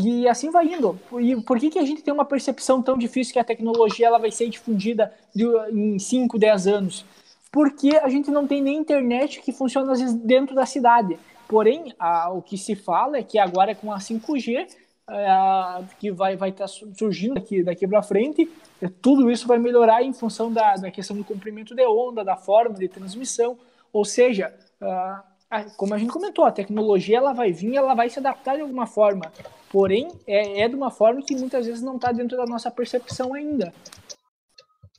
E 0.02 0.26
assim 0.26 0.50
vai 0.50 0.72
indo. 0.72 0.98
E 1.20 1.36
por 1.42 1.58
que, 1.58 1.70
que 1.70 1.78
a 1.78 1.84
gente 1.84 2.02
tem 2.02 2.12
uma 2.12 2.24
percepção 2.24 2.82
tão 2.82 2.96
difícil 2.96 3.34
que 3.34 3.38
a 3.38 3.44
tecnologia 3.44 4.06
ela 4.06 4.18
vai 4.18 4.30
ser 4.30 4.48
difundida 4.48 5.12
de, 5.34 5.44
em 5.70 5.98
5, 5.98 6.38
10 6.38 6.66
anos? 6.66 7.04
Porque 7.52 7.90
a 8.02 8.08
gente 8.08 8.30
não 8.30 8.46
tem 8.46 8.62
nem 8.62 8.78
internet 8.78 9.42
que 9.42 9.52
funciona 9.52 9.92
às 9.92 10.00
vezes 10.00 10.16
dentro 10.16 10.56
da 10.56 10.64
cidade. 10.64 11.18
Porém, 11.46 11.94
a, 11.98 12.30
o 12.32 12.40
que 12.40 12.56
se 12.56 12.74
fala 12.74 13.18
é 13.18 13.22
que 13.22 13.38
agora 13.38 13.74
com 13.74 13.92
a 13.92 13.98
5G, 13.98 14.66
é, 15.10 15.84
que 16.00 16.10
vai 16.10 16.34
vai 16.34 16.48
estar 16.48 16.64
tá 16.64 16.72
surgindo 16.94 17.34
daqui, 17.34 17.62
daqui 17.62 17.86
para 17.86 18.02
frente, 18.02 18.50
é, 18.80 18.88
tudo 18.88 19.30
isso 19.30 19.46
vai 19.46 19.58
melhorar 19.58 20.02
em 20.02 20.14
função 20.14 20.50
da, 20.50 20.76
da 20.76 20.90
questão 20.90 21.14
do 21.14 21.24
comprimento 21.24 21.74
de 21.74 21.86
onda, 21.86 22.24
da 22.24 22.36
forma 22.36 22.74
de 22.76 22.88
transmissão, 22.88 23.58
ou 23.92 24.04
seja, 24.04 24.54
a, 24.80 25.64
como 25.76 25.92
a 25.92 25.98
gente 25.98 26.10
comentou, 26.10 26.46
a 26.46 26.52
tecnologia 26.52 27.18
ela 27.18 27.34
vai 27.34 27.52
vir, 27.52 27.76
ela 27.76 27.92
vai 27.94 28.08
se 28.08 28.18
adaptar 28.18 28.56
de 28.56 28.62
alguma 28.62 28.86
forma, 28.86 29.30
porém 29.70 30.08
é, 30.26 30.62
é 30.62 30.68
de 30.68 30.74
uma 30.74 30.90
forma 30.90 31.20
que 31.20 31.36
muitas 31.36 31.66
vezes 31.66 31.82
não 31.82 31.96
está 31.96 32.10
dentro 32.12 32.38
da 32.38 32.46
nossa 32.46 32.70
percepção 32.70 33.34
ainda. 33.34 33.74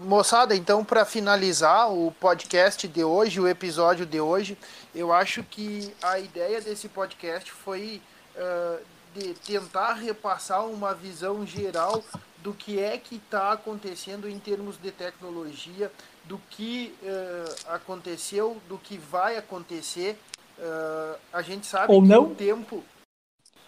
Moçada, 0.01 0.55
então, 0.55 0.83
para 0.83 1.05
finalizar 1.05 1.93
o 1.93 2.11
podcast 2.13 2.87
de 2.87 3.03
hoje, 3.03 3.39
o 3.39 3.47
episódio 3.47 4.07
de 4.07 4.19
hoje, 4.19 4.57
eu 4.93 5.13
acho 5.13 5.43
que 5.43 5.93
a 6.01 6.17
ideia 6.17 6.59
desse 6.59 6.89
podcast 6.89 7.51
foi 7.51 8.01
uh, 8.35 8.83
de 9.13 9.35
tentar 9.35 9.93
repassar 9.93 10.65
uma 10.65 10.95
visão 10.95 11.45
geral 11.45 12.03
do 12.39 12.55
que 12.55 12.79
é 12.79 12.97
que 12.97 13.17
está 13.17 13.51
acontecendo 13.51 14.27
em 14.27 14.39
termos 14.39 14.81
de 14.81 14.89
tecnologia, 14.89 15.91
do 16.23 16.41
que 16.49 16.95
uh, 17.03 17.55
aconteceu, 17.67 18.59
do 18.67 18.79
que 18.79 18.97
vai 18.97 19.37
acontecer. 19.37 20.17
Uh, 20.57 21.19
a 21.31 21.43
gente 21.43 21.67
sabe 21.67 21.93
ou 21.93 22.01
que 22.01 22.07
não. 22.07 22.31
o 22.31 22.35
tempo. 22.35 22.83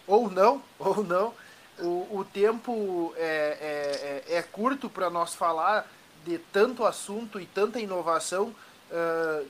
Ou 0.08 0.28
não, 0.28 0.60
ou 0.76 1.04
não. 1.04 1.32
O, 1.78 2.18
o 2.18 2.26
tempo 2.32 3.14
é, 3.16 4.24
é, 4.26 4.34
é, 4.34 4.38
é 4.38 4.42
curto 4.42 4.90
para 4.90 5.08
nós 5.08 5.32
falar 5.32 5.86
de 6.26 6.38
tanto 6.38 6.84
assunto 6.84 7.40
e 7.40 7.46
tanta 7.46 7.78
inovação. 7.78 8.54
Uh, 8.90 9.46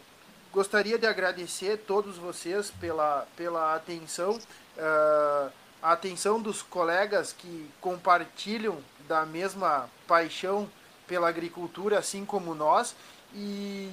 gostaria 0.52 0.98
de 0.98 1.06
agradecer 1.06 1.78
todos 1.78 2.16
vocês 2.16 2.70
pela, 2.70 3.26
pela 3.34 3.74
atenção, 3.74 4.32
uh, 4.32 5.52
a 5.82 5.92
atenção 5.92 6.40
dos 6.40 6.62
colegas 6.62 7.32
que 7.32 7.70
compartilham 7.80 8.78
da 9.08 9.24
mesma 9.24 9.88
paixão 10.06 10.68
pela 11.06 11.28
agricultura, 11.28 11.98
assim 11.98 12.24
como 12.24 12.54
nós, 12.54 12.94
e 13.34 13.90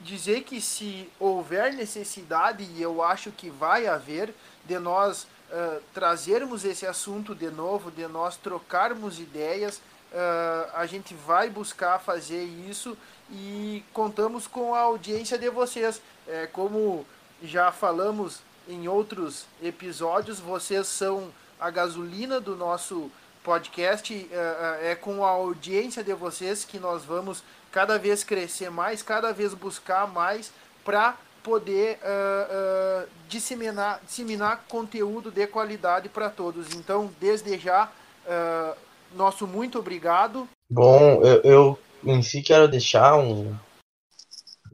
dizer 0.00 0.42
que 0.42 0.60
se 0.60 1.08
houver 1.18 1.72
necessidade, 1.72 2.64
e 2.64 2.80
eu 2.80 3.02
acho 3.02 3.30
que 3.30 3.50
vai 3.50 3.86
haver, 3.86 4.34
de 4.64 4.78
nós 4.78 5.24
uh, 5.24 5.82
trazermos 5.92 6.64
esse 6.64 6.86
assunto 6.86 7.34
de 7.34 7.50
novo, 7.50 7.90
de 7.90 8.06
nós 8.06 8.36
trocarmos 8.36 9.18
ideias, 9.18 9.80
uh, 10.12 10.70
a 10.74 10.86
gente 10.86 11.14
vai 11.14 11.50
buscar 11.50 11.98
fazer 11.98 12.42
isso 12.42 12.96
e 13.30 13.84
contamos 13.92 14.46
com 14.46 14.74
a 14.74 14.80
audiência 14.80 15.38
de 15.38 15.48
vocês. 15.50 16.00
É, 16.28 16.46
como 16.46 17.06
já 17.42 17.72
falamos 17.72 18.40
em 18.68 18.86
outros 18.86 19.46
episódios, 19.62 20.38
vocês 20.38 20.86
são 20.86 21.32
a 21.58 21.70
gasolina 21.70 22.40
do 22.40 22.56
nosso 22.56 23.10
podcast. 23.42 24.14
Uh, 24.14 24.84
é 24.84 24.94
com 24.94 25.24
a 25.24 25.30
audiência 25.30 26.04
de 26.04 26.14
vocês 26.14 26.64
que 26.64 26.78
nós 26.78 27.04
vamos 27.04 27.42
cada 27.70 27.98
vez 27.98 28.22
crescer 28.22 28.70
mais, 28.70 29.02
cada 29.02 29.32
vez 29.32 29.54
buscar 29.54 30.06
mais 30.06 30.52
para 30.84 31.16
poder 31.42 31.98
uh, 31.98 33.08
disseminar, 33.28 34.00
disseminar 34.06 34.64
conteúdo 34.68 35.30
de 35.30 35.46
qualidade 35.46 36.08
para 36.08 36.30
todos. 36.30 36.74
Então, 36.74 37.10
desde 37.20 37.58
já, 37.58 37.90
uh, 38.26 38.76
nosso 39.14 39.46
muito 39.46 39.78
obrigado. 39.78 40.48
Bom, 40.70 41.22
eu, 41.22 41.42
eu, 41.42 41.78
em 42.04 42.22
si 42.22 42.42
quero 42.42 42.68
deixar 42.68 43.16
um, 43.16 43.54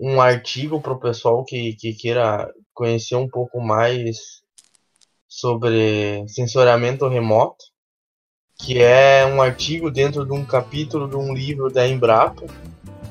um 0.00 0.20
artigo 0.20 0.80
para 0.80 0.92
o 0.92 1.00
pessoal 1.00 1.44
que, 1.44 1.74
que 1.74 1.92
queira 1.92 2.52
conhecer 2.72 3.16
um 3.16 3.28
pouco 3.28 3.60
mais 3.60 4.42
sobre 5.28 6.26
sensoriamento 6.28 7.06
remoto, 7.08 7.64
que 8.56 8.80
é 8.80 9.26
um 9.26 9.42
artigo 9.42 9.90
dentro 9.90 10.24
de 10.24 10.32
um 10.32 10.44
capítulo 10.44 11.08
de 11.08 11.16
um 11.16 11.34
livro 11.34 11.70
da 11.70 11.86
Embrapa, 11.86 12.46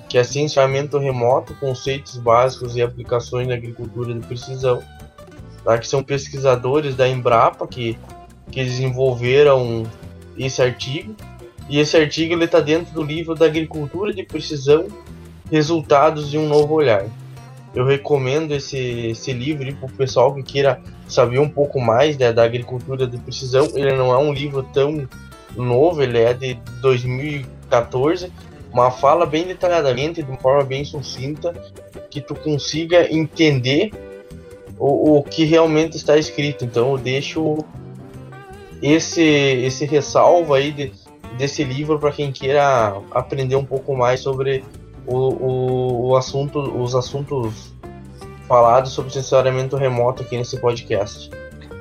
que 0.10 0.18
é 0.18 0.24
sensoriamento 0.24 0.98
remoto, 0.98 1.54
conceitos 1.56 2.18
básicos 2.18 2.76
e 2.76 2.82
aplicações 2.82 3.48
na 3.48 3.56
agricultura 3.56 4.14
de 4.14 4.26
precisão. 4.26 4.82
Tá? 5.64 5.78
Que 5.78 5.88
são 5.88 6.02
pesquisadores 6.02 6.96
da 6.96 7.08
Embrapa 7.08 7.68
que, 7.68 7.98
que 8.50 8.64
desenvolveram 8.64 9.84
esse 10.38 10.62
artigo. 10.62 11.16
E 11.70 11.80
esse 11.80 11.98
artigo 11.98 12.42
está 12.42 12.60
dentro 12.60 12.94
do 12.94 13.04
livro 13.04 13.36
da 13.36 13.46
Agricultura 13.46 14.14
de 14.14 14.24
Precisão, 14.24 14.88
Resultados 15.52 16.30
de 16.30 16.38
um 16.38 16.48
Novo 16.48 16.74
Olhar. 16.74 17.06
Eu 17.76 17.86
recomendo 17.86 18.54
esse, 18.54 18.78
esse 18.78 19.34
livro 19.34 19.74
para 19.76 19.86
o 19.86 19.92
pessoal 19.92 20.34
que 20.34 20.42
queira 20.42 20.82
saber 21.08 21.40
um 21.40 21.50
pouco 21.50 21.80
mais 21.80 22.18
né, 22.18 22.32
da 22.32 22.44
agricultura 22.44 23.06
de 23.06 23.18
precisão. 23.18 23.68
Ele 23.76 23.94
não 23.94 24.14
é 24.14 24.18
um 24.18 24.34
livro 24.34 24.64
tão 24.74 25.08
novo, 25.56 26.02
ele 26.02 26.20
é 26.20 26.34
de 26.34 26.56
2014, 26.82 28.32
uma 28.72 28.92
fala 28.92 29.26
bem 29.26 29.46
detalhadamente, 29.46 30.24
de 30.24 30.30
uma 30.30 30.40
forma 30.40 30.64
bem 30.64 30.86
sucinta, 30.86 31.54
que 32.10 32.22
tu 32.22 32.36
consiga 32.36 33.14
entender 33.14 33.92
o, 34.78 35.18
o 35.18 35.24
que 35.24 35.44
realmente 35.46 35.98
está 35.98 36.18
escrito. 36.18 36.66
Então 36.66 36.92
eu 36.92 36.98
deixo 36.98 37.58
esse 38.82 39.22
esse 39.22 39.86
ressalvo 39.86 40.54
aí 40.54 40.72
de, 40.72 40.92
desse 41.38 41.64
livro 41.64 42.00
para 42.00 42.12
quem 42.12 42.32
queira 42.32 43.02
aprender 43.12 43.56
um 43.56 43.66
pouco 43.66 43.96
mais 43.96 44.20
sobre 44.20 44.64
o, 45.06 45.16
o, 45.16 46.08
o, 46.10 46.16
assunto, 46.18 46.60
os 46.60 46.94
assuntos 46.94 47.74
falados 48.48 48.92
sobre 48.92 49.12
sensoriamento 49.12 49.76
remoto 49.76 50.22
aqui 50.22 50.38
nesse 50.38 50.60
podcast. 50.60 51.30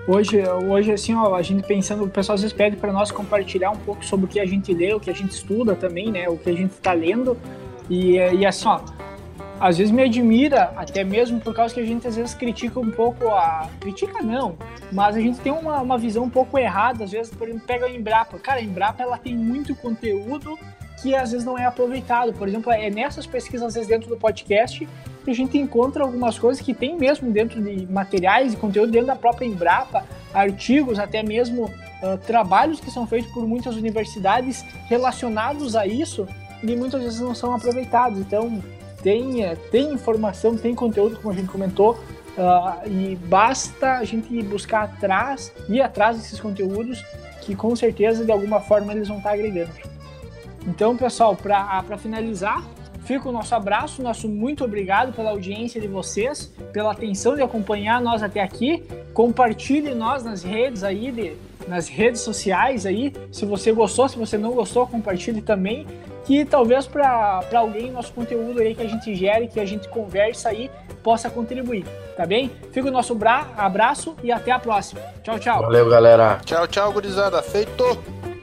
Hoje, 0.07 0.41
hoje 0.71 0.93
assim, 0.93 1.15
ó, 1.15 1.35
a 1.35 1.43
gente 1.43 1.67
pensando, 1.67 2.05
o 2.05 2.09
pessoal 2.09 2.35
às 2.35 2.43
vezes 2.43 2.57
pede 2.57 2.77
para 2.77 2.93
nós 2.93 3.11
compartilhar 3.11 3.71
um 3.71 3.77
pouco 3.77 4.05
sobre 4.05 4.27
o 4.27 4.29
que 4.29 4.39
a 4.39 4.47
gente 4.47 4.73
lê, 4.73 4.95
o 4.95 5.01
que 5.01 5.11
a 5.11 5.13
gente 5.13 5.33
estuda 5.33 5.75
também, 5.75 6.13
né, 6.13 6.29
o 6.29 6.37
que 6.37 6.49
a 6.49 6.53
gente 6.53 6.71
está 6.71 6.93
lendo. 6.93 7.37
E, 7.91 8.17
e 8.17 8.47
assim, 8.47 8.69
ó, 8.69 8.81
às 9.61 9.79
vezes 9.79 9.91
me 9.91 10.03
admira, 10.03 10.73
até 10.77 11.03
mesmo 11.03 11.41
por 11.41 11.55
causa 11.55 11.75
que 11.75 11.81
a 11.81 11.85
gente 11.85 12.07
às 12.07 12.17
vezes 12.17 12.35
critica 12.35 12.79
um 12.79 12.91
pouco 12.91 13.29
a. 13.29 13.69
Critica 13.81 14.23
não, 14.23 14.57
mas 14.93 15.17
a 15.17 15.21
gente 15.21 15.39
tem 15.41 15.53
uma, 15.53 15.81
uma 15.81 15.99
visão 15.99 16.25
um 16.25 16.31
pouco 16.31 16.59
errada, 16.59 17.05
às 17.05 17.11
vezes, 17.11 17.35
por 17.35 17.49
exemplo, 17.49 17.67
pega 17.67 17.87
a 17.87 17.91
Embrapa. 17.91 18.39
Cara, 18.39 18.61
a 18.61 18.63
Embrapa 18.63 19.03
ela 19.03 19.19
tem 19.19 19.35
muito 19.35 19.75
conteúdo 19.75 20.59
que 21.03 21.15
às 21.15 21.33
vezes 21.33 21.45
não 21.45 21.59
é 21.59 21.65
aproveitado. 21.65 22.33
Por 22.33 22.49
exemplo, 22.49 22.73
é 22.73 22.91
nessas 22.91 23.27
pesquisas, 23.27 23.69
às 23.69 23.75
vezes, 23.75 23.89
dentro 23.89 24.09
do 24.09 24.17
podcast, 24.17 24.87
que 25.25 25.31
a 25.31 25.35
gente 25.35 25.59
encontra 25.59 26.03
algumas 26.03 26.39
coisas 26.39 26.63
que 26.63 26.73
tem 26.73 26.97
mesmo 26.97 27.31
dentro 27.31 27.61
de 27.63 27.87
materiais 27.87 28.55
e 28.55 28.57
conteúdo 28.57 28.93
dentro 28.93 29.09
da 29.09 29.17
própria 29.17 29.47
Embrapa, 29.47 30.05
artigos, 30.33 30.99
até 30.99 31.23
mesmo 31.23 31.65
uh, 31.65 32.19
trabalhos 32.27 32.81
que 32.81 32.91
são 32.91 33.07
feitos 33.07 33.31
por 33.33 33.47
muitas 33.47 33.75
universidades 33.77 34.65
relacionados 34.89 35.75
a 35.77 35.87
isso 35.87 36.27
e 36.63 36.77
muitas 36.77 37.03
vezes 37.03 37.21
não 37.21 37.35
são 37.35 37.55
aproveitados. 37.55 38.19
Então, 38.19 38.63
tem, 39.07 39.45
é, 39.45 39.55
tem 39.55 39.93
informação, 39.93 40.57
tem 40.57 40.75
conteúdo, 40.75 41.15
como 41.19 41.33
a 41.33 41.37
gente 41.37 41.49
comentou, 41.49 41.93
uh, 41.93 42.91
e 42.91 43.15
basta 43.15 43.99
a 43.99 44.05
gente 44.05 44.43
buscar 44.43 44.83
atrás, 44.83 45.53
ir 45.69 45.81
atrás 45.81 46.17
desses 46.17 46.41
conteúdos, 46.41 47.05
que 47.41 47.55
com 47.55 47.77
certeza, 47.77 48.25
de 48.25 48.33
alguma 48.33 48.59
forma, 48.59 48.93
eles 48.93 49.07
vão 49.07 49.19
estar 49.19 49.31
agregando. 49.31 49.71
Então, 50.67 50.97
pessoal, 50.97 51.37
para 51.37 51.97
finalizar, 51.97 52.65
fica 53.05 53.29
o 53.29 53.33
nosso 53.33 53.55
abraço, 53.55 54.03
nosso 54.03 54.29
muito 54.29 54.65
obrigado 54.65 55.13
pela 55.15 55.31
audiência 55.31 55.81
de 55.81 55.87
vocês, 55.87 56.53
pela 56.73 56.91
atenção 56.91 57.37
de 57.37 57.43
acompanhar 57.43 58.01
nós 58.01 58.25
até 58.25 58.41
aqui. 58.41 58.83
Compartilhe 59.15 59.95
nós 59.95 60.25
nas 60.25 60.43
redes 60.43 60.83
aí, 60.83 61.13
de, 61.13 61.37
nas 61.67 61.89
redes 61.89 62.21
sociais 62.21 62.87
aí. 62.87 63.13
Se 63.31 63.45
você 63.45 63.73
gostou, 63.73 64.09
se 64.09 64.19
você 64.19 64.39
não 64.39 64.53
gostou, 64.53 64.87
compartilhe 64.87 65.41
também. 65.43 65.87
Que 66.25 66.45
talvez 66.45 66.87
para 66.87 67.43
alguém 67.55 67.91
nosso 67.91 68.13
conteúdo 68.13 68.61
aí 68.61 68.75
que 68.75 68.83
a 68.83 68.89
gente 68.89 69.15
gere, 69.15 69.47
que 69.47 69.61
a 69.61 69.65
gente 69.65 69.89
conversa 69.89 70.49
aí, 70.49 70.69
possa 71.03 71.31
contribuir, 71.31 71.85
tá 72.17 72.27
bem? 72.27 72.51
Fica 72.73 72.89
o 72.89 72.91
nosso 72.91 73.15
bra 73.15 73.47
abraço 73.57 74.17
e 74.25 74.33
até 74.33 74.51
a 74.51 74.59
próxima. 74.59 75.01
Tchau, 75.23 75.39
tchau. 75.39 75.63
Valeu, 75.63 75.89
galera. 75.89 76.41
Tchau, 76.45 76.67
tchau, 76.67 76.93
gurizada. 76.93 77.41
Feito! 77.43 78.36